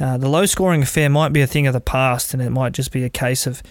uh, 0.00 0.16
the 0.16 0.28
low-scoring 0.28 0.82
affair 0.82 1.08
might 1.08 1.32
be 1.32 1.40
a 1.40 1.46
thing 1.46 1.66
of 1.66 1.72
the 1.72 1.80
past, 1.80 2.32
and 2.32 2.42
it 2.42 2.50
might 2.50 2.72
just 2.72 2.92
be 2.92 3.04
a 3.04 3.10
case 3.10 3.46
of 3.46 3.62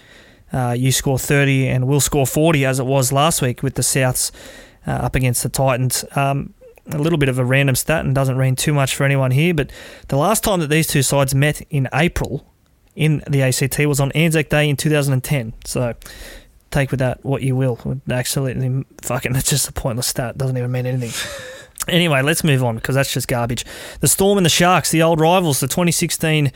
uh, 0.52 0.74
you 0.78 0.92
score 0.92 1.18
30 1.18 1.66
and 1.68 1.88
we'll 1.88 2.00
score 2.00 2.26
40, 2.26 2.64
as 2.64 2.78
it 2.78 2.86
was 2.86 3.12
last 3.12 3.40
week 3.42 3.62
with 3.62 3.74
the 3.74 3.82
Souths 3.82 4.30
uh, 4.86 4.90
up 4.90 5.14
against 5.14 5.42
the 5.42 5.48
Titans. 5.48 6.04
Um, 6.14 6.54
a 6.90 6.98
little 6.98 7.18
bit 7.18 7.28
of 7.28 7.38
a 7.38 7.44
random 7.44 7.76
stat 7.76 8.04
and 8.04 8.14
doesn't 8.14 8.36
mean 8.36 8.56
too 8.56 8.74
much 8.74 8.94
for 8.94 9.04
anyone 9.04 9.30
here, 9.30 9.54
but 9.54 9.70
the 10.08 10.16
last 10.16 10.42
time 10.42 10.60
that 10.60 10.68
these 10.68 10.86
two 10.86 11.02
sides 11.02 11.34
met 11.34 11.60
in 11.70 11.88
April 11.92 12.46
in 12.94 13.22
the 13.28 13.42
ACT 13.42 13.78
was 13.80 14.00
on 14.00 14.12
Anzac 14.12 14.48
Day 14.48 14.68
in 14.68 14.76
2010. 14.76 15.54
So 15.64 15.94
take 16.70 16.90
with 16.90 17.00
that 17.00 17.24
what 17.24 17.42
you 17.42 17.54
will. 17.54 18.00
Absolutely 18.10 18.84
fucking, 19.02 19.36
it's 19.36 19.50
just 19.50 19.68
a 19.68 19.72
pointless 19.72 20.06
stat. 20.06 20.36
Doesn't 20.36 20.56
even 20.56 20.72
mean 20.72 20.86
anything. 20.86 21.12
anyway, 21.88 22.22
let's 22.22 22.44
move 22.44 22.64
on 22.64 22.76
because 22.76 22.94
that's 22.94 23.12
just 23.12 23.28
garbage. 23.28 23.64
The 24.00 24.08
Storm 24.08 24.38
and 24.38 24.44
the 24.44 24.50
Sharks, 24.50 24.90
the 24.90 25.02
old 25.02 25.20
rivals, 25.20 25.60
the 25.60 25.68
2016 25.68 26.52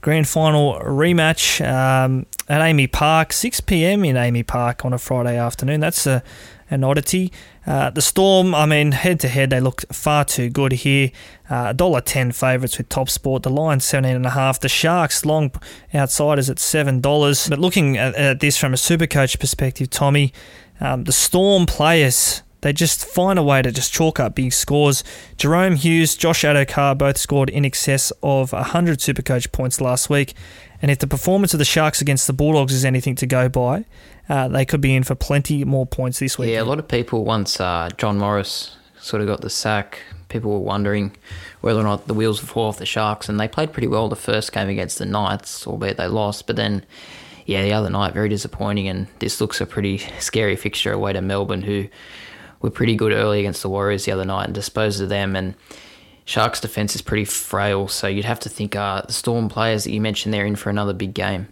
grand 0.00 0.28
final 0.28 0.74
rematch 0.80 1.60
um, 1.66 2.26
at 2.48 2.60
AAMI 2.60 2.90
Park, 2.90 3.32
6 3.32 3.60
p.m. 3.62 4.04
in 4.04 4.16
AAMI 4.16 4.46
Park 4.46 4.84
on 4.84 4.92
a 4.92 4.98
Friday 4.98 5.36
afternoon. 5.36 5.80
That's 5.80 6.06
a, 6.06 6.22
an 6.70 6.84
oddity. 6.84 7.32
Uh, 7.66 7.90
the 7.90 8.00
Storm, 8.00 8.54
I 8.54 8.64
mean, 8.66 8.92
head 8.92 9.20
to 9.20 9.28
head, 9.28 9.50
they 9.50 9.60
look 9.60 9.82
far 9.92 10.24
too 10.24 10.48
good 10.48 10.72
here. 10.72 11.10
Uh, 11.48 11.72
$1.10 11.72 12.34
favourites 12.34 12.78
with 12.78 12.88
Top 12.88 13.10
Sport. 13.10 13.42
The 13.42 13.50
Lions, 13.50 13.84
17.5. 13.84 14.60
The 14.60 14.68
Sharks, 14.68 15.24
long 15.24 15.52
outsiders 15.94 16.48
at 16.48 16.58
$7. 16.58 17.50
But 17.50 17.58
looking 17.58 17.98
at, 17.98 18.14
at 18.14 18.40
this 18.40 18.56
from 18.56 18.72
a 18.72 18.76
super 18.76 19.06
coach 19.06 19.38
perspective, 19.38 19.90
Tommy, 19.90 20.32
um, 20.80 21.04
the 21.04 21.12
Storm 21.12 21.66
players, 21.66 22.42
they 22.62 22.72
just 22.72 23.04
find 23.04 23.38
a 23.38 23.42
way 23.42 23.62
to 23.62 23.72
just 23.72 23.92
chalk 23.92 24.20
up 24.20 24.34
big 24.34 24.52
scores. 24.52 25.02
Jahrome 25.36 25.76
Hughes, 25.76 26.14
Josh 26.14 26.42
Addo-Carr 26.42 26.94
both 26.94 27.16
scored 27.16 27.50
in 27.50 27.64
excess 27.64 28.12
of 28.22 28.52
100 28.52 28.98
Supercoach 28.98 29.50
points 29.52 29.80
last 29.80 30.10
week. 30.10 30.34
And 30.82 30.90
if 30.90 30.98
the 30.98 31.06
performance 31.06 31.52
of 31.52 31.58
the 31.58 31.64
Sharks 31.64 32.00
against 32.00 32.26
the 32.26 32.32
Bulldogs 32.32 32.72
is 32.72 32.84
anything 32.84 33.14
to 33.16 33.26
go 33.26 33.48
by, 33.48 33.84
uh, 34.28 34.48
they 34.48 34.64
could 34.64 34.80
be 34.80 34.94
in 34.94 35.02
for 35.02 35.14
plenty 35.14 35.64
more 35.64 35.86
points 35.86 36.20
this 36.20 36.38
week. 36.38 36.50
Yeah, 36.50 36.62
a 36.62 36.64
lot 36.64 36.78
of 36.78 36.88
people, 36.88 37.24
once 37.24 37.60
uh, 37.60 37.90
John 37.98 38.18
Morris 38.18 38.76
sort 38.98 39.20
of 39.22 39.28
got 39.28 39.40
the 39.40 39.50
sack, 39.50 40.00
people 40.28 40.52
were 40.52 40.58
wondering 40.58 41.16
whether 41.60 41.80
or 41.80 41.84
not 41.84 42.06
the 42.06 42.14
wheels 42.14 42.40
would 42.40 42.48
fall 42.48 42.68
off 42.68 42.78
the 42.78 42.86
Sharks, 42.86 43.28
and 43.28 43.38
they 43.38 43.48
played 43.48 43.72
pretty 43.72 43.88
well 43.88 44.08
the 44.08 44.16
first 44.16 44.52
game 44.52 44.68
against 44.68 44.98
the 44.98 45.06
Knights, 45.06 45.66
albeit 45.66 45.96
they 45.96 46.06
lost. 46.06 46.46
But 46.46 46.56
then, 46.56 46.84
yeah, 47.44 47.62
the 47.62 47.72
other 47.72 47.90
night, 47.90 48.14
very 48.14 48.28
disappointing, 48.28 48.88
and 48.88 49.06
this 49.18 49.40
looks 49.40 49.60
a 49.60 49.66
pretty 49.66 49.98
scary 50.18 50.56
fixture 50.56 50.92
away 50.92 51.12
to 51.12 51.20
Melbourne, 51.20 51.62
who 51.62 51.88
were 52.62 52.70
pretty 52.70 52.94
good 52.94 53.12
early 53.12 53.40
against 53.40 53.62
the 53.62 53.68
Warriors 53.68 54.04
the 54.04 54.12
other 54.12 54.24
night 54.24 54.44
and 54.44 54.54
disposed 54.54 55.00
of 55.00 55.08
them. 55.08 55.36
And 55.36 55.54
Sharks' 56.24 56.60
defence 56.60 56.94
is 56.94 57.02
pretty 57.02 57.24
frail, 57.24 57.88
so 57.88 58.06
you'd 58.06 58.24
have 58.24 58.40
to 58.40 58.48
think 58.48 58.76
uh, 58.76 59.02
the 59.02 59.12
Storm 59.12 59.48
players 59.48 59.84
that 59.84 59.90
you 59.90 60.00
mentioned 60.00 60.32
they're 60.32 60.46
in 60.46 60.56
for 60.56 60.70
another 60.70 60.92
big 60.92 61.14
game. 61.14 61.48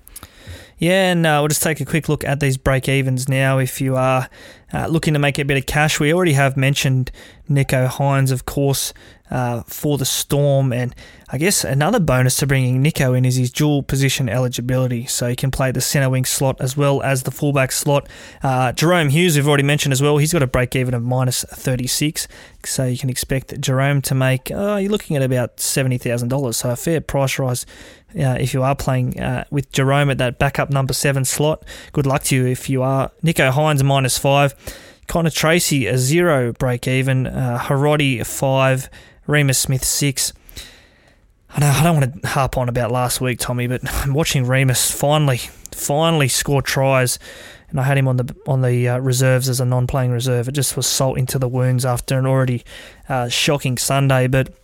Yeah, 0.79 1.11
and 1.11 1.27
uh, 1.27 1.39
we'll 1.41 1.49
just 1.49 1.63
take 1.63 1.81
a 1.81 1.85
quick 1.85 2.09
look 2.09 2.23
at 2.23 2.39
these 2.39 2.57
break 2.57 2.89
evens 2.89 3.29
now. 3.29 3.59
If 3.59 3.81
you 3.81 3.97
are 3.97 4.29
uh, 4.73 4.87
looking 4.87 5.15
to 5.15 5.19
make 5.19 5.39
a 5.39 5.45
bit 5.45 5.57
of 5.57 5.67
cash, 5.67 5.99
we 5.99 6.15
already 6.15 6.35
have 6.35 6.57
mentioned 6.57 7.11
Nicho 7.51 7.89
Hynes, 7.89 8.31
of 8.31 8.47
course, 8.47 8.95
uh, 9.31 9.63
for 9.63 9.99
the 9.99 10.05
Storm. 10.05 10.73
And 10.73 10.95
I 11.31 11.39
guess 11.39 11.65
another 11.65 12.01
bonus 12.01 12.37
to 12.37 12.47
bringing 12.47 12.83
Nicho 12.83 13.17
in 13.17 13.25
is 13.25 13.37
his 13.37 13.51
dual 13.51 13.83
position 13.83 14.29
eligibility. 14.29 15.07
So 15.07 15.29
he 15.29 15.37
can 15.37 15.51
play 15.51 15.71
the 15.71 15.81
centre 15.81 16.11
wing 16.11 16.25
slot 16.25 16.61
as 16.61 16.77
well 16.77 17.03
as 17.03 17.25
the 17.25 17.31
fullback 17.31 17.73
slot. 17.73 18.09
Uh, 18.43 18.73
Jahrome 18.73 19.11
Hughes, 19.11 19.37
we've 19.37 19.49
already 19.49 19.63
mentioned 19.63 19.93
as 19.93 20.01
well, 20.01 20.19
he's 20.19 20.33
got 20.33 20.43
a 20.43 20.47
break 20.47 20.75
even 20.75 20.95
of 20.95 21.03
minus 21.03 21.45
36. 21.45 22.29
So 22.65 22.85
you 22.85 22.99
can 22.99 23.11
expect 23.11 23.61
Jahrome 23.61 24.03
to 24.05 24.15
make, 24.15 24.51
uh, 24.51 24.77
you're 24.77 24.91
looking 24.91 25.17
at 25.17 25.23
about 25.23 25.59
$70,000. 25.59 26.55
So 26.55 26.71
a 26.71 26.77
fair 26.77 27.01
price 27.01 27.39
rise 27.39 27.67
uh, 28.15 28.37
if 28.41 28.55
you 28.55 28.63
are 28.63 28.75
playing 28.75 29.21
uh, 29.21 29.45
with 29.51 29.71
Jahrome 29.73 30.11
at 30.11 30.19
that 30.19 30.39
backup 30.39 30.71
number 30.71 30.95
seven 30.95 31.25
slot. 31.25 31.65
Good 31.93 32.07
luck 32.07 32.23
to 32.25 32.37
you 32.37 32.47
if 32.47 32.71
you 32.71 32.83
are. 32.83 33.11
Nicho 33.23 33.53
Hynes, 33.53 33.83
minus 33.83 34.19
five. 34.19 34.55
Connor 35.07 35.31
Tracey, 35.31 35.87
a 35.87 35.97
zero 35.99 36.53
break 36.53 36.87
even. 36.87 37.27
Uh, 37.27 37.59
Hiroti, 37.59 38.25
five. 38.25 38.89
Reimis 39.29 39.57
Smith, 39.57 39.85
six. 39.85 40.33
I, 41.51 41.61
know, 41.61 41.69
I 41.69 41.83
don't 41.83 42.01
want 42.01 42.23
to 42.23 42.29
harp 42.29 42.57
on 42.57 42.69
about 42.69 42.91
last 42.91 43.21
week, 43.21 43.39
Tommy, 43.39 43.67
but 43.67 43.81
I'm 44.05 44.15
watching 44.15 44.45
Reimis 44.45 44.91
finally, 44.91 45.39
finally 45.73 46.29
score 46.29 46.63
tries, 46.63 47.19
and 47.69 47.79
I 47.79 47.83
had 47.83 47.99
him 47.99 48.09
on 48.09 48.17
the 48.17 48.35
on 48.47 48.63
the 48.63 48.89
uh, 48.89 48.99
reserves 48.99 49.49
as 49.49 49.61
a 49.61 49.65
non-playing 49.67 50.11
reserve. 50.11 50.49
It 50.49 50.53
just 50.53 50.77
was 50.77 50.87
salt 50.87 51.19
into 51.19 51.39
the 51.39 51.49
wounds 51.49 51.85
after 51.85 52.19
an 52.19 52.27
already 52.27 52.65
uh, 53.09 53.29
shocking 53.29 53.77
Sunday. 53.77 54.27
But 54.27 54.55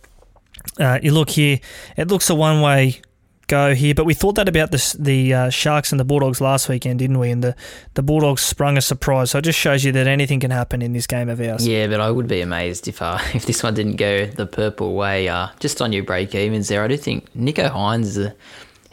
uh, 0.79 0.99
you 1.01 1.11
look 1.11 1.29
here, 1.29 1.59
it 1.95 2.07
looks 2.07 2.29
a 2.31 2.35
one-way 2.35 3.01
go 3.47 3.73
here. 3.73 3.93
But 3.93 4.05
we 4.05 4.13
thought 4.13 4.35
that 4.35 4.49
about 4.49 4.71
the 4.71 4.95
the 4.99 5.33
uh, 5.33 5.49
Sharks 5.49 5.91
and 5.91 5.99
the 5.99 6.05
Bulldogs 6.05 6.41
last 6.41 6.69
weekend, 6.69 6.99
didn't 6.99 7.19
we? 7.19 7.31
And 7.31 7.43
the, 7.43 7.55
the 7.93 8.03
Bulldogs 8.03 8.41
sprung 8.41 8.77
a 8.77 8.81
surprise. 8.81 9.31
So 9.31 9.39
it 9.39 9.43
just 9.43 9.59
shows 9.59 9.83
you 9.83 9.91
that 9.93 10.07
anything 10.07 10.39
can 10.39 10.51
happen 10.51 10.81
in 10.81 10.93
this 10.93 11.07
game 11.07 11.29
of 11.29 11.39
ours. 11.41 11.67
Yeah, 11.67 11.87
but 11.87 11.99
I 11.99 12.11
would 12.11 12.27
be 12.27 12.41
amazed 12.41 12.87
if 12.87 13.01
uh, 13.01 13.19
if 13.33 13.45
this 13.45 13.63
one 13.63 13.73
didn't 13.73 13.97
go 13.97 14.25
the 14.25 14.45
purple 14.45 14.95
way. 14.95 15.27
Uh, 15.27 15.47
just 15.59 15.81
on 15.81 15.93
your 15.93 16.03
break 16.03 16.33
evens 16.35 16.67
there, 16.67 16.83
I 16.83 16.87
do 16.87 16.97
think 16.97 17.31
Nicho 17.33 17.69
Hynes 17.69 18.05
is 18.05 18.17
a 18.17 18.35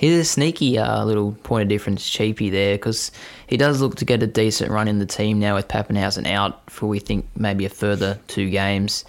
he's 0.03 0.19
a 0.19 0.25
sneaky 0.25 0.79
uh, 0.79 1.05
little 1.05 1.33
point 1.45 1.63
of 1.63 1.69
difference 1.69 2.09
cheapie 2.09 2.51
there 2.51 2.75
because 2.75 3.13
he 3.47 3.57
does 3.57 3.81
look 3.81 3.95
to 3.97 4.05
get 4.05 4.23
a 4.23 4.27
decent 4.27 4.71
run 4.71 4.89
in 4.89 4.99
the 4.99 5.07
team 5.07 5.39
now 5.39 5.55
with 5.55 5.69
Papenhuyzen 5.69 6.27
out 6.31 6.69
for 6.71 6.87
we 6.87 6.99
think 6.99 7.27
maybe 7.37 7.65
a 7.65 7.71
further 7.71 8.19
two 8.27 8.51
games 8.51 9.05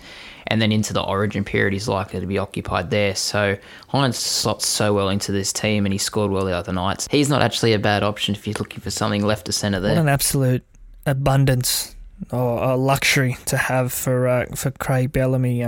and 0.53 0.61
then 0.61 0.71
into 0.71 0.93
the 0.93 1.01
origin 1.01 1.43
period, 1.43 1.73
he's 1.73 1.87
likely 1.87 2.19
to 2.19 2.27
be 2.27 2.37
occupied 2.37 2.91
there. 2.91 3.15
So 3.15 3.57
Hynes 3.89 4.13
slots 4.13 4.67
so 4.67 4.93
well 4.93 5.09
into 5.09 5.31
this 5.31 5.51
team, 5.51 5.87
and 5.87 5.91
he 5.91 5.97
scored 5.97 6.29
well 6.29 6.45
the 6.45 6.55
other 6.55 6.71
nights. 6.71 7.07
He's 7.09 7.27
not 7.27 7.41
actually 7.41 7.73
a 7.73 7.79
bad 7.79 8.03
option 8.03 8.35
if 8.35 8.45
you're 8.45 8.53
looking 8.59 8.79
for 8.79 8.91
something 8.91 9.25
left 9.25 9.47
to 9.47 9.51
centre 9.51 9.79
there. 9.79 9.95
What 9.95 10.01
an 10.01 10.09
absolute 10.09 10.63
abundance 11.07 11.95
or 12.31 12.61
a 12.63 12.75
luxury 12.75 13.35
to 13.47 13.57
have 13.57 13.91
for 13.91 14.27
uh, 14.27 14.45
for 14.55 14.69
Craig 14.69 15.11
Bellamy. 15.11 15.65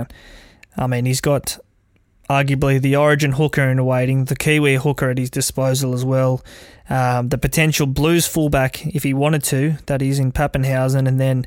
I 0.76 0.86
mean, 0.86 1.04
he's 1.04 1.20
got 1.20 1.58
arguably 2.30 2.80
the 2.80 2.94
origin 2.94 3.32
hooker 3.32 3.62
in 3.62 3.84
waiting, 3.84 4.26
the 4.26 4.36
Kiwi 4.36 4.76
hooker 4.76 5.10
at 5.10 5.18
his 5.18 5.30
disposal 5.30 5.94
as 5.94 6.04
well. 6.04 6.44
Um, 6.88 7.30
the 7.30 7.38
potential 7.38 7.88
Blues 7.88 8.28
fullback, 8.28 8.86
if 8.86 9.02
he 9.02 9.12
wanted 9.12 9.42
to, 9.44 9.78
that 9.86 10.00
is 10.00 10.20
in 10.20 10.30
Papenhuyzen, 10.30 11.08
and 11.08 11.18
then 11.18 11.44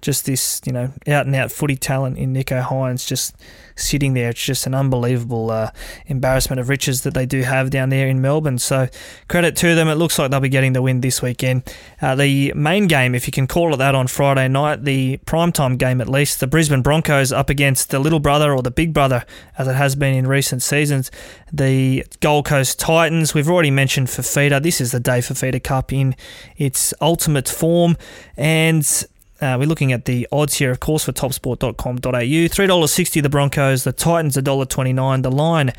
just 0.00 0.26
this, 0.26 0.60
you 0.64 0.72
know, 0.72 0.92
out 1.06 1.26
and 1.26 1.34
out 1.34 1.50
footy 1.50 1.76
talent 1.76 2.18
in 2.18 2.32
Nicho 2.32 2.62
Hynes 2.62 3.06
just 3.06 3.36
sitting 3.74 4.14
there. 4.14 4.30
It's 4.30 4.42
just 4.42 4.66
an 4.66 4.74
unbelievable 4.74 5.50
uh, 5.50 5.70
embarrassment 6.06 6.60
of 6.60 6.68
riches 6.68 7.02
that 7.02 7.14
they 7.14 7.26
do 7.26 7.42
have 7.42 7.70
down 7.70 7.88
there 7.88 8.08
in 8.08 8.20
Melbourne. 8.20 8.58
So 8.58 8.88
credit 9.28 9.56
to 9.56 9.74
them. 9.74 9.88
It 9.88 9.94
looks 9.94 10.18
like 10.18 10.30
they'll 10.30 10.40
be 10.40 10.48
getting 10.48 10.72
the 10.72 10.82
win 10.82 11.00
this 11.00 11.22
weekend. 11.22 11.62
Uh, 12.00 12.14
the 12.14 12.52
main 12.54 12.86
game, 12.86 13.14
if 13.14 13.26
you 13.26 13.32
can 13.32 13.46
call 13.46 13.74
it 13.74 13.78
that, 13.78 13.94
on 13.94 14.06
Friday 14.06 14.48
night, 14.48 14.84
the 14.84 15.18
primetime 15.26 15.78
game 15.78 16.00
at 16.00 16.08
least, 16.08 16.40
the 16.40 16.46
Brisbane 16.46 16.82
Broncos 16.82 17.32
up 17.32 17.50
against 17.50 17.90
the 17.90 17.98
little 17.98 18.20
brother 18.20 18.52
or 18.52 18.62
the 18.62 18.70
big 18.70 18.92
brother, 18.92 19.24
as 19.56 19.68
it 19.68 19.74
has 19.74 19.96
been 19.96 20.14
in 20.14 20.26
recent 20.26 20.62
seasons, 20.62 21.10
the 21.52 22.04
Gold 22.20 22.46
Coast 22.46 22.78
Titans. 22.78 23.34
We've 23.34 23.48
already 23.48 23.70
mentioned 23.70 24.08
Fifita. 24.08 24.62
This 24.62 24.80
is 24.80 24.92
the 24.92 25.00
day 25.00 25.18
Fifita 25.18 25.62
Cup 25.62 25.92
in 25.92 26.14
its 26.56 26.94
ultimate 27.00 27.48
form. 27.48 27.96
And 28.36 29.06
uh, 29.40 29.56
we're 29.58 29.66
looking 29.66 29.92
at 29.92 30.04
the 30.04 30.26
odds 30.32 30.54
here, 30.54 30.70
of 30.70 30.80
course, 30.80 31.04
for 31.04 31.12
topsport.com.au. 31.12 31.98
$3.60 31.98 33.22
the 33.22 33.28
Broncos, 33.28 33.84
the 33.84 33.92
Titans 33.92 34.36
$1.29, 34.36 35.22
the 35.22 35.30
line 35.30 35.72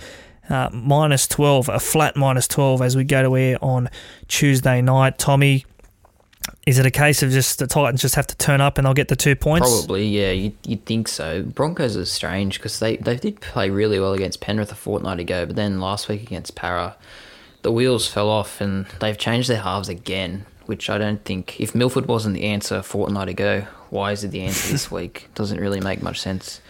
uh, 0.50 0.70
minus 0.72 1.28
12, 1.28 1.70
a 1.70 1.80
flat 1.80 2.16
minus 2.16 2.48
12 2.48 2.82
as 2.82 2.96
we 2.96 3.04
go 3.04 3.22
to 3.22 3.36
air 3.38 3.58
on 3.62 3.90
Tuesday 4.28 4.82
night. 4.82 5.18
Tommy, 5.18 5.66
is 6.66 6.80
it 6.80 6.86
a 6.86 6.92
case 6.92 7.22
of 7.22 7.32
just 7.32 7.60
the 7.60 7.68
Titans 7.68 8.02
just 8.02 8.16
have 8.16 8.28
to 8.28 8.38
turn 8.38 8.62
up 8.62 8.78
and 8.78 8.86
they'll 8.86 8.94
get 8.94 9.10
the 9.10 9.16
two 9.16 9.36
points? 9.36 9.68
Probably, 9.68 10.08
yeah. 10.08 10.32
You'd, 10.32 10.56
you'd 10.64 10.86
think 10.86 11.10
so. 11.10 11.44
Broncos 11.44 11.98
are 11.98 12.06
strange 12.06 12.60
because 12.60 12.80
they, 12.80 12.96
they 12.98 13.18
did 13.18 13.42
play 13.42 13.70
really 13.70 14.00
well 14.00 14.14
against 14.14 14.40
Penrith 14.40 14.72
a 14.72 14.76
fortnight 14.76 15.20
ago, 15.20 15.46
but 15.46 15.58
then 15.58 15.82
last 15.82 16.08
week 16.08 16.22
against 16.24 16.56
Parra, 16.56 16.96
the 17.62 17.74
wheels 17.74 18.08
fell 18.08 18.30
off 18.30 18.62
and 18.62 18.86
they've 19.02 19.18
changed 19.18 19.50
their 19.50 19.62
halves 19.62 19.90
again 19.90 20.46
which 20.70 20.88
I 20.88 21.00
don't 21.00 21.26
think. 21.26 21.60
If 21.60 21.74
Milford 21.74 22.08
wasn't 22.08 22.36
the 22.36 22.44
answer 22.44 22.76
a 22.76 22.84
fortnight 22.84 23.28
ago, 23.28 23.66
why 23.90 24.12
is 24.12 24.24
it 24.24 24.28
the 24.28 24.42
answer 24.42 24.72
this 24.72 24.92
week? 25.00 25.28
Doesn't 25.34 25.60
really 25.60 25.82
make 25.82 26.04
much 26.04 26.22
sense 26.22 26.62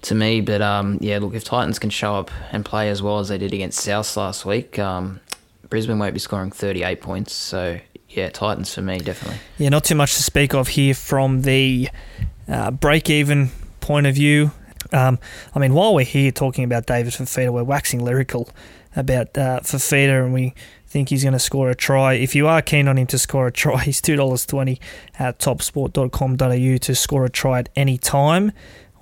to 0.00 0.14
me. 0.14 0.40
But 0.40 0.62
um, 0.62 0.96
yeah, 1.02 1.18
look, 1.18 1.34
if 1.34 1.44
Titans 1.44 1.78
can 1.78 1.90
show 1.90 2.16
up 2.16 2.30
and 2.52 2.64
play 2.64 2.88
as 2.88 3.02
well 3.02 3.18
as 3.18 3.28
they 3.28 3.36
did 3.36 3.52
against 3.52 3.80
South 3.80 4.16
last 4.16 4.46
week, 4.46 4.78
um, 4.78 5.20
Brisbane 5.68 5.98
won't 5.98 6.14
be 6.14 6.20
scoring 6.20 6.50
38 6.52 7.02
points. 7.02 7.34
So 7.34 7.78
yeah, 8.08 8.30
Titans 8.30 8.72
for 8.72 8.80
me, 8.80 8.98
definitely. 8.98 9.38
Yeah, 9.58 9.68
not 9.68 9.84
too 9.84 9.94
much 9.94 10.14
to 10.14 10.22
speak 10.22 10.54
of 10.54 10.68
here 10.68 10.94
from 10.94 11.42
the 11.42 11.90
uh, 12.48 12.70
break 12.70 13.10
even 13.10 13.50
point 13.80 14.06
of 14.06 14.14
view. 14.14 14.52
Um, 14.90 15.18
I 15.54 15.58
mean, 15.58 15.74
while 15.74 15.94
we're 15.94 16.06
here 16.06 16.32
talking 16.32 16.64
about 16.64 16.86
David 16.86 17.12
Fifita, 17.12 17.52
we're 17.52 17.62
waxing 17.62 18.02
lyrical 18.02 18.48
about 18.96 19.36
uh, 19.36 19.60
Fifita 19.60 20.24
and 20.24 20.32
we 20.32 20.54
think 20.94 21.08
he's 21.08 21.24
going 21.24 21.32
to 21.32 21.40
score 21.40 21.70
a 21.70 21.74
try. 21.74 22.14
If 22.14 22.36
you 22.36 22.46
are 22.46 22.62
keen 22.62 22.86
on 22.86 22.96
him 22.98 23.08
to 23.08 23.18
score 23.18 23.48
a 23.48 23.52
try, 23.52 23.78
he's 23.82 24.00
$2.20 24.00 24.78
at 25.18 25.40
topsport.com.au 25.40 26.76
to 26.78 26.94
score 26.94 27.24
a 27.24 27.28
try 27.28 27.58
at 27.58 27.68
any 27.74 27.98
time. 27.98 28.52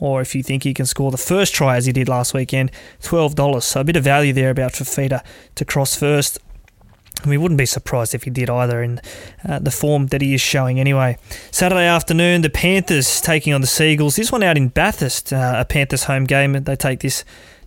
Or 0.01 0.23
if 0.23 0.35
you 0.35 0.43
think 0.43 0.63
he 0.63 0.73
can 0.73 0.87
score 0.87 1.11
the 1.11 1.19
first 1.19 1.53
try 1.55 1.77
as 1.77 1.85
he 1.85 1.93
did 1.93 2.09
last 2.09 2.33
weekend, 2.33 2.73
$12. 3.03 3.63
So 3.63 3.83
a 3.83 3.85
bit 3.85 3.97
of 3.97 4.05
value 4.05 4.33
there 4.33 4.49
about 4.49 4.73
Fifita 4.73 5.23
to 5.55 5.65
cross 5.67 5.95
first. 5.95 6.39
We 7.27 7.37
wouldn't 7.37 7.59
be 7.59 7.67
surprised 7.67 8.15
if 8.15 8.23
he 8.23 8.31
did 8.31 8.49
either 8.49 8.83
in 8.83 8.99
uh, 9.47 9.59
the 9.59 9.71
form 9.71 10.07
that 10.07 10.23
he 10.23 10.33
is 10.33 10.41
showing 10.41 10.81
anyway. 10.81 11.19
Saturday 11.51 11.87
afternoon, 11.87 12.41
the 12.41 12.49
Panthers 12.49 13.21
taking 13.21 13.53
on 13.53 13.61
the 13.61 13.67
Sea 13.67 13.93
Eagles. 13.93 14.17
This 14.17 14.33
one 14.33 14.43
out 14.43 14.57
in 14.57 14.69
Bathurst, 14.69 15.31
uh, 15.31 15.57
a 15.59 15.67
Panthers 15.67 16.05
home 16.05 16.25
game. 16.25 16.55
They 16.55 16.75
take 16.75 17.01
this 17.01 17.23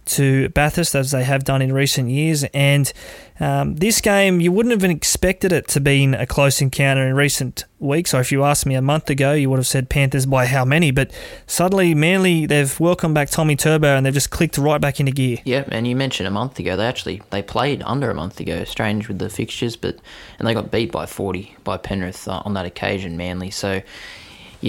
to 0.06 0.50
Bathurst 0.50 0.96
as 0.96 1.12
they 1.12 1.24
have 1.24 1.44
done 1.44 1.62
in 1.62 1.74
recent 1.74 2.10
years. 2.10 2.44
And 2.54 2.92
um, 3.40 3.76
this 3.76 4.02
game, 4.02 4.40
you 4.40 4.52
wouldn't 4.52 4.72
have 4.72 4.90
expected 4.90 5.52
it 5.52 5.68
to 5.70 5.80
be 5.80 6.06
a 6.14 6.26
close 6.26 6.62
encounter 6.62 7.06
in 7.06 7.16
recent 7.16 7.66
weeks. 7.80 8.14
Or 8.14 8.22
if 8.22 8.32
you 8.32 8.44
asked 8.44 8.66
me 8.66 8.76
a 8.76 8.82
month 8.82 9.10
ago, 9.10 9.34
you 9.34 9.50
would 9.50 9.60
have 9.60 9.68
said 9.68 9.90
Panthers 9.90 10.26
by 10.26 10.46
how 10.46 10.64
many. 10.64 10.92
But 10.92 11.12
suddenly, 11.48 11.94
Manly, 11.94 12.46
they've 12.46 12.80
welcomed 12.80 13.16
back 13.16 13.30
Tommy 13.30 13.56
Turbo 13.56 13.96
and 13.96 14.06
they've 14.06 14.14
just 14.14 14.30
clicked 14.30 14.58
right 14.58 14.80
back 14.80 15.00
into 15.00 15.12
gear. 15.12 15.40
Yeah, 15.44 15.66
and 15.70 15.88
you 15.88 15.96
mentioned 15.96 16.28
a 16.28 16.32
month 16.32 16.60
ago, 16.60 16.76
they 16.76 16.86
actually 16.86 17.22
they 17.32 17.42
played 17.42 17.82
under 17.86 18.10
a 18.10 18.16
month 18.16 18.40
ago. 18.40 18.64
Strange 18.64 19.08
with 19.08 19.20
the 19.20 19.30
fixtures, 19.30 19.76
but 19.76 19.98
and 20.40 20.48
they 20.48 20.54
got 20.54 20.72
beat 20.72 20.92
by 20.92 21.06
40 21.06 21.56
by 21.64 21.78
Penrith 21.78 22.28
uh, 22.28 22.42
on 22.46 22.54
that 22.54 22.66
occasion, 22.66 23.18
Manly. 23.18 23.52
So 23.52 23.82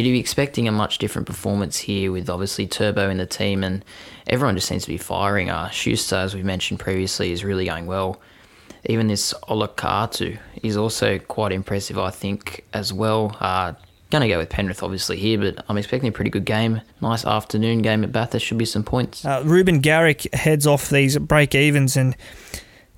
you'd 0.05 0.13
be 0.13 0.21
expecting 0.21 0.69
a 0.69 0.73
much 0.73 0.99
different 0.99 1.27
performance 1.27 1.79
here 1.79 2.13
with 2.13 2.29
obviously 2.29 2.67
Turbo 2.67 3.09
in 3.09 3.17
the 3.17 3.25
team 3.25 3.65
and 3.65 3.83
everyone 4.27 4.55
just 4.55 4.69
seems 4.69 4.83
to 4.83 4.89
be 4.89 4.99
firing. 4.99 5.49
Uh, 5.49 5.71
Schuster, 5.71 6.17
as 6.17 6.35
we 6.35 6.43
mentioned 6.43 6.81
previously, 6.81 7.33
is 7.33 7.43
really 7.43 7.65
going 7.65 7.87
well. 7.87 8.21
Even 8.85 9.09
this 9.09 9.33
Olakau'atu 9.49 10.39
is 10.63 10.77
also 10.77 11.19
quite 11.19 11.51
impressive, 11.51 11.99
I 11.99 12.11
think, 12.11 12.65
as 12.75 12.93
well. 12.93 13.35
Uh, 13.41 13.73
going 14.11 14.21
to 14.21 14.29
go 14.29 14.39
with 14.39 14.51
Penrith, 14.51 14.83
obviously, 14.83 15.17
here, 15.17 15.39
but 15.39 15.65
I'm 15.67 15.79
expecting 15.79 16.11
a 16.11 16.13
pretty 16.13 16.31
good 16.31 16.45
game. 16.45 16.83
Nice 17.01 17.25
afternoon 17.25 17.81
game 17.81 18.05
at 18.05 18.13
Bath. 18.13 18.33
There 18.33 18.41
Should 18.41 18.59
be 18.59 18.67
some 18.67 18.85
points. 18.85 19.25
Uh, 19.25 19.43
Reuben 19.47 19.81
Garrick 19.81 20.33
heads 20.35 20.67
off 20.67 20.91
these 20.91 21.17
break 21.19 21.55
evens 21.55 21.97
and. 21.97 22.15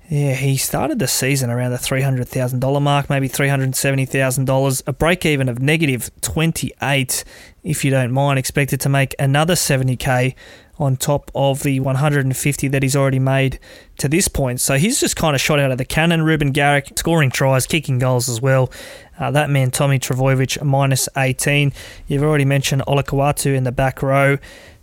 Yeah, 0.09 0.33
he 0.33 0.57
started 0.57 0.97
the 0.97 1.07
season 1.07 1.51
around 1.51 1.69
the 1.69 1.77
$300,000 1.77 2.81
mark, 2.81 3.11
maybe 3.11 3.29
$370,000, 3.29 4.83
a 4.87 4.93
break 4.93 5.23
even 5.23 5.47
of 5.47 5.61
negative 5.61 6.09
28, 6.21 7.23
if 7.63 7.85
you 7.85 7.91
don't 7.91 8.11
mind. 8.11 8.39
Expected 8.39 8.81
to 8.81 8.89
make 8.89 9.13
another 9.19 9.53
70k 9.53 10.33
on 10.79 10.97
top 10.97 11.29
of 11.35 11.61
the 11.61 11.79
150 11.79 12.67
that 12.69 12.81
he's 12.81 12.95
already 12.95 13.19
made 13.19 13.59
to 13.97 14.07
this 14.07 14.27
point. 14.27 14.59
So 14.59 14.77
he's 14.77 14.99
just 14.99 15.15
kind 15.15 15.35
of 15.35 15.41
shot 15.41 15.59
out 15.59 15.69
of 15.69 15.77
the 15.77 15.85
cannon. 15.85 16.23
Reuben 16.23 16.53
Garrick 16.53 16.97
scoring 16.97 17.29
tries, 17.29 17.67
kicking 17.67 17.99
goals 17.99 18.29
as 18.29 18.41
well. 18.41 18.71
Uh, 19.19 19.29
that 19.29 19.51
man, 19.51 19.69
Tommy 19.69 19.99
Trbojevic, 19.99 20.63
minus 20.63 21.07
18. 21.17 21.71
You've 22.07 22.23
already 22.23 22.45
mentioned 22.45 22.81
Olakau'atu 22.87 23.53
in 23.53 23.63
the 23.63 23.71
back 23.71 24.01
row. 24.01 24.39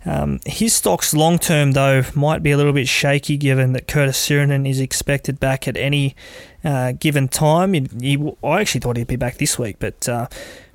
Um, 0.07 0.39
his 0.45 0.73
stocks 0.73 1.13
long 1.13 1.37
term, 1.37 1.73
though, 1.73 2.03
might 2.15 2.41
be 2.41 2.51
a 2.51 2.57
little 2.57 2.71
bit 2.71 2.87
shaky 2.87 3.35
given 3.35 3.73
that 3.73 3.87
Curtis 3.87 4.17
Sironen 4.17 4.67
is 4.67 4.79
expected 4.79 5.37
back 5.39 5.67
at 5.67 5.75
any 5.75 6.15
uh, 6.63 6.93
given 6.93 7.27
time. 7.27 7.73
He, 7.73 7.87
he, 7.99 8.33
I 8.41 8.61
actually 8.61 8.81
thought 8.81 8.95
he'd 8.95 9.07
be 9.07 9.17
back 9.17 9.37
this 9.37 9.59
week, 9.59 9.75
but 9.79 10.07
uh, 10.07 10.27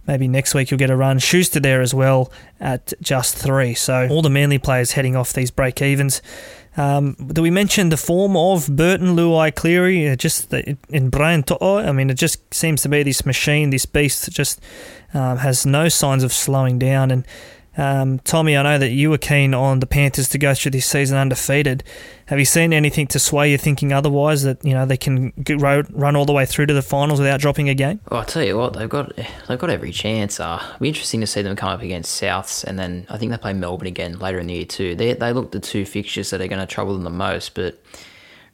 maybe 0.06 0.28
next 0.28 0.54
week 0.54 0.70
you'll 0.70 0.78
get 0.78 0.90
a 0.90 0.96
run. 0.96 1.18
Schuster 1.18 1.60
there 1.60 1.80
as 1.80 1.94
well 1.94 2.30
at 2.60 2.92
just 3.00 3.34
three. 3.34 3.72
So 3.72 4.06
all 4.08 4.20
the 4.20 4.30
Manly 4.30 4.58
players 4.58 4.92
heading 4.92 5.16
off 5.16 5.32
these 5.32 5.50
break 5.50 5.80
evens. 5.80 6.20
Um, 6.76 7.16
we 7.18 7.50
mention 7.50 7.88
the 7.88 7.96
form 7.96 8.36
of 8.36 8.76
Burton, 8.76 9.14
Luai, 9.14 9.54
Cleary? 9.54 10.08
Uh, 10.08 10.16
just 10.16 10.52
in 10.52 11.08
Brian 11.10 11.42
To'o. 11.42 11.78
I 11.78 11.92
mean, 11.92 12.10
it 12.10 12.14
just 12.14 12.52
seems 12.52 12.82
to 12.82 12.88
be 12.88 13.02
this 13.02 13.26
machine, 13.26 13.70
this 13.70 13.86
beast 13.86 14.30
just 14.30 14.60
um, 15.14 15.38
has 15.38 15.66
no 15.66 15.88
signs 15.88 16.22
of 16.22 16.32
slowing 16.32 16.78
down. 16.78 17.10
And 17.10 17.26
um, 17.76 18.18
Tommy, 18.20 18.56
I 18.56 18.62
know 18.62 18.78
that 18.78 18.90
you 18.90 19.08
were 19.08 19.18
keen 19.18 19.54
on 19.54 19.80
the 19.80 19.86
Panthers 19.86 20.28
to 20.30 20.38
go 20.38 20.54
through 20.54 20.72
this 20.72 20.84
season 20.84 21.16
undefeated. 21.16 21.82
Have 22.26 22.38
you 22.38 22.44
seen 22.44 22.72
anything 22.72 23.06
to 23.08 23.18
sway 23.18 23.48
your 23.48 23.58
thinking 23.58 23.92
otherwise 23.92 24.42
that 24.42 24.62
you 24.64 24.74
know 24.74 24.84
they 24.84 24.96
can 24.96 25.32
run 25.48 26.14
all 26.14 26.26
the 26.26 26.32
way 26.32 26.44
through 26.44 26.66
to 26.66 26.74
the 26.74 26.82
finals 26.82 27.18
without 27.18 27.40
dropping 27.40 27.68
a 27.68 27.74
game? 27.74 28.00
Well, 28.10 28.20
I'll 28.20 28.26
tell 28.26 28.42
you 28.42 28.58
what, 28.58 28.74
they've 28.74 28.88
got 28.88 29.16
they've 29.48 29.58
got 29.58 29.70
every 29.70 29.90
chance. 29.90 30.38
Uh, 30.38 30.62
it'll 30.62 30.80
be 30.80 30.88
interesting 30.88 31.20
to 31.22 31.26
see 31.26 31.40
them 31.40 31.56
come 31.56 31.70
up 31.70 31.82
against 31.82 32.20
Souths, 32.20 32.62
and 32.62 32.78
then 32.78 33.06
I 33.08 33.16
think 33.16 33.32
they 33.32 33.38
play 33.38 33.54
Melbourne 33.54 33.88
again 33.88 34.18
later 34.18 34.38
in 34.38 34.48
the 34.48 34.54
year 34.54 34.64
too. 34.66 34.94
They 34.94 35.14
they 35.14 35.32
look 35.32 35.52
the 35.52 35.60
two 35.60 35.86
fixtures 35.86 36.30
that 36.30 36.40
are 36.40 36.48
going 36.48 36.60
to 36.60 36.72
trouble 36.72 36.92
them 36.92 37.04
the 37.04 37.10
most, 37.10 37.54
but 37.54 37.82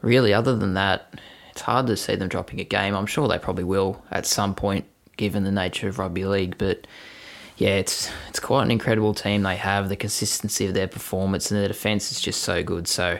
really, 0.00 0.32
other 0.32 0.56
than 0.56 0.74
that, 0.74 1.20
it's 1.50 1.62
hard 1.62 1.88
to 1.88 1.96
see 1.96 2.14
them 2.14 2.28
dropping 2.28 2.60
a 2.60 2.64
game. 2.64 2.94
I'm 2.94 3.06
sure 3.06 3.26
they 3.26 3.38
probably 3.38 3.64
will 3.64 4.00
at 4.12 4.26
some 4.26 4.54
point, 4.54 4.84
given 5.16 5.42
the 5.42 5.50
nature 5.50 5.88
of 5.88 5.98
rugby 5.98 6.24
league, 6.24 6.56
but 6.56 6.86
yeah, 7.58 7.70
it's 7.70 8.10
it's 8.28 8.38
quite 8.38 8.62
an 8.62 8.70
incredible 8.70 9.14
team 9.14 9.42
they 9.42 9.56
have. 9.56 9.88
The 9.88 9.96
consistency 9.96 10.66
of 10.66 10.74
their 10.74 10.86
performance 10.86 11.50
and 11.50 11.60
their 11.60 11.66
defence 11.66 12.12
is 12.12 12.20
just 12.20 12.42
so 12.42 12.62
good. 12.62 12.86
So, 12.86 13.18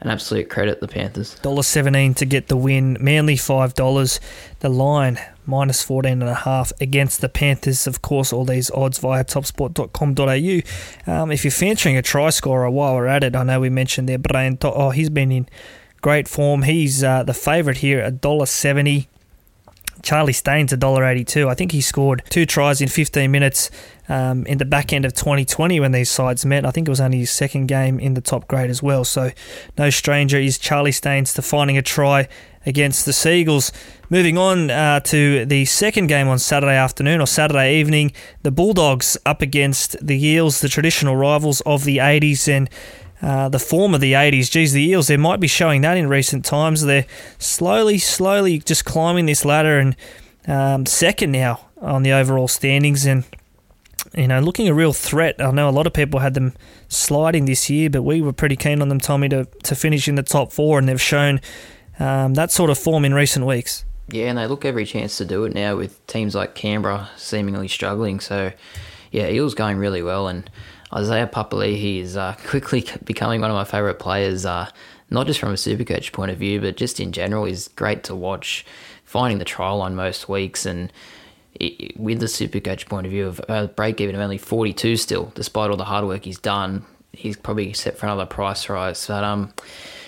an 0.00 0.10
absolute 0.10 0.48
credit 0.48 0.80
the 0.80 0.86
Panthers. 0.86 1.34
Dollar 1.40 1.64
seventeen 1.64 2.14
to 2.14 2.24
get 2.24 2.46
the 2.46 2.56
win. 2.56 2.96
Manly 3.00 3.36
five 3.36 3.74
dollars. 3.74 4.20
The 4.60 4.68
line 4.68 5.18
minus 5.44 5.82
fourteen 5.82 6.22
and 6.22 6.30
a 6.30 6.36
half 6.36 6.72
against 6.80 7.20
the 7.20 7.28
Panthers. 7.28 7.88
Of 7.88 8.00
course, 8.00 8.32
all 8.32 8.44
these 8.44 8.70
odds 8.70 8.98
via 8.98 9.24
topsport.com.au. 9.24 11.12
Um, 11.12 11.32
if 11.32 11.42
you're 11.44 11.50
fancying 11.50 11.96
a 11.96 12.02
try 12.02 12.30
scorer 12.30 12.70
while 12.70 12.94
we're 12.94 13.08
at 13.08 13.24
it, 13.24 13.34
I 13.34 13.42
know 13.42 13.58
we 13.58 13.70
mentioned 13.70 14.08
there 14.08 14.18
Brian. 14.18 14.56
Oh, 14.62 14.90
he's 14.90 15.10
been 15.10 15.32
in 15.32 15.48
great 16.00 16.28
form. 16.28 16.62
He's 16.62 17.02
uh, 17.02 17.24
the 17.24 17.34
favourite 17.34 17.78
here 17.78 17.98
at 17.98 18.20
dollar 18.20 18.46
seventy. 18.46 19.08
Charlie 20.02 20.32
Staines, 20.32 20.72
$1.82. 20.72 21.48
I 21.48 21.54
think 21.54 21.72
he 21.72 21.80
scored 21.80 22.22
two 22.28 22.46
tries 22.46 22.80
in 22.80 22.88
15 22.88 23.30
minutes 23.30 23.70
um, 24.08 24.44
in 24.46 24.58
the 24.58 24.64
back 24.64 24.92
end 24.92 25.04
of 25.04 25.14
2020 25.14 25.80
when 25.80 25.92
these 25.92 26.10
sides 26.10 26.44
met. 26.44 26.66
I 26.66 26.70
think 26.70 26.88
it 26.88 26.90
was 26.90 27.00
only 27.00 27.18
his 27.18 27.30
second 27.30 27.66
game 27.66 27.98
in 27.98 28.14
the 28.14 28.20
top 28.20 28.48
grade 28.48 28.70
as 28.70 28.82
well. 28.82 29.04
So, 29.04 29.30
no 29.78 29.90
stranger 29.90 30.38
is 30.38 30.58
Charlie 30.58 30.92
Staines 30.92 31.32
to 31.34 31.42
finding 31.42 31.78
a 31.78 31.82
try 31.82 32.28
against 32.66 33.06
the 33.06 33.12
Sea 33.12 33.40
Eagles. 33.40 33.72
Moving 34.10 34.36
on 34.36 34.70
uh, 34.70 35.00
to 35.00 35.46
the 35.46 35.64
second 35.64 36.08
game 36.08 36.28
on 36.28 36.38
Saturday 36.38 36.76
afternoon 36.76 37.20
or 37.20 37.26
Saturday 37.26 37.78
evening, 37.78 38.12
the 38.42 38.50
Bulldogs 38.50 39.16
up 39.24 39.40
against 39.42 39.96
the 40.04 40.22
Eels, 40.24 40.60
the 40.60 40.68
traditional 40.68 41.16
rivals 41.16 41.60
of 41.62 41.84
the 41.84 41.98
80s. 41.98 42.48
And 42.48 42.68
uh, 43.22 43.48
the 43.48 43.58
form 43.58 43.94
of 43.94 44.00
the 44.00 44.12
80s. 44.14 44.50
Geez, 44.50 44.72
the 44.72 44.82
Eels, 44.82 45.06
they 45.06 45.16
might 45.16 45.40
be 45.40 45.46
showing 45.46 45.80
that 45.82 45.96
in 45.96 46.08
recent 46.08 46.44
times. 46.44 46.82
They're 46.82 47.06
slowly, 47.38 47.98
slowly 47.98 48.58
just 48.58 48.84
climbing 48.84 49.26
this 49.26 49.44
ladder 49.44 49.78
and 49.78 49.96
um, 50.46 50.86
second 50.86 51.30
now 51.30 51.68
on 51.80 52.02
the 52.02 52.12
overall 52.12 52.48
standings. 52.48 53.06
And 53.06 53.24
you 54.14 54.28
know, 54.28 54.40
looking 54.40 54.68
a 54.68 54.74
real 54.74 54.92
threat. 54.92 55.36
I 55.40 55.50
know 55.50 55.68
a 55.68 55.70
lot 55.70 55.86
of 55.86 55.92
people 55.92 56.20
had 56.20 56.34
them 56.34 56.54
sliding 56.88 57.46
this 57.46 57.70
year, 57.70 57.88
but 57.88 58.02
we 58.02 58.20
were 58.20 58.32
pretty 58.32 58.56
keen 58.56 58.82
on 58.82 58.88
them, 58.88 59.00
Tommy, 59.00 59.28
to, 59.30 59.44
to 59.62 59.74
finish 59.74 60.08
in 60.08 60.16
the 60.16 60.22
top 60.22 60.52
four, 60.52 60.78
and 60.78 60.88
they've 60.88 61.00
shown 61.00 61.40
um, 61.98 62.34
that 62.34 62.50
sort 62.50 62.70
of 62.70 62.78
form 62.78 63.04
in 63.04 63.14
recent 63.14 63.46
weeks. 63.46 63.84
Yeah, 64.08 64.26
and 64.26 64.36
they 64.36 64.46
look 64.46 64.64
every 64.64 64.84
chance 64.84 65.16
to 65.18 65.24
do 65.24 65.44
it 65.44 65.54
now 65.54 65.76
with 65.76 66.04
teams 66.06 66.34
like 66.34 66.54
Canberra 66.54 67.08
seemingly 67.16 67.68
struggling. 67.68 68.20
So, 68.20 68.52
yeah, 69.10 69.28
Eels 69.28 69.54
going 69.54 69.78
really 69.78 70.02
well, 70.02 70.28
and 70.28 70.50
Isaiah 70.94 71.26
Papali'i 71.26 72.00
is 72.00 72.16
uh, 72.16 72.36
quickly 72.46 72.84
becoming 73.04 73.40
one 73.40 73.50
of 73.50 73.54
my 73.54 73.64
favourite 73.64 73.98
players. 73.98 74.44
Uh, 74.44 74.68
not 75.10 75.26
just 75.26 75.38
from 75.38 75.50
a 75.50 75.54
Supercoach 75.54 76.12
point 76.12 76.30
of 76.30 76.38
view, 76.38 76.60
but 76.60 76.76
just 76.76 76.98
in 76.98 77.12
general, 77.12 77.44
he's 77.44 77.68
great 77.68 78.02
to 78.04 78.14
watch. 78.14 78.64
Finding 79.04 79.38
the 79.38 79.44
trial 79.44 79.76
line 79.78 79.94
most 79.94 80.26
weeks, 80.28 80.64
and 80.64 80.90
it, 81.54 81.98
with 82.00 82.18
the 82.20 82.26
Supercoach 82.26 82.88
point 82.88 83.06
of 83.06 83.12
view 83.12 83.26
of 83.26 83.40
a 83.48 83.68
break 83.68 84.00
even 84.00 84.14
of 84.14 84.22
only 84.22 84.38
42 84.38 84.96
still, 84.96 85.32
despite 85.34 85.70
all 85.70 85.76
the 85.76 85.84
hard 85.84 86.06
work 86.06 86.24
he's 86.24 86.38
done, 86.38 86.86
he's 87.12 87.36
probably 87.36 87.74
set 87.74 87.98
for 87.98 88.06
another 88.06 88.24
price 88.24 88.70
rise. 88.70 89.06
But 89.06 89.22
um, 89.22 89.52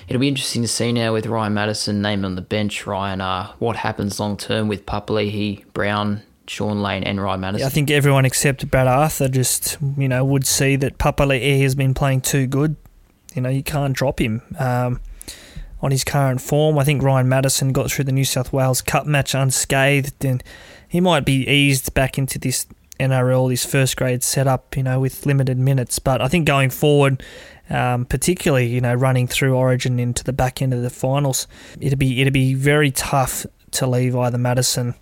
it'll 0.09 0.21
be 0.21 0.29
interesting 0.29 0.63
to 0.63 0.69
see 0.69 0.91
now 0.91 1.13
with 1.13 1.27
Ryan 1.27 1.53
Matterson 1.53 2.01
named 2.01 2.25
on 2.25 2.35
the 2.35 2.41
bench, 2.41 2.87
Ryan, 2.87 3.21
uh, 3.21 3.53
what 3.59 3.77
happens 3.77 4.19
long 4.19 4.39
term 4.39 4.69
with 4.69 4.87
Papali'i, 4.87 5.65
Brown, 5.75 6.23
Shaun 6.47 6.83
Lane, 6.83 7.03
and 7.05 7.21
Ryan 7.21 7.41
Matterson. 7.41 7.67
I 7.67 7.71
think 7.71 7.91
everyone 7.91 8.25
except 8.25 8.71
Brad 8.71 8.87
Arthur 8.87 9.29
just 9.29 9.79
you 9.97 10.09
know 10.09 10.25
would 10.25 10.47
see 10.47 10.77
that 10.77 10.99
Papali'i 10.99 11.63
has 11.63 11.75
been 11.75 11.95
playing 11.95 12.23
too 12.23 12.47
good. 12.47 12.77
You 13.35 13.43
know 13.43 13.49
you 13.49 13.63
can't 13.63 13.95
drop 13.95 14.21
him. 14.21 14.43
Um, 14.59 15.01
on 15.81 15.91
his 15.91 16.05
current 16.05 16.41
form, 16.41 16.79
I 16.79 16.85
think 16.85 17.03
Ryan 17.03 17.29
Matterson 17.29 17.73
got 17.73 17.91
through 17.91 18.07
the 18.07 18.13
New 18.13 18.25
South 18.25 18.55
Wales 18.55 18.81
Cup 18.81 19.07
match 19.07 19.35
unscathed, 19.35 20.25
and 20.25 20.43
he 20.89 21.01
might 21.01 21.27
be 21.27 21.47
eased 21.47 21.93
back 21.93 22.17
into 22.17 22.39
this 22.39 22.67
NRL, 22.99 23.51
this 23.51 23.67
first 23.67 23.97
grade 23.97 24.23
setup, 24.23 24.77
you 24.77 24.83
know, 24.83 25.01
with 25.01 25.27
limited 25.27 25.59
minutes. 25.59 25.99
But 25.99 26.23
I 26.23 26.29
think 26.29 26.47
going 26.47 26.71
forward, 26.71 27.23
um, 27.69 28.07
particularly 28.07 28.67
you 28.67 28.81
know 28.81 28.95
running 28.95 29.27
through 29.27 29.55
Origin 29.55 29.99
into 29.99 30.25
the 30.25 30.33
back 30.33 30.63
end 30.63 30.73
of 30.73 30.83
the 30.83 30.91
finals, 30.91 31.47
it'd 31.81 31.99
be 31.99 32.21
it'd 32.21 32.33
be 32.33 32.55
very 32.55 32.91
tough 32.91 33.47
to 33.73 33.87
leave 33.87 34.15
either 34.17 34.39
Matterson 34.39 34.95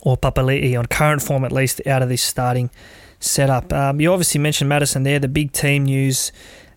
or 0.00 0.16
Papali'i 0.16 0.78
on 0.78 0.86
current 0.86 1.22
form 1.22 1.44
at 1.44 1.52
least 1.52 1.86
out 1.86 2.02
of 2.02 2.08
this 2.08 2.22
starting 2.22 2.70
setup. 3.20 3.72
Um, 3.72 4.00
you 4.00 4.12
obviously 4.12 4.40
mentioned 4.40 4.68
Matterson 4.68 5.02
there. 5.02 5.18
The 5.18 5.28
big 5.28 5.52
team 5.52 5.84
news 5.84 6.32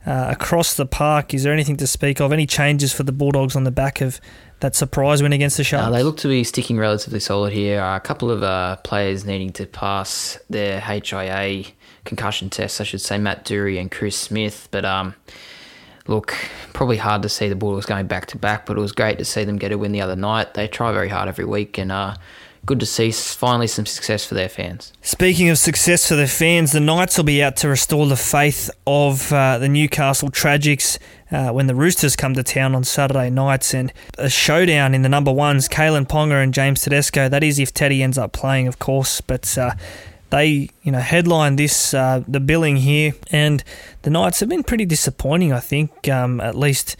uh, 0.05 0.27
across 0.29 0.73
the 0.73 0.85
park. 0.85 1.33
Is 1.33 1.43
there 1.43 1.53
anything 1.53 1.77
to 1.77 1.87
speak 1.87 2.21
of? 2.21 2.31
Any 2.31 2.45
changes 2.45 2.93
for 2.93 3.03
the 3.03 3.11
Bulldogs 3.11 3.55
on 3.55 3.65
the 3.65 3.71
back 3.71 4.01
of 4.01 4.21
that 4.61 4.75
surprise 4.75 5.21
win 5.21 5.33
against 5.33 5.57
the 5.57 5.63
Sharks? 5.63 5.87
Uh, 5.87 5.91
they 5.91 6.03
look 6.03 6.17
to 6.17 6.27
be 6.27 6.43
sticking 6.43 6.77
relatively 6.77 7.19
solid 7.19 7.53
here. 7.53 7.81
Uh, 7.81 7.97
a 7.97 7.99
couple 7.99 8.31
of 8.31 8.41
uh, 8.41 8.77
players 8.77 9.25
needing 9.25 9.51
to 9.53 9.65
pass 9.65 10.39
their 10.49 10.79
HIA 10.79 11.65
concussion 12.05 12.49
tests, 12.49 12.79
I 12.79 12.85
should 12.85 13.01
say, 13.01 13.17
Matt 13.17 13.43
Doorey 13.45 13.77
and 13.77 13.91
Chris 13.91 14.17
Smith. 14.17 14.69
But 14.71 14.85
um, 14.85 15.13
look, 16.07 16.33
probably 16.73 16.97
hard 16.97 17.21
to 17.23 17.29
see 17.29 17.49
the 17.49 17.55
Bulldogs 17.55 17.85
going 17.85 18.07
back 18.07 18.27
to 18.27 18.37
back, 18.37 18.65
but 18.65 18.77
it 18.77 18.81
was 18.81 18.93
great 18.93 19.17
to 19.17 19.25
see 19.25 19.43
them 19.43 19.57
get 19.57 19.71
a 19.71 19.77
win 19.77 19.91
the 19.91 20.01
other 20.01 20.15
night. 20.15 20.53
They 20.53 20.67
try 20.67 20.91
very 20.93 21.09
hard 21.09 21.27
every 21.27 21.45
week, 21.45 21.77
and 21.77 21.91
uh, 21.91 22.15
good 22.67 22.79
to 22.81 22.85
see 22.85 23.11
finally 23.11 23.65
some 23.65 23.85
success 23.85 24.25
for 24.25 24.35
their 24.35 24.49
fans. 24.49 24.93
Speaking 25.01 25.49
of 25.49 25.57
success 25.57 26.07
for 26.07 26.15
their 26.15 26.27
fans, 26.27 26.73
the 26.73 26.81
Knights 26.81 27.17
will 27.17 27.23
be 27.23 27.41
out 27.41 27.55
to 27.57 27.69
restore 27.69 28.05
the 28.05 28.17
faith 28.17 28.69
of 28.85 29.31
uh, 29.31 29.57
the 29.57 29.69
Newcastle 29.69 30.29
Tragics 30.29 30.99
uh, 31.31 31.51
when 31.51 31.67
the 31.67 31.73
Roosters 31.73 32.17
come 32.17 32.33
to 32.33 32.43
town 32.43 32.75
on 32.75 32.83
Saturday 32.83 33.29
nights. 33.29 33.73
And 33.73 33.93
a 34.17 34.29
showdown 34.29 34.93
in 34.93 35.01
the 35.01 35.09
number 35.09 35.31
ones, 35.31 35.69
Kalyn 35.69 36.05
Ponga 36.05 36.43
and 36.43 36.53
James 36.53 36.81
Tedesco. 36.81 37.29
That 37.29 37.41
is 37.41 37.57
if 37.57 37.73
Teddy 37.73 38.03
ends 38.03 38.17
up 38.17 38.33
playing, 38.33 38.67
of 38.67 38.79
course. 38.79 39.21
But 39.21 39.57
uh, 39.57 39.71
they, 40.29 40.69
you 40.83 40.91
know, 40.91 40.99
headline 40.99 41.55
this 41.55 41.93
uh, 41.93 42.21
the 42.27 42.41
billing 42.41 42.77
here, 42.77 43.13
and 43.31 43.63
the 44.01 44.09
Knights 44.09 44.41
have 44.41 44.49
been 44.49 44.63
pretty 44.63 44.85
disappointing. 44.85 45.53
I 45.53 45.61
think, 45.61 46.09
um, 46.09 46.41
at 46.41 46.55
least 46.55 46.97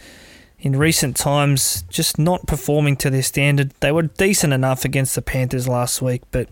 in 0.60 0.76
recent 0.76 1.16
times, 1.16 1.82
just 1.88 2.18
not 2.18 2.46
performing 2.46 2.96
to 2.96 3.10
their 3.10 3.22
standard. 3.22 3.72
They 3.80 3.92
were 3.92 4.02
decent 4.02 4.52
enough 4.52 4.84
against 4.84 5.14
the 5.14 5.22
Panthers 5.22 5.68
last 5.68 6.02
week, 6.02 6.22
but 6.30 6.48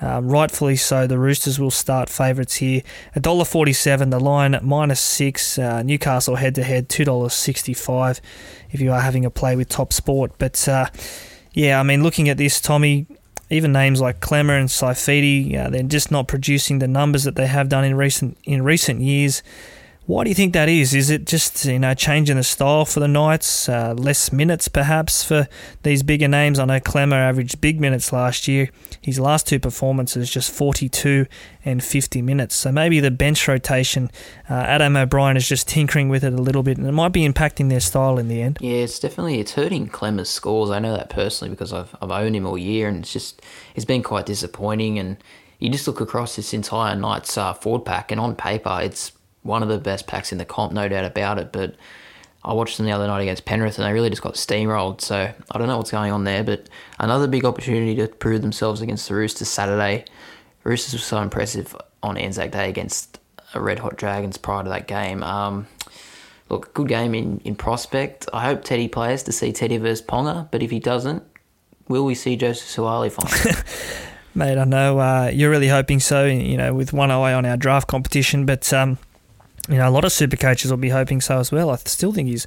uh, 0.00 0.20
rightfully 0.22 0.76
so. 0.76 1.06
The 1.06 1.18
Roosters 1.18 1.58
will 1.58 1.70
start 1.70 2.10
favourites 2.10 2.56
here. 2.56 2.82
$1.47, 3.16 4.10
the 4.10 4.20
line 4.20 4.54
at 4.54 4.62
minus 4.62 5.00
six. 5.00 5.58
Uh, 5.58 5.82
Newcastle 5.82 6.36
head 6.36 6.54
to 6.56 6.62
head, 6.62 6.88
$2.65 6.88 8.20
if 8.72 8.80
you 8.80 8.92
are 8.92 9.00
having 9.00 9.24
a 9.24 9.30
play 9.30 9.56
with 9.56 9.68
top 9.68 9.92
sport. 9.92 10.32
But 10.38 10.68
uh, 10.68 10.88
yeah, 11.52 11.80
I 11.80 11.82
mean, 11.82 12.02
looking 12.02 12.28
at 12.28 12.36
this, 12.36 12.60
Tommy, 12.60 13.06
even 13.48 13.72
names 13.72 14.00
like 14.00 14.20
Klemmer 14.20 14.58
and 14.58 14.68
Saifiti, 14.68 15.56
uh, 15.56 15.70
they're 15.70 15.82
just 15.84 16.10
not 16.10 16.28
producing 16.28 16.78
the 16.78 16.88
numbers 16.88 17.24
that 17.24 17.36
they 17.36 17.46
have 17.46 17.68
done 17.68 17.84
in 17.84 17.96
recent 17.96 18.36
in 18.44 18.62
recent 18.62 19.00
years. 19.00 19.42
Why 20.06 20.22
do 20.22 20.30
you 20.30 20.36
think 20.36 20.52
that 20.52 20.68
is? 20.68 20.94
Is 20.94 21.10
it 21.10 21.26
just 21.26 21.64
you 21.64 21.80
know 21.80 21.92
changing 21.92 22.36
the 22.36 22.44
style 22.44 22.84
for 22.84 23.00
the 23.00 23.08
Knights, 23.08 23.68
uh, 23.68 23.92
less 23.94 24.32
minutes 24.32 24.68
perhaps 24.68 25.24
for 25.24 25.48
these 25.82 26.04
bigger 26.04 26.28
names? 26.28 26.60
I 26.60 26.64
know 26.64 26.78
Klemmer 26.78 27.16
averaged 27.16 27.60
big 27.60 27.80
minutes 27.80 28.12
last 28.12 28.46
year. 28.46 28.70
His 29.02 29.18
last 29.18 29.48
two 29.48 29.58
performances 29.58 30.30
just 30.30 30.52
42 30.52 31.26
and 31.64 31.82
50 31.82 32.22
minutes. 32.22 32.54
So 32.54 32.70
maybe 32.70 33.00
the 33.00 33.10
bench 33.10 33.48
rotation, 33.48 34.12
uh, 34.48 34.54
Adam 34.54 34.96
O'Brien 34.96 35.36
is 35.36 35.48
just 35.48 35.66
tinkering 35.66 36.08
with 36.08 36.22
it 36.22 36.32
a 36.32 36.40
little 36.40 36.62
bit, 36.62 36.78
and 36.78 36.86
it 36.86 36.92
might 36.92 37.12
be 37.12 37.26
impacting 37.28 37.68
their 37.68 37.80
style 37.80 38.16
in 38.16 38.28
the 38.28 38.40
end. 38.40 38.58
Yeah, 38.60 38.76
it's 38.76 39.00
definitely 39.00 39.40
it's 39.40 39.54
hurting 39.54 39.88
Klemmer's 39.88 40.30
scores. 40.30 40.70
I 40.70 40.78
know 40.78 40.96
that 40.96 41.10
personally 41.10 41.50
because 41.50 41.72
I've 41.72 41.96
I've 42.00 42.12
owned 42.12 42.36
him 42.36 42.46
all 42.46 42.56
year, 42.56 42.88
and 42.88 42.98
it's 42.98 43.12
just 43.12 43.42
it's 43.74 43.84
been 43.84 44.04
quite 44.04 44.26
disappointing. 44.26 45.00
And 45.00 45.16
you 45.58 45.68
just 45.68 45.88
look 45.88 46.00
across 46.00 46.36
this 46.36 46.54
entire 46.54 46.94
Knights 46.94 47.36
uh, 47.36 47.54
forward 47.54 47.84
pack, 47.84 48.12
and 48.12 48.20
on 48.20 48.36
paper, 48.36 48.78
it's 48.80 49.10
one 49.46 49.62
of 49.62 49.68
the 49.68 49.78
best 49.78 50.06
packs 50.06 50.32
in 50.32 50.38
the 50.38 50.44
comp, 50.44 50.72
no 50.72 50.88
doubt 50.88 51.04
about 51.04 51.38
it. 51.38 51.52
But 51.52 51.76
I 52.44 52.52
watched 52.52 52.76
them 52.76 52.86
the 52.86 52.92
other 52.92 53.06
night 53.06 53.22
against 53.22 53.44
Penrith, 53.44 53.78
and 53.78 53.86
they 53.86 53.92
really 53.92 54.10
just 54.10 54.22
got 54.22 54.34
steamrolled. 54.34 55.00
So 55.00 55.32
I 55.50 55.58
don't 55.58 55.66
know 55.66 55.78
what's 55.78 55.90
going 55.90 56.12
on 56.12 56.24
there, 56.24 56.44
but 56.44 56.68
another 56.98 57.26
big 57.26 57.44
opportunity 57.44 57.94
to 57.96 58.08
prove 58.08 58.42
themselves 58.42 58.80
against 58.80 59.08
the 59.08 59.14
Roosters 59.14 59.48
Saturday. 59.48 60.04
Roosters 60.62 60.94
were 60.94 60.98
so 60.98 61.20
impressive 61.20 61.76
on 62.02 62.16
Anzac 62.16 62.52
Day 62.52 62.68
against 62.68 63.18
a 63.54 63.60
red 63.60 63.78
hot 63.78 63.96
Dragons 63.96 64.36
prior 64.36 64.62
to 64.62 64.68
that 64.68 64.86
game. 64.86 65.22
Um, 65.22 65.66
look, 66.48 66.72
good 66.74 66.88
game 66.88 67.14
in, 67.14 67.40
in 67.44 67.56
prospect. 67.56 68.28
I 68.32 68.44
hope 68.44 68.64
Teddy 68.64 68.88
plays 68.88 69.22
to 69.24 69.32
see 69.32 69.52
Teddy 69.52 69.78
versus 69.78 70.04
Ponga, 70.04 70.48
but 70.50 70.62
if 70.62 70.70
he 70.70 70.78
doesn't, 70.78 71.22
will 71.88 72.04
we 72.04 72.14
see 72.14 72.36
Joseph 72.36 72.68
Suaalii 72.68 73.10
finally? 73.10 73.56
Mate, 74.34 74.58
I 74.58 74.64
know 74.64 74.98
uh, 74.98 75.30
you're 75.32 75.50
really 75.50 75.68
hoping 75.68 75.98
so, 75.98 76.26
you 76.26 76.58
know, 76.58 76.74
with 76.74 76.92
one 76.92 77.10
eye 77.10 77.32
on 77.32 77.46
our 77.46 77.56
draft 77.56 77.88
competition, 77.88 78.44
but 78.44 78.70
um, 78.72 78.98
you 79.68 79.76
know, 79.76 79.88
a 79.88 79.90
lot 79.90 80.04
of 80.04 80.12
super 80.12 80.36
coaches 80.36 80.70
will 80.70 80.78
be 80.78 80.90
hoping 80.90 81.20
so 81.20 81.38
as 81.38 81.50
well. 81.50 81.70
I 81.70 81.76
still 81.76 82.12
think 82.12 82.28
he's 82.28 82.46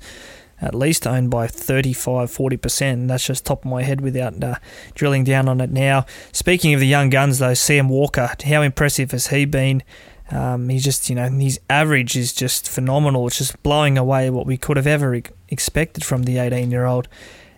at 0.62 0.75
least 0.75 1.08
owned 1.08 1.29
by 1.29 1.47
35 1.47 2.29
40%. 2.29 3.08
That's 3.08 3.25
just 3.25 3.45
top 3.45 3.65
of 3.65 3.71
my 3.71 3.84
head 3.84 4.01
without 4.01 4.43
uh, 4.43 4.55
drilling 4.93 5.23
down 5.23 5.47
on 5.47 5.62
it 5.62 5.69
now. 5.69 6.05
Speaking 6.32 6.73
of 6.73 6.79
the 6.79 6.88
young 6.88 7.10
guns, 7.10 7.39
though, 7.39 7.53
Sam 7.53 7.89
Walker, 7.89 8.32
how 8.45 8.62
impressive 8.62 9.12
has 9.12 9.27
he 9.27 9.45
been? 9.45 9.84
Um, 10.32 10.69
he's 10.69 10.84
just, 10.84 11.10
you 11.10 11.15
know, 11.15 11.29
his 11.29 11.60
average 11.69 12.15
is 12.15 12.34
just 12.34 12.69
phenomenal. 12.69 13.25
It's 13.27 13.39
just 13.39 13.62
blowing 13.63 13.97
away 13.97 14.29
what 14.29 14.45
we 14.45 14.58
could 14.58 14.77
have 14.77 14.86
ever 14.86 15.19
expected 15.47 16.03
from 16.05 16.23
the 16.23 16.38
18 16.38 16.69
year 16.71 16.86
old 16.86 17.08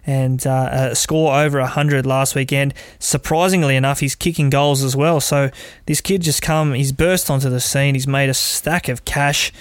and 0.05 0.45
uh, 0.47 0.87
a 0.91 0.95
score 0.95 1.35
over 1.35 1.59
100 1.59 2.05
last 2.05 2.35
weekend. 2.35 2.73
Surprisingly 2.99 3.75
enough, 3.75 3.99
he's 3.99 4.15
kicking 4.15 4.49
goals 4.49 4.83
as 4.83 4.95
well. 4.95 5.19
So 5.19 5.51
this 5.85 6.01
kid 6.01 6.21
just 6.21 6.41
come, 6.41 6.73
he's 6.73 6.91
burst 6.91 7.29
onto 7.29 7.49
the 7.49 7.59
scene. 7.59 7.95
He's 7.95 8.07
made 8.07 8.29
a 8.29 8.33
stack 8.33 8.87
of 8.87 9.05
cash, 9.05 9.51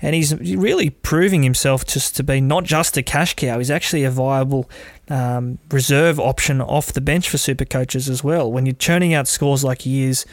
and 0.00 0.14
he's 0.14 0.34
really 0.34 0.90
proving 0.90 1.42
himself 1.42 1.84
just 1.84 2.16
to 2.16 2.22
be 2.22 2.40
not 2.40 2.64
just 2.64 2.96
a 2.96 3.02
cash 3.02 3.34
cow. 3.34 3.58
He's 3.58 3.70
actually 3.70 4.04
a 4.04 4.10
viable 4.10 4.70
um, 5.08 5.58
reserve 5.70 6.18
option 6.18 6.60
off 6.60 6.92
the 6.92 7.00
bench 7.00 7.28
for 7.28 7.38
super 7.38 7.64
coaches 7.64 8.08
as 8.08 8.24
well. 8.24 8.50
When 8.50 8.66
you're 8.66 8.74
churning 8.74 9.14
out 9.14 9.28
scores 9.28 9.64
like 9.64 9.82
he 9.82 10.04
is. 10.04 10.24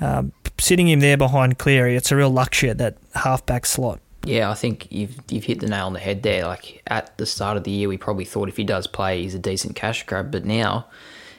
Um, 0.00 0.32
sitting 0.58 0.88
him 0.88 0.98
there 0.98 1.16
behind 1.16 1.56
Cleary, 1.58 1.94
it's 1.94 2.10
a 2.10 2.16
real 2.16 2.28
luxury 2.28 2.68
at 2.68 2.78
that 2.78 2.96
halfback 3.14 3.64
slot. 3.64 4.00
Yeah, 4.26 4.50
I 4.50 4.54
think 4.54 4.90
you've 4.90 5.16
you've 5.28 5.44
hit 5.44 5.60
the 5.60 5.68
nail 5.68 5.86
on 5.86 5.92
the 5.92 6.00
head 6.00 6.22
there. 6.22 6.46
Like 6.46 6.82
at 6.86 7.16
the 7.18 7.26
start 7.26 7.56
of 7.56 7.64
the 7.64 7.70
year, 7.70 7.88
we 7.88 7.98
probably 7.98 8.24
thought 8.24 8.48
if 8.48 8.56
he 8.56 8.64
does 8.64 8.86
play, 8.86 9.22
he's 9.22 9.34
a 9.34 9.38
decent 9.38 9.76
cash 9.76 10.04
grab. 10.04 10.30
But 10.30 10.44
now, 10.44 10.86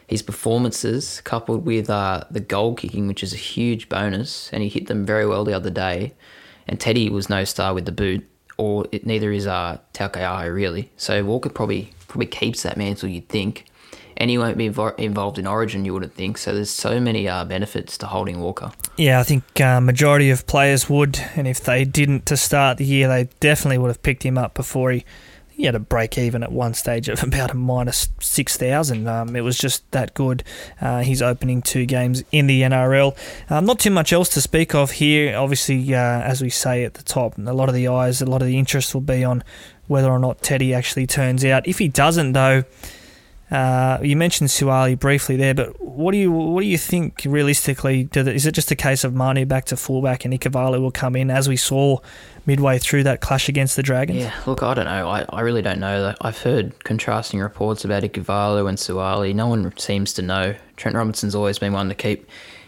his 0.08 0.21
performances 0.21 1.21
coupled 1.21 1.65
with 1.65 1.89
uh, 1.89 2.24
the 2.30 2.39
goal 2.39 2.76
kicking, 2.76 3.08
which 3.08 3.24
is 3.24 3.34
a 3.34 3.38
huge 3.38 3.89
bonus, 3.89 4.52
and 4.54 4.62
he 4.62 4.69
hit 4.69 4.88
them 4.88 5.06
very 5.06 5.26
well 5.26 5.43
the 5.43 5.54
other 5.54 5.71
day. 5.71 6.13
And 6.67 6.80
Teddy 6.80 7.10
was 7.10 7.30
no 7.30 7.43
star 7.43 7.74
with 7.74 7.86
the 7.86 7.91
boot, 7.91 8.28
or 8.58 8.86
it, 8.91 9.06
neither 9.06 9.32
is 9.32 9.48
uh, 9.48 9.80
Taukeiaho 9.93 10.54
really. 10.54 10.91
So 10.95 11.24
Walker 11.24 11.50
probably 11.50 11.91
probably 12.08 12.28
keeps 12.28 12.63
that 12.63 12.78
mantle. 12.78 13.10
You'd 13.10 13.30
think 13.30 13.65
and 14.17 14.38
won't 14.39 14.58
be 14.58 14.65
involved 14.65 15.39
in 15.39 15.47
Origin. 15.47 15.86
You 15.86 15.93
wouldn't 15.93 16.13
think 16.13 16.38
so. 16.38 16.53
There's 16.53 16.70
so 16.70 16.99
many 16.99 17.28
uh, 17.28 17.45
benefits 17.45 17.97
to 17.99 18.07
holding 18.07 18.39
Walker. 18.39 18.72
Yeah, 18.97 19.20
I 19.20 19.24
think 19.24 19.59
uh, 19.59 19.82
majority 19.82 20.30
of 20.30 20.47
players 20.47 20.89
would, 20.89 21.20
and 21.36 21.47
if 21.47 21.61
they 21.61 21.86
didn't 21.86 22.26
to 22.28 22.38
start 22.38 22.78
the 22.78 22.86
year, 22.86 23.07
they 23.07 23.30
definitely 23.39 23.78
would 23.78 23.89
have 23.89 24.03
picked 24.03 24.24
him 24.24 24.38
up 24.38 24.53
before 24.53 24.91
he 24.91 25.05
he 25.55 25.63
had 25.63 25.76
a 25.76 25.80
break 25.80 26.18
even 26.18 26.43
at 26.43 26.51
one 26.51 26.74
stage 26.74 27.07
of 27.07 27.24
about 27.24 27.51
a 27.51 27.53
minus 27.53 28.09
6,000. 28.20 29.07
Um, 29.07 29.36
it 29.36 29.41
was 29.41 29.57
just 29.57 29.89
that 29.91 30.13
good. 30.13 30.43
Uh, 30.82 31.01
he's 31.01 31.22
opening 31.22 31.61
two 31.61 31.86
games 31.86 32.24
in 32.32 32.47
the 32.47 32.61
NRL. 32.61 33.16
Um, 33.49 33.66
not 33.66 33.80
too 33.80 33.89
much 33.89 34.11
else 34.11 34.30
to 34.30 34.41
speak 34.41 34.76
of 34.76 34.91
here. 34.91 35.36
Obviously, 35.38 35.93
uh, 35.93 35.97
as 35.97 36.41
we 36.41 36.49
say 36.49 36.84
at 36.84 36.95
the 36.95 37.03
top, 37.03 37.38
a 37.38 37.41
lot 37.53 37.70
of 37.70 37.76
the 37.76 37.88
eyes, 37.88 38.22
a 38.22 38.26
lot 38.26 38.41
of 38.41 38.47
the 38.47 38.59
interest 38.59 38.93
will 38.93 39.01
be 39.01 39.24
on 39.24 39.43
whether 39.88 40.09
or 40.09 40.20
not 40.20 40.41
Teddy 40.41 40.74
actually 40.74 41.07
turns 41.07 41.45
out. 41.45 41.66
If 41.68 41.78
he 41.78 41.88
doesn't, 41.88 42.34
though, 42.34 42.63
uh, 43.56 43.99
you 44.03 44.18
mentioned 44.18 44.49
Suaalii 44.49 44.99
briefly 44.99 45.38
there, 45.38 45.53
but 45.53 45.80
what 45.82 46.12
do 46.12 46.18
you 46.18 46.30
what 46.30 46.60
do 46.62 46.68
you 46.68 46.78
think 46.78 47.22
realistically? 47.26 48.10
Is 48.14 48.45
it 48.45 48.51
just 48.51 48.70
a 48.70 48.76
case 48.76 49.06
of 49.06 49.14
Manu 49.14 49.45
back 49.45 49.64
to 49.66 49.78
fullback 49.78 50.26
and 50.26 50.34
Ikuvalu 50.34 50.82
will 50.82 50.91
come 50.91 51.16
in 51.16 51.32
as 51.32 51.47
we 51.47 51.56
saw 51.56 51.99
midway 52.45 52.78
through 52.78 53.03
that 53.03 53.22
clash 53.22 53.47
against 53.47 53.78
the 53.78 53.84
Dragons? 53.84 54.20
Yeah, 54.20 54.34
look, 54.45 54.62
I 54.62 54.74
don't 54.74 54.86
know. 54.86 55.08
I, 55.08 55.26
I 55.30 55.39
really 55.39 55.62
don't 55.62 55.80
know. 55.80 56.14
I've 56.20 56.38
heard 56.41 56.84
contrasting 56.84 57.39
reports 57.39 57.86
about 57.86 58.03
Ikuvalu 58.03 58.68
and 58.68 58.78
Suaalii. 58.78 59.34
No 59.34 59.47
one 59.47 59.76
seems 59.78 60.12
to 60.14 60.22
know. 60.22 60.53
Trent 60.76 60.97
Robinson's 60.97 61.34
always 61.34 61.58
been 61.58 61.72
one 61.72 61.88
to 61.88 61.95
keep 61.95 62.28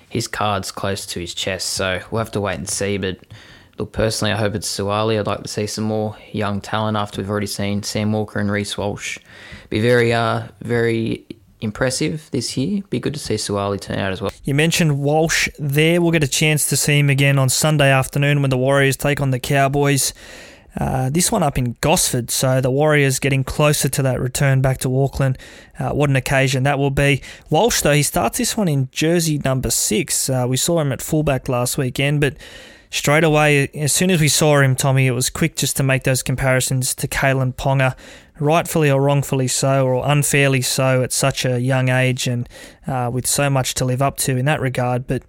his 0.10 0.30
cards 0.30 0.72
close 0.72 1.06
to 1.08 1.20
his 1.20 1.34
chest, 1.34 1.68
so 1.68 2.00
we'll 2.12 2.20
have 2.20 2.32
to 2.32 2.40
wait 2.40 2.60
and 2.60 2.70
see. 2.70 2.98
But 2.98 3.20
look, 3.78 3.92
personally, 3.92 4.32
I 4.34 4.38
hope 4.38 4.56
it's 4.56 4.74
Suaalii. 4.74 5.20
I'd 5.20 5.28
like 5.28 5.44
to 5.44 5.50
see 5.50 5.68
some 5.68 5.84
more 5.84 6.16
young 6.32 6.62
talent 6.62 6.96
after 6.96 7.20
we've 7.20 7.30
already 7.30 7.48
seen 7.48 7.84
Sam 7.84 8.14
Walker 8.14 8.40
and 8.40 8.50
Reece 8.50 8.78
Walsh 8.78 9.20
be 9.70 9.80
very, 9.80 10.13
uh, 10.13 10.47
very 10.61 11.26
impressive 11.61 12.30
this 12.32 12.55
year. 12.55 12.84
Be 12.89 12.99
good 12.99 13.13
to 13.13 13.20
see 13.20 13.36
Suaalii 13.36 13.82
turn 13.82 13.99
out 13.99 14.11
as 14.11 14.22
well. 14.22 14.32
You 14.43 14.53
mentioned 14.53 14.99
Walsh 14.99 15.49
there. 15.59 16.01
We'll 16.01 16.11
get 16.11 16.24
a 16.24 16.28
chance 16.28 16.68
to 16.70 16.78
see 16.78 16.99
him 16.99 17.09
again 17.09 17.39
on 17.39 17.49
Sunday 17.49 17.91
afternoon 17.91 18.41
when 18.41 18.49
the 18.49 18.57
Warriors 18.57 18.95
take 18.95 19.20
on 19.22 19.32
the 19.32 19.39
Cowboys. 19.39 20.13
Uh, 20.80 21.09
this 21.09 21.32
one 21.32 21.41
up 21.41 21.57
in 21.57 21.76
Gosford, 21.82 22.30
so 22.30 22.61
the 22.61 22.70
Warriors 22.70 23.18
getting 23.18 23.43
closer 23.43 23.89
to 23.89 24.03
that 24.03 24.20
return 24.20 24.61
back 24.61 24.78
to 24.80 25.01
Auckland. 25.01 25.38
Uh, 25.80 25.89
what 25.89 26.09
an 26.09 26.15
occasion 26.15 26.63
that 26.63 26.78
will 26.78 26.91
be. 26.91 27.22
Walsh, 27.49 27.82
though, 27.82 27.93
he 27.93 28.03
starts 28.03 28.38
this 28.38 28.55
one 28.55 28.68
in 28.68 28.88
jersey 28.91 29.39
number 29.43 29.72
six. 29.72 30.30
Uh, 30.30 30.45
we 30.47 30.55
saw 30.55 30.80
him 30.80 30.91
at 30.91 31.01
fullback 31.01 31.49
last 31.49 31.80
weekend, 31.80 32.22
but 32.22 32.36
straight 32.90 33.24
away, 33.24 33.68
as 33.70 33.94
soon 33.94 34.10
as 34.10 34.22
we 34.22 34.28
saw 34.28 34.60
him, 34.60 34.76
Tommy, 34.76 35.08
it 35.08 35.12
was 35.12 35.30
quick 35.30 35.56
just 35.56 35.78
to 35.78 35.84
make 35.84 36.04
those 36.04 36.24
comparisons 36.24 36.94
to 36.96 37.08
Kalyn 37.08 37.54
Ponga, 37.54 37.96
rightfully 38.40 38.90
or 38.90 39.02
wrongfully 39.02 39.48
so, 39.48 39.86
or 39.86 40.04
unfairly 40.06 40.62
so, 40.62 41.04
at 41.04 41.12
such 41.12 41.46
a 41.46 41.60
young 41.60 41.90
age 41.90 42.28
and 42.28 42.48
uh, 42.86 43.10
with 43.12 43.28
so 43.28 43.50
much 43.50 43.74
to 43.76 43.86
live 43.86 44.02
up 44.02 44.18
to 44.18 44.38
in 44.38 44.46
that 44.46 44.62
regard. 44.62 45.08
But 45.08 45.24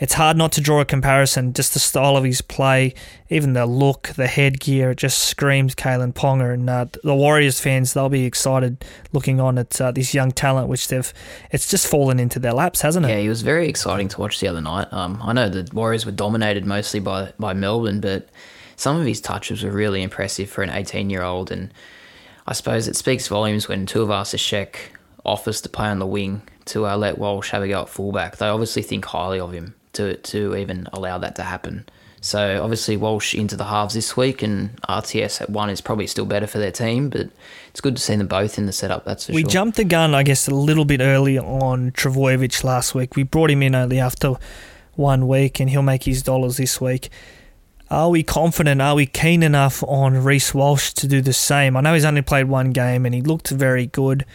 it's 0.00 0.14
hard 0.14 0.36
not 0.36 0.52
to 0.52 0.60
draw 0.60 0.80
a 0.80 0.84
comparison. 0.84 1.52
Just 1.52 1.74
the 1.74 1.80
style 1.80 2.16
of 2.16 2.22
his 2.22 2.40
play, 2.40 2.94
even 3.30 3.54
the 3.54 3.66
look, 3.66 4.08
the 4.10 4.28
headgear, 4.28 4.92
it 4.92 4.98
just 4.98 5.18
screams 5.18 5.74
Kalyn 5.74 6.12
Ponga. 6.12 6.54
And 6.54 6.70
uh, 6.70 6.86
the 7.02 7.14
Warriors 7.14 7.58
fans, 7.58 7.94
they'll 7.94 8.08
be 8.08 8.24
excited 8.24 8.84
looking 9.12 9.40
on 9.40 9.58
at 9.58 9.80
uh, 9.80 9.90
this 9.90 10.14
young 10.14 10.30
talent, 10.30 10.68
which 10.68 10.86
they've. 10.88 11.12
It's 11.50 11.68
just 11.68 11.88
fallen 11.88 12.20
into 12.20 12.38
their 12.38 12.52
laps, 12.52 12.82
hasn't 12.82 13.06
it? 13.06 13.08
Yeah, 13.08 13.18
he 13.18 13.28
was 13.28 13.42
very 13.42 13.68
exciting 13.68 14.08
to 14.08 14.20
watch 14.20 14.38
the 14.38 14.46
other 14.46 14.60
night. 14.60 14.86
Um, 14.92 15.18
I 15.22 15.32
know 15.32 15.48
the 15.48 15.68
Warriors 15.72 16.06
were 16.06 16.12
dominated 16.12 16.64
mostly 16.64 17.00
by 17.00 17.32
by 17.38 17.52
Melbourne, 17.52 18.00
but 18.00 18.28
some 18.76 18.96
of 19.00 19.04
his 19.04 19.20
touches 19.20 19.64
were 19.64 19.72
really 19.72 20.02
impressive 20.02 20.48
for 20.48 20.62
an 20.62 20.70
18 20.70 21.10
year 21.10 21.22
old. 21.22 21.50
And 21.50 21.74
I 22.46 22.52
suppose 22.52 22.86
it 22.86 22.94
speaks 22.94 23.26
volumes 23.26 23.66
when 23.66 23.84
Tuivasa-Sheck 23.84 24.76
offers 25.24 25.60
to 25.62 25.68
play 25.68 25.88
on 25.88 25.98
the 25.98 26.06
wing 26.06 26.42
to 26.66 26.86
uh, 26.86 26.96
let 26.96 27.18
Walsh 27.18 27.50
have 27.50 27.62
a 27.64 27.68
go 27.68 27.82
at 27.82 27.88
fullback. 27.88 28.36
They 28.36 28.46
obviously 28.46 28.82
think 28.82 29.04
highly 29.04 29.40
of 29.40 29.52
him 29.52 29.74
to 29.98 30.16
to 30.16 30.56
even 30.56 30.88
allow 30.92 31.18
that 31.18 31.36
to 31.36 31.42
happen. 31.42 31.84
So 32.20 32.62
obviously 32.62 32.96
Walsh 32.96 33.34
into 33.34 33.56
the 33.56 33.64
halves 33.64 33.94
this 33.94 34.16
week, 34.16 34.42
and 34.42 34.80
RTS 34.82 35.42
at 35.42 35.50
one 35.50 35.70
is 35.70 35.80
probably 35.80 36.06
still 36.06 36.26
better 36.26 36.46
for 36.46 36.58
their 36.58 36.72
team. 36.72 37.10
But 37.10 37.30
it's 37.70 37.80
good 37.80 37.96
to 37.96 38.02
see 38.02 38.16
them 38.16 38.26
both 38.26 38.58
in 38.58 38.66
the 38.66 38.72
setup. 38.72 39.04
That's 39.04 39.26
for 39.26 39.32
we 39.32 39.42
sure. 39.42 39.50
Jumped 39.50 39.76
the 39.76 39.84
gun, 39.84 40.14
I 40.14 40.22
guess, 40.22 40.48
a 40.48 40.54
little 40.54 40.84
bit 40.84 41.00
early 41.00 41.38
on 41.38 41.92
Trbojevic 41.92 42.64
last 42.64 42.94
week. 42.94 43.14
We 43.14 43.22
brought 43.22 43.50
him 43.50 43.62
in 43.62 43.74
only 43.74 44.00
after 44.00 44.34
one 44.94 45.28
week, 45.28 45.60
and 45.60 45.70
he'll 45.70 45.82
make 45.82 46.04
his 46.04 46.22
dollars 46.22 46.56
this 46.56 46.80
week. 46.80 47.10
Are 47.90 48.10
we 48.10 48.22
confident? 48.22 48.82
Are 48.82 48.96
we 48.96 49.06
keen 49.06 49.42
enough 49.42 49.82
on 49.84 50.22
Reece 50.22 50.52
Walsh 50.52 50.92
to 50.94 51.06
do 51.06 51.20
the 51.20 51.32
same? 51.32 51.76
I 51.76 51.80
know 51.80 51.94
he's 51.94 52.04
only 52.04 52.22
played 52.22 52.46
one 52.46 52.72
game, 52.72 53.06
and 53.06 53.14
he 53.14 53.22
looked 53.22 53.48
very 53.48 53.86
good. 53.86 54.26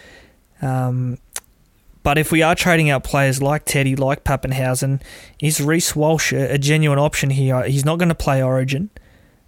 Um, 0.61 1.17
but 2.03 2.17
if 2.17 2.31
we 2.31 2.41
are 2.41 2.53
trading 2.53 2.89
out 2.89 3.03
players 3.03 3.41
like 3.41 3.65
Teddy, 3.65 3.95
like 3.95 4.23
Papenhuyzen, 4.23 5.01
is 5.39 5.61
Reece 5.61 5.95
Walsh 5.95 6.33
a, 6.33 6.57
genuine 6.57 6.99
option 6.99 7.29
here? 7.29 7.63
He's 7.63 7.85
not 7.85 7.97
going 7.97 8.09
to 8.09 8.15
play 8.15 8.43
Origin. 8.43 8.89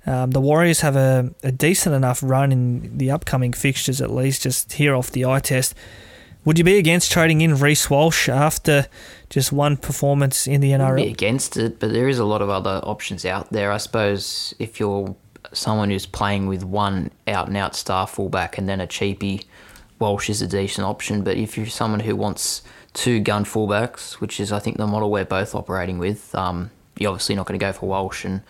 Um, 0.05 0.31
the 0.31 0.39
Warriors 0.39 0.81
have 0.81 0.95
a, 0.95 1.33
a, 1.43 1.51
decent 1.51 1.95
enough 1.95 2.21
run 2.23 2.51
in 2.51 2.97
the 2.97 3.11
upcoming 3.11 3.53
fixtures, 3.53 4.01
at 4.01 4.11
least, 4.11 4.43
just 4.43 4.73
here 4.73 4.95
off 4.95 5.11
the 5.11 5.25
eye 5.25 5.39
test. 5.39 5.73
Would 6.45 6.59
you 6.59 6.63
be 6.63 6.77
against 6.77 7.11
trading 7.11 7.41
in 7.41 7.55
Reece 7.57 7.89
Walsh 7.89 8.29
after 8.29 8.85
just 9.31 9.51
one 9.51 9.77
performance 9.77 10.45
in 10.45 10.61
the 10.61 10.71
NRL? 10.71 10.97
Be 10.97 11.09
against 11.09 11.57
it, 11.57 11.79
but 11.79 11.91
there 11.91 12.07
is 12.07 12.19
a 12.19 12.25
lot 12.25 12.43
of 12.43 12.49
other 12.49 12.79
options 12.83 13.25
out 13.25 13.51
there. 13.51 13.71
I 13.71 13.77
suppose 13.77 14.53
if 14.59 14.79
you're 14.79 15.15
someone 15.53 15.89
who's 15.89 16.05
playing 16.05 16.45
with 16.45 16.63
one 16.63 17.09
out 17.27 17.47
and 17.47 17.57
out 17.57 17.75
star 17.75 18.05
fullback 18.05 18.59
and 18.59 18.69
then 18.69 18.79
a 18.79 18.87
cheapie 18.87 19.43
Walsh 19.99 20.29
is 20.29 20.41
a 20.41 20.47
decent 20.47 20.85
option, 20.85 21.23
but 21.23 21.37
if 21.37 21.57
you're 21.57 21.67
someone 21.67 22.01
who 22.01 22.15
wants 22.15 22.61
two 22.93 23.19
gun 23.19 23.45
fullbacks, 23.45 24.13
which 24.13 24.39
is 24.39 24.51
I 24.51 24.59
think 24.59 24.77
the 24.77 24.87
model 24.87 25.11
we're 25.11 25.25
both 25.25 25.55
operating 25.55 25.97
with, 25.97 26.33
um, 26.35 26.71
you're 26.97 27.11
obviously 27.11 27.35
not 27.35 27.45
going 27.45 27.59
to 27.59 27.65
go 27.65 27.71
for 27.71 27.87
Walsh 27.87 28.25
and 28.25 28.41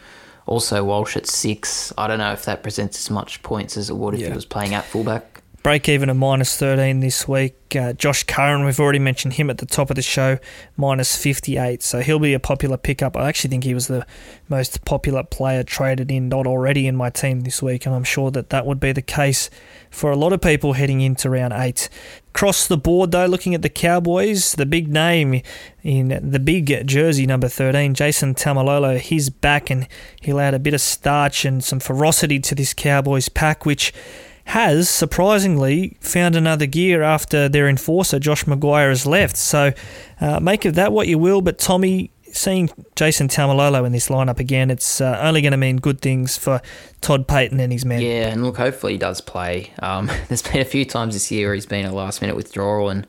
also 0.46 0.84
Walsh 0.84 1.16
at 1.18 1.28
six. 1.28 1.94
I 1.98 2.08
don't 2.08 2.20
know 2.20 2.32
if 2.32 2.46
that 2.46 2.64
presents 2.64 3.00
as 3.00 3.10
much 3.10 3.42
points 3.44 3.78
as 3.78 3.90
it 3.90 3.96
would 3.96 4.14
if 4.14 4.22
yeah. 4.22 4.28
he 4.30 4.34
was 4.34 4.46
playing 4.46 4.74
at 4.74 4.86
fullback 4.86 5.35
break 5.66 5.90
even 5.90 6.12
at 6.12 6.16
minus 6.16 6.56
13 6.58 7.00
this 7.00 7.28
week. 7.28 7.56
Uh, 7.76 7.92
Josh 7.94 8.22
Curran, 8.22 8.66
we've 8.66 8.80
already 8.80 9.00
mentioned 9.00 9.34
him 9.34 9.50
at 9.50 9.58
the 9.58 9.66
top 9.66 9.90
of 9.90 9.96
the 9.96 10.04
show, 10.04 10.38
minus 10.78 11.18
58. 11.18 11.82
So 11.82 12.02
he'll 12.02 12.20
be 12.20 12.36
a 12.36 12.40
popular 12.40 12.78
pickup. 12.78 13.18
I 13.18 13.28
actually 13.28 13.50
think 13.50 13.64
he 13.64 13.74
was 13.74 13.88
the 13.88 14.06
most 14.48 14.86
popular 14.86 15.24
player 15.24 15.64
traded 15.64 16.12
in, 16.12 16.30
not 16.30 16.46
already 16.46 16.86
in 16.86 16.96
my 16.96 17.10
team 17.10 17.42
this 17.42 17.64
week, 17.64 17.88
and 17.88 17.96
I'm 17.96 18.04
sure 18.04 18.30
that 18.30 18.52
that 18.52 18.68
would 18.68 18.80
be 18.80 18.92
the 18.92 19.02
case 19.02 19.50
for 19.90 20.12
a 20.12 20.16
lot 20.16 20.34
of 20.34 20.42
people 20.42 20.74
heading 20.74 21.02
into 21.02 21.32
round 21.32 21.52
eight. 21.52 21.90
Across 22.30 22.68
the 22.68 22.78
board, 22.78 23.12
though, 23.12 23.26
looking 23.26 23.56
at 23.56 23.64
the 23.64 23.70
Cowboys, 23.70 24.54
the 24.54 24.68
big 24.68 24.88
name 24.88 25.42
in 25.82 26.10
the 26.22 26.40
big 26.40 26.86
jersey 26.86 27.26
number 27.26 27.48
13, 27.48 27.96
Jason 27.96 28.36
Taumalolo, 28.36 29.00
he's 29.00 29.32
back 29.32 29.72
and 29.72 29.88
he'll 30.22 30.40
add 30.40 30.54
a 30.54 30.60
bit 30.60 30.76
of 30.76 30.82
starch 30.82 31.44
and 31.44 31.64
some 31.64 31.80
ferocity 31.80 32.40
to 32.42 32.54
this 32.54 32.76
Cowboys 32.76 33.30
pack, 33.30 33.66
which 33.66 33.92
has 34.46 34.90
surprisingly 34.90 35.98
found 36.02 36.36
another 36.36 36.66
gear 36.68 37.02
after 37.02 37.50
their 37.50 37.68
enforcer 37.68 38.20
Josh 38.20 38.46
McGuire 38.46 38.90
has 38.90 39.06
left. 39.06 39.38
So 39.38 39.74
uh, 40.22 40.40
make 40.40 40.66
of 40.66 40.76
that 40.76 40.92
what 40.92 41.08
you 41.08 41.18
will. 41.18 41.42
But 41.42 41.58
Tommy, 41.58 42.12
seeing 42.32 42.70
Jason 42.96 43.28
Taumalolo 43.28 43.86
in 43.86 43.92
this 43.92 44.08
lineup 44.10 44.40
again, 44.40 44.70
it's 44.70 45.02
uh, 45.02 45.20
only 45.22 45.42
going 45.42 45.52
to 45.52 45.58
mean 45.58 45.78
good 45.78 46.00
things 46.00 46.38
for 46.38 46.62
Todd 47.02 47.28
Payten 47.28 47.60
and 47.60 47.74
his 47.74 47.86
men. 47.86 48.02
Yeah, 48.02 48.28
and 48.28 48.44
look, 48.44 48.58
hopefully 48.58 48.94
he 48.94 49.00
does 49.00 49.20
play. 49.20 49.74
Um, 49.80 50.12
there's 50.28 50.44
been 50.44 50.62
a 50.62 50.66
few 50.66 50.86
times 50.86 51.16
this 51.16 51.32
year 51.32 51.48
where 51.48 51.56
he's 51.56 51.66
been 51.66 51.86
a 51.86 51.94
last 51.94 52.22
minute 52.22 52.36
withdrawal, 52.36 52.90
and 52.90 53.08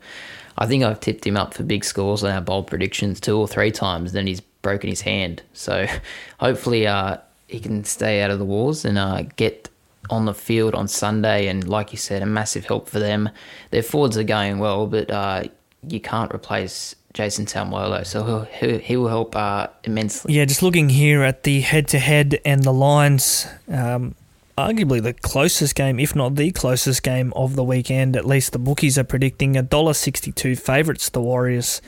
I 0.57 0.65
think 0.65 0.83
I've 0.83 0.99
tipped 0.99 1.25
him 1.25 1.37
up 1.37 1.53
for 1.53 1.61
big 1.61 1.85
scores 1.85 2.23
on 2.23 2.31
our 2.31 2.41
bold 2.41 2.65
predictions 2.65 3.19
two 3.19 3.37
or 3.37 3.47
three 3.47 3.71
times. 3.71 4.11
Then 4.11 4.25
he's 4.25 4.41
broken 4.41 4.89
his 4.89 5.01
hand. 5.01 5.43
So 5.53 5.85
hopefully 6.39 6.87
uh, 6.87 7.17
he 7.47 7.59
can 7.59 7.83
stay 7.83 8.23
out 8.23 8.31
of 8.31 8.39
the 8.39 8.45
wars 8.45 8.85
and 8.85 8.97
uh, 8.97 9.21
get 9.35 9.69
on 10.09 10.25
the 10.25 10.33
field 10.33 10.75
on 10.75 10.87
Sunday, 10.87 11.47
and 11.47 11.67
like 11.67 11.91
you 11.91 11.97
said, 11.97 12.21
a 12.21 12.25
massive 12.25 12.65
help 12.65 12.87
for 12.89 12.99
them. 12.99 13.29
Their 13.71 13.83
forwards 13.83 14.17
are 14.17 14.23
going 14.23 14.59
well, 14.59 14.87
but 14.87 15.11
uh, 15.11 15.43
you 15.87 15.99
can't 15.99 16.33
replace 16.33 16.95
Jason 17.13 17.45
Taumalolo, 17.45 18.05
so 18.05 18.47
he'll, 18.51 18.79
he 18.79 18.95
will 18.95 19.07
help 19.07 19.35
uh, 19.35 19.67
immensely. 19.83 20.33
Yeah, 20.33 20.45
just 20.45 20.61
looking 20.61 20.89
here 20.89 21.23
at 21.23 21.43
the 21.43 21.61
head-to-head 21.61 22.39
and 22.45 22.63
the 22.63 22.73
lines, 22.73 23.47
um, 23.69 24.13
arguably 24.55 25.01
the 25.01 25.13
closest 25.13 25.75
game, 25.75 25.99
if 25.99 26.15
not 26.15 26.35
the 26.35 26.51
closest 26.51 27.01
game 27.03 27.33
of 27.35 27.55
the 27.55 27.63
weekend. 27.63 28.15
At 28.15 28.25
least 28.25 28.53
the 28.53 28.59
bookies 28.59 28.97
are 28.97 29.03
predicting 29.03 29.57
a 29.57 29.63
dollar 29.63 29.93
sixty-two 29.93 30.55
favourites. 30.55 31.09
The 31.09 31.21
Warriors 31.21 31.81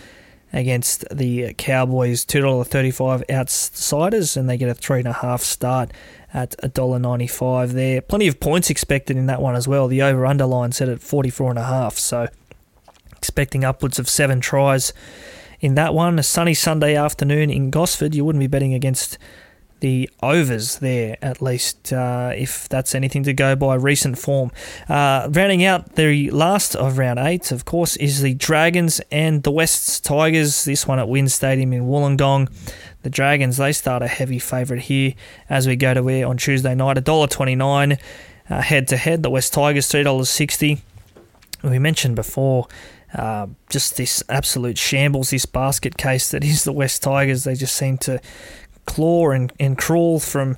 against 0.51 1.05
the 1.15 1.53
Cowboys, 1.53 2.25
two 2.25 2.41
dollar 2.41 2.63
thirty-five 2.63 3.23
outsiders, 3.29 4.35
and 4.35 4.49
they 4.49 4.57
get 4.57 4.69
a 4.69 4.73
three 4.73 4.99
and 4.99 5.07
a 5.07 5.13
half 5.13 5.41
start 5.41 5.91
at 6.33 6.55
$1.95 6.57 7.71
there. 7.71 8.01
Plenty 8.01 8.27
of 8.27 8.39
points 8.39 8.69
expected 8.69 9.17
in 9.17 9.25
that 9.27 9.41
one 9.41 9.55
as 9.55 9.67
well. 9.67 9.87
The 9.87 10.01
over 10.01 10.25
underline 10.25 10.71
set 10.71 10.89
at 10.89 10.99
44.5, 10.99 11.93
so 11.93 12.27
expecting 13.17 13.63
upwards 13.63 13.99
of 13.99 14.07
seven 14.07 14.39
tries 14.39 14.93
in 15.59 15.75
that 15.75 15.93
one. 15.93 16.19
A 16.19 16.23
sunny 16.23 16.53
Sunday 16.53 16.95
afternoon 16.95 17.49
in 17.49 17.69
Gosford. 17.69 18.15
You 18.15 18.25
wouldn't 18.25 18.39
be 18.39 18.47
betting 18.47 18.73
against 18.73 19.17
the 19.79 20.09
overs 20.21 20.79
there, 20.79 21.17
at 21.21 21.41
least, 21.41 21.93
uh, 21.93 22.31
if 22.35 22.67
that's 22.69 22.93
anything 22.93 23.23
to 23.23 23.33
go 23.33 23.55
by 23.55 23.75
recent 23.75 24.17
form. 24.17 24.51
Uh, 24.87 25.27
rounding 25.31 25.63
out 25.63 25.95
the 25.95 26.29
last 26.31 26.75
of 26.75 26.97
round 26.97 27.19
eight, 27.19 27.51
of 27.51 27.65
course, 27.65 27.95
is 27.97 28.21
the 28.21 28.33
Dragons 28.33 29.01
and 29.11 29.43
the 29.43 29.51
Wests 29.51 29.99
Tigers. 29.99 30.65
This 30.65 30.87
one 30.87 30.99
at 30.99 31.07
WIN 31.07 31.29
Stadium 31.29 31.73
in 31.73 31.83
Wollongong. 31.85 32.51
The 33.03 33.09
Dragons, 33.09 33.57
they 33.57 33.71
start 33.71 34.03
a 34.03 34.07
heavy 34.07 34.39
favourite 34.39 34.83
here 34.83 35.13
as 35.49 35.67
we 35.67 35.75
go 35.75 35.93
to 35.93 36.09
air 36.09 36.27
on 36.27 36.37
Tuesday 36.37 36.75
night, 36.75 36.97
$1.29. 36.97 37.99
head 38.47 38.87
to 38.89 38.97
head. 38.97 39.23
The 39.23 39.29
West 39.29 39.53
Tigers 39.53 39.87
three 39.87 40.03
dollars 40.03 40.29
sixty. 40.29 40.81
We 41.63 41.79
mentioned 41.79 42.15
before 42.15 42.67
uh, 43.13 43.47
just 43.69 43.97
this 43.97 44.23
absolute 44.29 44.77
shambles, 44.77 45.31
this 45.31 45.45
basket 45.45 45.97
case 45.97 46.31
that 46.31 46.43
is 46.43 46.63
the 46.63 46.71
West 46.71 47.03
Tigers. 47.03 47.43
They 47.43 47.55
just 47.55 47.75
seem 47.75 47.97
to 47.99 48.21
claw 48.89 49.31
and, 49.31 49.53
and 49.59 49.77
crawl 49.77 50.19
from, 50.19 50.57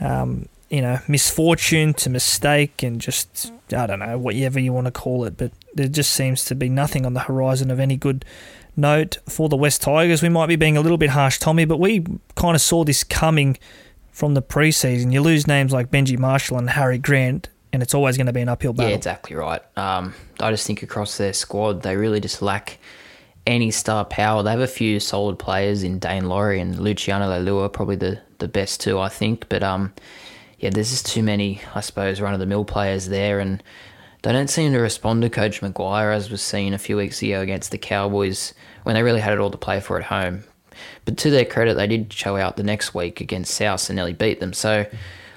um, 0.00 0.48
you 0.70 0.82
know, 0.82 0.98
misfortune 1.06 1.94
to 1.94 2.10
mistake 2.10 2.82
and 2.82 3.00
just, 3.00 3.52
I 3.76 3.86
don't 3.86 4.00
know, 4.00 4.18
whatever 4.18 4.58
you 4.58 4.72
want 4.72 4.86
to 4.86 4.90
call 4.90 5.24
it. 5.24 5.36
But 5.36 5.52
there 5.74 5.88
just 5.88 6.12
seems 6.12 6.44
to 6.46 6.54
be 6.54 6.68
nothing 6.68 7.06
on 7.06 7.14
the 7.14 7.20
horizon 7.20 7.70
of 7.70 7.78
any 7.78 7.96
good 7.96 8.24
note 8.76 9.18
for 9.28 9.48
the 9.48 9.56
West 9.56 9.82
Tigers. 9.82 10.22
We 10.22 10.28
might 10.28 10.46
be 10.46 10.56
being 10.56 10.76
a 10.76 10.80
little 10.80 10.98
bit 10.98 11.10
harsh, 11.10 11.38
Tommy, 11.38 11.64
but 11.64 11.78
we 11.78 12.04
kind 12.34 12.54
of 12.54 12.60
saw 12.60 12.84
this 12.84 13.04
coming 13.04 13.58
from 14.12 14.34
the 14.34 14.42
preseason. 14.42 15.12
You 15.12 15.22
lose 15.22 15.46
names 15.46 15.72
like 15.72 15.90
Benji 15.90 16.18
Marshall 16.18 16.58
and 16.58 16.70
Harry 16.70 16.98
Grant, 16.98 17.48
and 17.72 17.82
it's 17.82 17.94
always 17.94 18.16
going 18.16 18.26
to 18.26 18.32
be 18.32 18.40
an 18.40 18.48
uphill 18.48 18.72
battle. 18.72 18.90
Yeah, 18.90 18.96
exactly 18.96 19.36
right. 19.36 19.62
Um, 19.76 20.14
I 20.40 20.50
just 20.50 20.66
think 20.66 20.82
across 20.82 21.18
their 21.18 21.32
squad, 21.32 21.82
they 21.82 21.96
really 21.96 22.20
just 22.20 22.42
lack 22.42 22.78
any 23.48 23.70
star 23.70 24.04
power. 24.04 24.42
They 24.42 24.50
have 24.50 24.60
a 24.60 24.66
few 24.68 25.00
solid 25.00 25.38
players 25.38 25.82
in 25.82 25.98
Daine 25.98 26.28
Laurie 26.28 26.60
and 26.60 26.78
Luciano 26.78 27.26
Leilua, 27.26 27.72
probably 27.72 27.96
the, 27.96 28.20
the 28.38 28.46
best 28.46 28.80
two, 28.80 29.00
I 29.00 29.08
think. 29.08 29.48
But 29.48 29.62
um, 29.62 29.94
yeah, 30.58 30.70
there's 30.70 30.90
just 30.90 31.06
too 31.06 31.22
many, 31.22 31.62
I 31.74 31.80
suppose, 31.80 32.20
run 32.20 32.34
of 32.34 32.40
the 32.40 32.46
mill 32.46 32.66
players 32.66 33.08
there, 33.08 33.40
and 33.40 33.62
they 34.22 34.32
don't 34.32 34.50
seem 34.50 34.72
to 34.72 34.78
respond 34.78 35.22
to 35.22 35.30
Coach 35.30 35.62
Maguire, 35.62 36.10
as 36.10 36.30
was 36.30 36.42
seen 36.42 36.74
a 36.74 36.78
few 36.78 36.98
weeks 36.98 37.22
ago 37.22 37.40
against 37.40 37.70
the 37.70 37.78
Cowboys 37.78 38.52
when 38.82 38.94
they 38.94 39.02
really 39.02 39.20
had 39.20 39.32
it 39.32 39.40
all 39.40 39.50
to 39.50 39.58
play 39.58 39.80
for 39.80 39.98
at 39.98 40.04
home. 40.04 40.44
But 41.06 41.16
to 41.18 41.30
their 41.30 41.46
credit, 41.46 41.74
they 41.74 41.86
did 41.86 42.12
show 42.12 42.36
out 42.36 42.56
the 42.56 42.62
next 42.62 42.94
week 42.94 43.20
against 43.20 43.54
South 43.54 43.88
and 43.88 43.96
nearly 43.96 44.12
beat 44.12 44.40
them. 44.40 44.52
So 44.52 44.86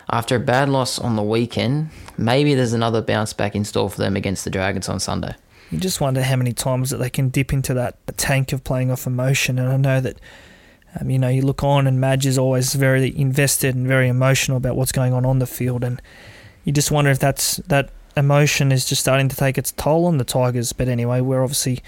after 0.10 0.36
a 0.36 0.40
bad 0.40 0.68
loss 0.68 1.00
on 1.00 1.16
the 1.16 1.24
weekend, 1.24 1.90
maybe 2.18 2.56
there's 2.56 2.74
another 2.74 3.02
bounce 3.02 3.32
back 3.32 3.56
in 3.56 3.64
store 3.64 3.90
for 3.90 3.98
them 3.98 4.18
against 4.18 4.44
the 4.44 4.50
Dragons 4.50 4.90
on 4.90 5.00
Sunday. 5.00 5.34
You 5.72 5.80
just 5.80 6.02
wonder 6.02 6.22
how 6.22 6.36
many 6.36 6.52
times 6.52 6.90
that 6.90 6.98
they 6.98 7.10
can 7.10 7.30
dip 7.30 7.54
into 7.54 7.74
that 7.74 7.96
tank 8.18 8.52
of 8.52 8.64
playing 8.64 8.92
off 8.92 9.08
emotion. 9.08 9.58
And 9.58 9.70
I 9.70 9.78
know 9.78 10.02
that, 10.02 10.18
um, 11.00 11.10
you 11.10 11.18
know, 11.18 11.30
you 11.30 11.42
look 11.42 11.64
on 11.64 11.88
and 11.88 12.00
Madge 12.00 12.26
is 12.26 12.38
always 12.38 12.74
very 12.74 13.18
invested 13.18 13.74
and 13.74 13.88
very 13.88 14.10
emotional 14.10 14.58
about 14.58 14.76
what's 14.76 14.92
going 14.92 15.14
on 15.14 15.26
on 15.26 15.40
the 15.40 15.48
field. 15.48 15.84
And 15.84 16.02
you 16.66 16.74
just 16.74 16.92
wonder 16.92 17.10
if 17.10 17.20
that's 17.20 17.58
that 17.58 17.90
emotion 18.18 18.74
is 18.74 18.86
just 18.86 19.02
starting 19.02 19.30
to 19.30 19.36
take 19.36 19.58
its 19.58 19.72
toll 19.72 20.06
on 20.06 20.18
the 20.18 20.26
Tigers. 20.26 20.74
But 20.74 20.90
anyway, 20.90 21.22
we're 21.22 21.42
obviously 21.42 21.82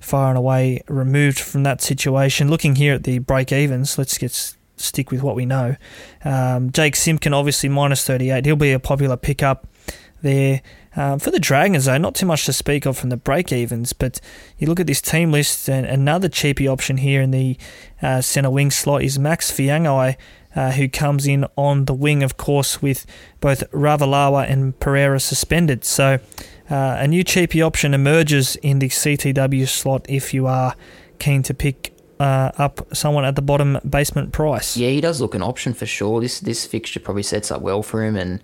far 0.00 0.30
and 0.30 0.38
away 0.38 0.82
removed 0.88 1.38
from 1.38 1.62
that 1.62 1.80
situation. 1.80 2.50
Looking 2.50 2.74
here 2.74 2.94
at 2.94 3.04
the 3.04 3.20
break 3.20 3.52
evens, 3.52 3.98
let's 3.98 4.18
get 4.18 4.32
stick 4.76 5.10
with 5.10 5.22
what 5.22 5.36
we 5.36 5.46
know. 5.46 5.76
Um, 6.24 6.72
Jake 6.72 6.96
Simpkin, 6.96 7.34
obviously 7.34 7.68
minus 7.68 8.04
38. 8.04 8.44
He'll 8.44 8.56
be 8.56 8.72
a 8.72 8.80
popular 8.80 9.16
pickup 9.16 9.66
there. 10.22 10.62
Um, 10.96 11.18
for 11.18 11.30
the 11.30 11.38
Dragons, 11.38 11.84
though, 11.84 11.98
not 11.98 12.14
too 12.14 12.26
much 12.26 12.44
to 12.46 12.52
speak 12.52 12.86
of 12.86 12.96
from 12.96 13.10
the 13.10 13.16
break 13.16 13.52
evens, 13.52 13.92
but 13.92 14.20
you 14.58 14.66
look 14.66 14.80
at 14.80 14.86
this 14.86 15.00
team 15.00 15.30
list, 15.30 15.68
and 15.68 15.86
another 15.86 16.28
cheapy 16.28 16.66
option 16.66 16.98
here 16.98 17.20
in 17.20 17.30
the 17.30 17.56
uh, 18.02 18.20
centre 18.20 18.50
wing 18.50 18.70
slot 18.70 19.02
is 19.02 19.18
Max 19.18 19.50
Feagai, 19.50 20.16
uh, 20.56 20.72
who 20.72 20.88
comes 20.88 21.26
in 21.26 21.46
on 21.56 21.84
the 21.84 21.94
wing, 21.94 22.22
of 22.22 22.36
course, 22.36 22.82
with 22.82 23.06
both 23.40 23.70
Ravalawa 23.70 24.48
and 24.50 24.78
Pereira 24.80 25.20
suspended. 25.20 25.84
So 25.84 26.18
uh, 26.70 26.96
a 26.98 27.06
new 27.06 27.22
cheapy 27.22 27.62
option 27.62 27.94
emerges 27.94 28.56
in 28.56 28.78
the 28.78 28.88
CTW 28.88 29.68
slot 29.68 30.06
if 30.08 30.34
you 30.34 30.46
are 30.46 30.74
keen 31.18 31.42
to 31.44 31.54
pick 31.54 31.92
uh, 32.20 32.50
up 32.58 32.86
someone 32.92 33.24
at 33.24 33.36
the 33.36 33.42
bottom 33.42 33.78
basement 33.88 34.32
price. 34.32 34.76
Yeah, 34.76 34.90
he 34.90 35.00
does 35.00 35.20
look 35.20 35.34
an 35.34 35.42
option 35.42 35.74
for 35.74 35.86
sure. 35.86 36.20
This 36.20 36.40
this 36.40 36.66
fixture 36.66 37.00
probably 37.00 37.22
sets 37.22 37.50
up 37.50 37.62
well 37.62 37.82
for 37.82 38.04
him, 38.04 38.16
and 38.16 38.42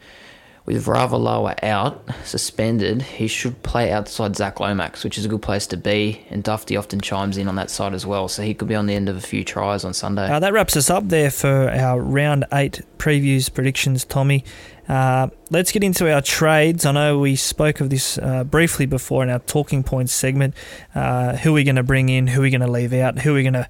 with 0.66 0.86
Ravalawa 0.86 1.62
out, 1.62 2.08
suspended, 2.24 3.02
he 3.02 3.26
should 3.26 3.62
play 3.62 3.92
outside 3.92 4.34
Zach 4.34 4.60
Lomax, 4.60 5.04
which 5.04 5.18
is 5.18 5.26
a 5.26 5.28
good 5.28 5.42
place 5.42 5.66
to 5.68 5.76
be. 5.76 6.24
And 6.30 6.42
Dufty 6.42 6.78
often 6.78 7.02
chimes 7.02 7.36
in 7.36 7.48
on 7.48 7.56
that 7.56 7.70
side 7.70 7.92
as 7.92 8.06
well, 8.06 8.28
so 8.28 8.42
he 8.42 8.54
could 8.54 8.68
be 8.68 8.74
on 8.74 8.86
the 8.86 8.94
end 8.94 9.10
of 9.10 9.16
a 9.16 9.20
few 9.20 9.44
tries 9.44 9.84
on 9.84 9.92
Sunday. 9.92 10.26
Uh, 10.26 10.38
that 10.40 10.54
wraps 10.54 10.74
us 10.76 10.88
up 10.88 11.08
there 11.08 11.30
for 11.30 11.68
our 11.68 12.00
round 12.00 12.46
eight 12.52 12.80
previews 12.96 13.52
predictions, 13.52 14.06
Tommy. 14.06 14.42
Uh, 14.88 15.28
let's 15.50 15.70
get 15.70 15.84
into 15.84 16.10
our 16.10 16.22
trades. 16.22 16.86
I 16.86 16.92
know 16.92 17.18
we 17.18 17.36
spoke 17.36 17.80
of 17.80 17.90
this 17.90 18.16
uh, 18.16 18.44
briefly 18.44 18.86
before 18.86 19.22
in 19.22 19.28
our 19.28 19.40
talking 19.40 19.82
points 19.82 20.12
segment. 20.12 20.54
Uh, 20.94 21.36
who 21.36 21.50
are 21.50 21.54
we 21.54 21.64
going 21.64 21.76
to 21.76 21.82
bring 21.82 22.08
in? 22.08 22.26
Who 22.26 22.40
are 22.40 22.44
we 22.44 22.50
going 22.50 22.60
to 22.62 22.70
leave 22.70 22.94
out? 22.94 23.18
Who 23.18 23.32
are 23.32 23.34
we 23.34 23.42
going 23.42 23.54
to 23.54 23.68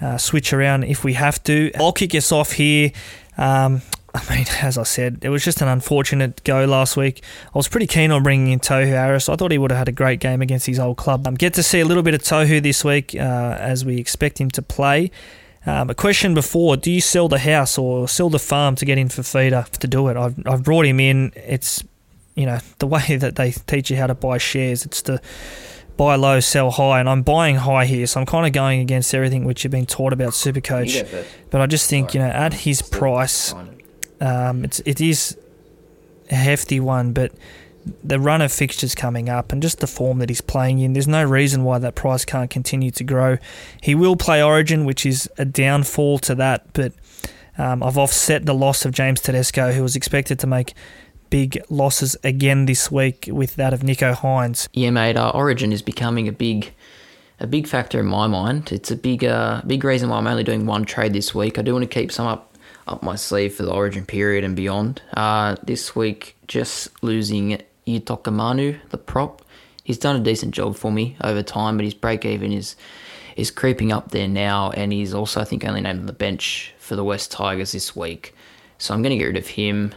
uh, 0.00 0.18
switch 0.18 0.52
around 0.52 0.84
if 0.84 1.04
we 1.04 1.14
have 1.14 1.42
to? 1.44 1.70
I'll 1.76 1.92
kick 1.92 2.14
us 2.14 2.32
off 2.32 2.52
here. 2.52 2.92
Um, 3.38 3.80
I 4.14 4.34
mean, 4.34 4.46
as 4.62 4.78
I 4.78 4.84
said, 4.84 5.18
it 5.22 5.28
was 5.28 5.44
just 5.44 5.60
an 5.60 5.68
unfortunate 5.68 6.42
go 6.44 6.64
last 6.64 6.96
week. 6.96 7.22
I 7.46 7.58
was 7.58 7.68
pretty 7.68 7.86
keen 7.86 8.10
on 8.10 8.22
bringing 8.22 8.52
in 8.52 8.60
Tohu 8.60 8.86
Harris. 8.86 9.28
I 9.28 9.36
thought 9.36 9.50
he 9.50 9.58
would 9.58 9.70
have 9.70 9.78
had 9.78 9.88
a 9.88 9.92
great 9.92 10.20
game 10.20 10.40
against 10.40 10.66
his 10.66 10.78
old 10.78 10.96
club. 10.96 11.26
Um, 11.26 11.34
get 11.34 11.54
to 11.54 11.62
see 11.62 11.80
a 11.80 11.84
little 11.84 12.02
bit 12.02 12.14
of 12.14 12.22
Tohu 12.22 12.62
this 12.62 12.84
week 12.84 13.14
uh, 13.14 13.56
as 13.58 13.84
we 13.84 13.98
expect 13.98 14.40
him 14.40 14.50
to 14.52 14.62
play. 14.62 15.10
Um, 15.66 15.90
a 15.90 15.94
question 15.94 16.34
before: 16.34 16.76
Do 16.76 16.90
you 16.90 17.00
sell 17.00 17.28
the 17.28 17.38
house 17.38 17.78
or 17.78 18.06
sell 18.06 18.28
the 18.28 18.38
farm 18.38 18.76
to 18.76 18.84
get 18.84 18.98
in 18.98 19.08
Fifita 19.08 19.68
to 19.70 19.86
do 19.86 20.08
it? 20.08 20.16
I've 20.16 20.34
I've 20.46 20.62
brought 20.62 20.86
him 20.86 21.00
in. 21.00 21.32
It's 21.36 21.82
you 22.34 22.46
know 22.46 22.58
the 22.78 22.86
way 22.86 23.16
that 23.16 23.36
they 23.36 23.52
teach 23.52 23.90
you 23.90 23.96
how 23.96 24.06
to 24.06 24.14
buy 24.14 24.38
shares. 24.38 24.84
It's 24.84 25.02
to 25.02 25.20
buy 25.96 26.16
low, 26.16 26.40
sell 26.40 26.70
high, 26.72 27.00
and 27.00 27.08
I'm 27.08 27.22
buying 27.22 27.56
high 27.56 27.86
here, 27.86 28.06
so 28.06 28.20
I'm 28.20 28.26
kind 28.26 28.46
of 28.46 28.52
going 28.52 28.80
against 28.80 29.14
everything 29.14 29.44
which 29.44 29.64
you've 29.64 29.70
been 29.70 29.86
taught 29.86 30.12
about 30.12 30.32
Supercoach. 30.32 31.26
But 31.50 31.60
I 31.60 31.66
just 31.66 31.88
think 31.88 32.12
you 32.14 32.20
know 32.20 32.26
at 32.26 32.52
his 32.52 32.82
price, 32.82 33.54
um, 34.20 34.64
it's 34.64 34.80
it 34.80 35.00
is 35.00 35.36
a 36.30 36.34
hefty 36.34 36.80
one, 36.80 37.12
but 37.12 37.32
the 38.02 38.18
run 38.18 38.40
of 38.40 38.50
fixtures 38.52 38.94
coming 38.94 39.28
up 39.28 39.52
and 39.52 39.62
just 39.62 39.80
the 39.80 39.86
form 39.86 40.18
that 40.18 40.28
he's 40.28 40.40
playing 40.40 40.78
in, 40.78 40.94
there's 40.94 41.08
no 41.08 41.22
reason 41.22 41.64
why 41.64 41.78
that 41.78 41.94
price 41.94 42.24
can't 42.24 42.50
continue 42.50 42.90
to 42.90 43.04
grow. 43.04 43.36
He 43.82 43.94
will 43.94 44.16
play 44.16 44.42
Origin, 44.42 44.84
which 44.84 45.04
is 45.04 45.28
a 45.36 45.44
downfall 45.44 46.18
to 46.20 46.34
that, 46.36 46.72
but 46.72 46.92
um, 47.58 47.82
I've 47.82 47.98
offset 47.98 48.46
the 48.46 48.54
loss 48.54 48.84
of 48.84 48.92
James 48.92 49.20
Tedesco, 49.20 49.72
who 49.72 49.82
was 49.82 49.96
expected 49.96 50.38
to 50.40 50.46
make 50.46 50.74
big 51.30 51.60
losses 51.68 52.16
again 52.24 52.66
this 52.66 52.90
week 52.90 53.28
with 53.30 53.56
that 53.56 53.72
of 53.72 53.80
Nicho 53.80 54.14
Hynes. 54.14 54.68
Yeah, 54.72 54.90
mate. 54.90 55.16
Uh, 55.16 55.30
Origin 55.30 55.72
is 55.72 55.82
becoming 55.82 56.28
a 56.28 56.32
big, 56.32 56.72
a 57.40 57.46
big 57.46 57.66
factor 57.66 58.00
in 58.00 58.06
my 58.06 58.26
mind. 58.26 58.72
It's 58.72 58.90
a 58.90 58.96
big, 58.96 59.24
uh, 59.24 59.62
big 59.66 59.84
reason 59.84 60.08
why 60.08 60.18
I'm 60.18 60.26
only 60.26 60.44
doing 60.44 60.66
one 60.66 60.84
trade 60.84 61.12
this 61.12 61.34
week. 61.34 61.58
I 61.58 61.62
do 61.62 61.72
want 61.72 61.82
to 61.82 61.88
keep 61.88 62.10
some 62.10 62.26
up, 62.26 62.53
up 62.86 63.02
my 63.02 63.16
sleeve 63.16 63.54
for 63.54 63.62
the 63.62 63.72
Origin 63.72 64.04
period 64.04 64.44
and 64.44 64.54
beyond. 64.54 65.02
Uh, 65.14 65.56
this 65.62 65.96
week, 65.96 66.36
just 66.46 66.88
losing 67.02 67.62
Utoikamanu, 67.86 68.78
the 68.90 68.98
prop. 68.98 69.42
He's 69.82 69.98
done 69.98 70.16
a 70.16 70.20
decent 70.20 70.54
job 70.54 70.76
for 70.76 70.90
me 70.90 71.16
over 71.22 71.42
time, 71.42 71.76
but 71.76 71.84
his 71.84 71.94
break 71.94 72.24
even 72.24 72.52
is 72.52 72.76
is 73.36 73.50
creeping 73.50 73.90
up 73.90 74.12
there 74.12 74.28
now, 74.28 74.70
and 74.70 74.92
he's 74.92 75.12
also 75.12 75.40
I 75.40 75.44
think 75.44 75.64
only 75.64 75.80
named 75.80 76.00
on 76.00 76.06
the 76.06 76.12
bench 76.12 76.72
for 76.78 76.96
the 76.96 77.04
West 77.04 77.32
Tigers 77.32 77.72
this 77.72 77.94
week. 77.96 78.34
So 78.78 78.94
I'm 78.94 79.02
going 79.02 79.10
to 79.10 79.16
get 79.16 79.26
rid 79.26 79.36
of 79.36 79.48
him. 79.48 79.94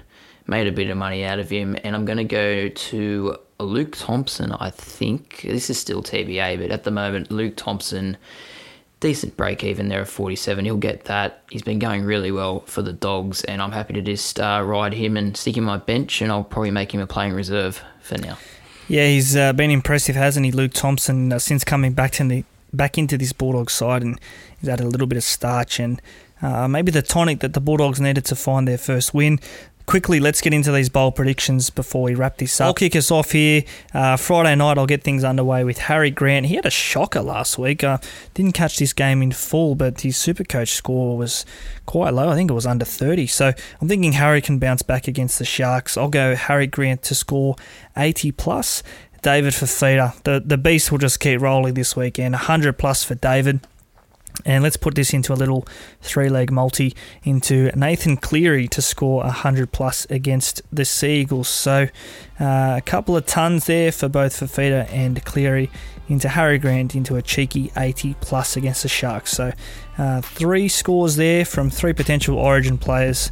Made 0.47 0.67
a 0.67 0.71
bit 0.71 0.89
of 0.89 0.97
money 0.97 1.25
out 1.25 1.39
of 1.39 1.49
him, 1.49 1.77
and 1.83 1.95
I'm 1.95 2.05
going 2.05 2.17
to 2.17 2.23
go 2.23 2.69
to 2.69 3.38
Luke 3.59 3.95
Thompson. 3.97 4.53
I 4.53 4.69
think 4.69 5.41
this 5.41 5.69
is 5.69 5.77
still 5.77 6.01
TBA, 6.01 6.59
but 6.59 6.71
at 6.71 6.83
the 6.83 6.91
moment, 6.91 7.31
Luke 7.31 7.55
Thompson 7.57 8.17
decent 8.99 9.37
break 9.37 9.63
even 9.63 9.89
there 9.89 10.01
at 10.01 10.07
47. 10.07 10.65
He'll 10.65 10.77
get 10.77 11.05
that. 11.05 11.43
He's 11.49 11.61
been 11.61 11.79
going 11.79 12.03
really 12.03 12.31
well 12.31 12.61
for 12.61 12.81
the 12.81 12.93
Dogs, 12.93 13.43
and 13.43 13.61
I'm 13.61 13.71
happy 13.71 13.93
to 13.93 14.01
just 14.01 14.39
uh, 14.39 14.61
ride 14.65 14.93
him 14.93 15.17
and 15.17 15.35
stick 15.35 15.57
him 15.57 15.69
on 15.69 15.79
my 15.79 15.83
bench, 15.83 16.21
and 16.21 16.31
I'll 16.31 16.43
probably 16.43 16.71
make 16.71 16.93
him 16.93 17.01
a 17.01 17.07
playing 17.07 17.33
reserve 17.33 17.83
for 18.01 18.17
now. 18.17 18.37
Yeah, 18.87 19.07
he's 19.07 19.35
uh, 19.35 19.53
been 19.53 19.71
impressive, 19.71 20.15
hasn't 20.15 20.45
he, 20.45 20.51
Luke 20.51 20.73
Thompson, 20.73 21.33
uh, 21.33 21.39
since 21.39 21.63
coming 21.63 21.93
back 21.93 22.11
to 22.13 22.23
the 22.27 22.45
back 22.73 22.97
into 22.97 23.17
this 23.17 23.33
Bulldog 23.33 23.69
side, 23.69 24.01
and 24.01 24.19
he's 24.59 24.69
added 24.69 24.85
a 24.85 24.89
little 24.89 25.07
bit 25.07 25.17
of 25.17 25.23
starch 25.23 25.79
and 25.79 26.01
uh, 26.41 26.67
maybe 26.67 26.91
the 26.91 27.01
tonic 27.01 27.39
that 27.39 27.53
the 27.53 27.61
Bulldogs 27.61 27.99
needed 27.99 28.25
to 28.25 28.35
find 28.35 28.67
their 28.67 28.77
first 28.77 29.13
win 29.13 29.39
quickly, 29.88 30.19
let's 30.19 30.41
get 30.41 30.53
into 30.53 30.71
these 30.71 30.89
bowl 30.89 31.11
predictions 31.11 31.71
before 31.71 32.03
we 32.03 32.13
wrap 32.13 32.38
this 32.38 32.61
up. 32.61 32.67
I'll 32.67 32.73
kick 32.75 32.95
us 32.95 33.09
off 33.09 33.31
here. 33.31 33.63
Uh, 33.93 34.17
Friday 34.17 34.53
night, 34.53 34.77
I'll 34.77 34.85
get 34.85 35.01
things 35.01 35.23
underway 35.23 35.63
with 35.63 35.79
Harry 35.79 36.11
Grant. 36.11 36.45
He 36.45 36.55
had 36.55 36.65
a 36.65 36.69
shocker 36.69 37.21
last 37.21 37.57
week. 37.57 37.83
Uh, 37.83 37.97
didn't 38.35 38.51
catch 38.51 38.77
this 38.77 38.93
game 38.93 39.23
in 39.23 39.31
full, 39.31 39.73
but 39.73 40.01
his 40.01 40.15
super 40.17 40.43
coach 40.43 40.69
score 40.69 41.17
was 41.17 41.45
quite 41.88 42.13
low. 42.13 42.29
I 42.29 42.35
think 42.35 42.51
it 42.51 42.53
was 42.53 42.67
under 42.67 42.85
30. 42.85 43.25
So 43.25 43.53
I'm 43.81 43.88
thinking 43.88 44.11
Harry 44.13 44.41
can 44.41 44.59
bounce 44.59 44.83
back 44.83 45.07
against 45.07 45.39
the 45.39 45.45
Sharks. 45.45 45.97
I'll 45.97 46.09
go 46.09 46.35
Harry 46.35 46.67
Grant 46.67 47.01
to 47.03 47.15
score 47.15 47.55
80 47.95 48.33
plus. 48.33 48.83
David 49.23 49.53
Fifita. 49.53 50.21
The, 50.23 50.41
the 50.45 50.57
beast 50.57 50.91
will 50.91 50.99
just 50.99 51.19
keep 51.19 51.41
rolling 51.41 51.73
this 51.73 51.95
weekend. 51.95 52.33
100 52.33 52.77
plus 52.77 53.03
for 53.03 53.15
David. 53.15 53.61
And 54.45 54.63
let's 54.63 54.77
put 54.77 54.95
this 54.95 55.13
into 55.13 55.33
a 55.33 55.35
little 55.35 55.67
three 56.01 56.29
leg 56.29 56.51
multi 56.51 56.95
into 57.23 57.71
Nathan 57.75 58.17
Cleary 58.17 58.67
to 58.69 58.81
score 58.81 59.23
100 59.23 59.71
plus 59.71 60.05
against 60.09 60.61
the 60.71 60.85
Sea 60.85 61.21
Eagles. 61.21 61.47
So 61.47 61.88
uh, 62.39 62.75
a 62.77 62.83
couple 62.85 63.17
of 63.17 63.25
tons 63.25 63.65
there 63.65 63.91
for 63.91 64.07
both 64.07 64.39
Fifita 64.39 64.91
and 64.91 65.23
Cleary 65.25 65.69
into 66.07 66.29
Harry 66.29 66.57
Grant 66.57 66.95
into 66.95 67.15
a 67.15 67.21
cheeky 67.21 67.71
80 67.75 68.15
plus 68.21 68.55
against 68.55 68.83
the 68.83 68.89
Sharks. 68.89 69.31
So 69.31 69.51
uh, 69.97 70.21
three 70.21 70.67
scores 70.67 71.15
there 71.15 71.43
from 71.43 71.69
three 71.69 71.93
potential 71.93 72.38
origin 72.38 72.77
players. 72.77 73.31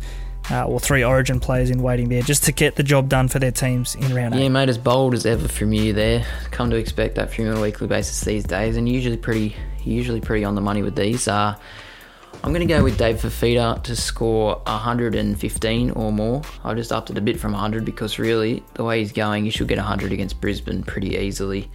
Uh, 0.52 0.64
or 0.66 0.80
three 0.80 1.04
Origin 1.04 1.40
players 1.40 1.72
in 1.72 1.82
waiting 1.82 2.08
there 2.08 2.22
just 2.22 2.44
to 2.44 2.52
get 2.52 2.76
the 2.76 2.84
job 2.84 3.10
done 3.10 3.28
for 3.28 3.40
their 3.40 3.52
teams 3.52 3.96
in 3.96 4.14
round 4.14 4.36
eight. 4.36 4.44
Yeah, 4.44 4.50
mate, 4.50 4.70
as 4.70 4.78
bold 4.78 5.16
as 5.16 5.26
ever 5.26 5.48
from 5.48 5.74
you 5.74 5.92
there. 5.92 6.24
Come 6.52 6.70
to 6.70 6.76
expect 6.76 7.16
that 7.16 7.34
from 7.34 7.46
you 7.46 7.52
on 7.52 7.58
a 7.58 7.62
weekly 7.62 7.88
basis 7.88 8.22
these 8.22 8.44
days, 8.44 8.78
and 8.78 8.88
usually 8.88 9.18
pretty, 9.18 9.56
usually 9.84 10.22
pretty 10.22 10.46
on 10.46 10.54
the 10.54 10.62
money 10.62 10.84
with 10.84 10.96
these. 10.96 11.28
Uh, 11.28 11.56
I'm 12.44 12.54
going 12.54 12.68
to 12.68 12.72
go 12.72 12.84
with 12.84 12.96
Dave 12.98 13.16
Fifita 13.18 13.82
to 13.84 13.96
score 13.96 14.62
115 14.68 15.92
or 15.92 16.12
more. 16.12 16.44
I 16.64 16.76
just 16.76 16.92
upped 16.92 17.10
it 17.10 17.18
a 17.18 17.22
bit 17.22 17.40
from 17.40 17.54
100 17.54 17.84
because 17.84 18.20
really, 18.20 18.64
the 18.76 18.84
way 18.84 19.00
he's 19.00 19.12
going, 19.12 19.46
he 19.46 19.50
should 19.50 19.68
get 19.68 19.80
100 19.80 20.12
against 20.12 20.40
Brisbane 20.42 20.84
pretty 20.84 21.16
easily. 21.18 21.72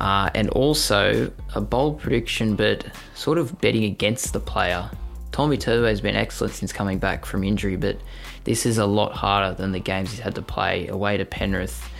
Uh, 0.00 0.28
and 0.34 0.50
also 0.50 1.32
a 1.54 1.60
bold 1.60 2.00
prediction, 2.00 2.54
but 2.54 2.84
sort 3.14 3.38
of 3.38 3.58
betting 3.62 3.84
against 3.84 4.34
the 4.34 4.40
player. 4.40 4.90
Tommy 5.34 5.56
Turbo 5.58 5.88
has 5.88 6.00
been 6.00 6.14
excellent 6.14 6.54
since 6.54 6.72
coming 6.72 6.98
back 6.98 7.24
from 7.26 7.42
injury, 7.42 7.74
but 7.74 7.98
this 8.44 8.64
is 8.64 8.78
a 8.78 8.86
lot 8.86 9.14
harder 9.14 9.52
than 9.52 9.72
the 9.72 9.80
games 9.80 10.12
he's 10.12 10.20
had 10.20 10.36
to 10.36 10.42
play 10.42 10.86
away 10.86 11.16
to 11.16 11.24
Penrith. 11.24 11.90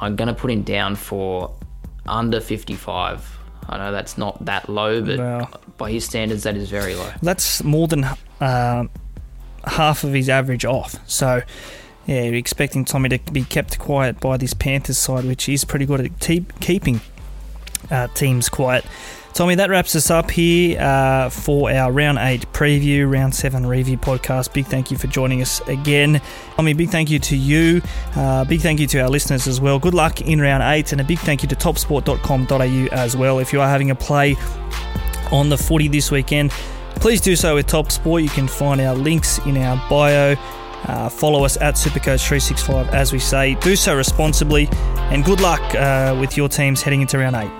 I'm 0.00 0.14
going 0.14 0.28
to 0.28 0.34
put 0.34 0.52
him 0.52 0.62
down 0.62 0.94
for 0.94 1.52
under 2.06 2.40
55. 2.40 3.38
I 3.68 3.76
know 3.78 3.90
that's 3.90 4.16
not 4.16 4.44
that 4.44 4.68
low, 4.68 5.02
but 5.02 5.18
Wow. 5.18 5.48
by 5.78 5.90
his 5.90 6.04
standards, 6.04 6.44
that 6.44 6.56
is 6.56 6.70
very 6.70 6.94
low. 6.94 7.10
That's 7.20 7.64
more 7.64 7.88
than 7.88 8.04
uh, 8.40 8.84
half 9.64 10.04
of 10.04 10.12
his 10.12 10.28
average 10.28 10.64
off. 10.64 10.94
So, 11.10 11.42
yeah, 12.06 12.22
you're 12.22 12.34
expecting 12.36 12.84
Tommy 12.84 13.08
to 13.08 13.18
be 13.32 13.42
kept 13.42 13.80
quiet 13.80 14.20
by 14.20 14.36
this 14.36 14.54
Panthers 14.54 14.96
side, 14.96 15.24
which 15.24 15.48
is 15.48 15.64
pretty 15.64 15.86
good 15.86 16.02
at 16.02 16.20
te- 16.20 16.46
keeping 16.60 17.00
uh, 17.90 18.06
teams 18.14 18.48
quiet. 18.48 18.84
Tommy, 19.32 19.54
that 19.54 19.70
wraps 19.70 19.96
us 19.96 20.10
up 20.10 20.30
here 20.30 20.78
uh, 20.80 21.30
for 21.30 21.70
our 21.70 21.90
round 21.92 22.18
eight 22.18 22.50
preview, 22.52 23.10
round 23.10 23.34
seven 23.34 23.64
review 23.64 23.96
podcast. 23.96 24.52
Big 24.52 24.66
thank 24.66 24.90
you 24.90 24.98
for 24.98 25.06
joining 25.06 25.40
us 25.40 25.60
again. 25.68 26.20
Tommy, 26.56 26.74
big 26.74 26.90
thank 26.90 27.10
you 27.10 27.18
to 27.20 27.36
you. 27.36 27.80
Uh, 28.16 28.44
big 28.44 28.60
thank 28.60 28.80
you 28.80 28.86
to 28.88 29.00
our 29.00 29.08
listeners 29.08 29.46
as 29.46 29.60
well. 29.60 29.78
Good 29.78 29.94
luck 29.94 30.20
in 30.20 30.40
round 30.40 30.62
eight, 30.64 30.92
and 30.92 31.00
a 31.00 31.04
big 31.04 31.18
thank 31.20 31.42
you 31.42 31.48
to 31.48 31.56
topsport.com.au 31.56 32.88
as 32.92 33.16
well. 33.16 33.38
If 33.38 33.52
you 33.52 33.60
are 33.60 33.68
having 33.68 33.90
a 33.90 33.94
play 33.94 34.36
on 35.32 35.48
the 35.48 35.56
footy 35.56 35.88
this 35.88 36.10
weekend, 36.10 36.50
please 36.96 37.20
do 37.20 37.36
so 37.36 37.54
with 37.54 37.66
Top 37.66 37.90
Sport. 37.92 38.22
You 38.22 38.28
can 38.30 38.48
find 38.48 38.80
our 38.80 38.94
links 38.94 39.38
in 39.46 39.56
our 39.56 39.82
bio. 39.88 40.34
Uh, 40.84 41.08
follow 41.08 41.44
us 41.44 41.56
at 41.58 41.74
Supercoach365 41.74 42.88
as 42.88 43.12
we 43.12 43.18
say. 43.18 43.54
Do 43.56 43.76
so 43.76 43.94
responsibly, 43.94 44.68
and 44.72 45.24
good 45.24 45.40
luck 45.40 45.60
uh, 45.74 46.16
with 46.18 46.36
your 46.36 46.48
teams 46.48 46.82
heading 46.82 47.00
into 47.00 47.18
round 47.18 47.36
eight. 47.36 47.59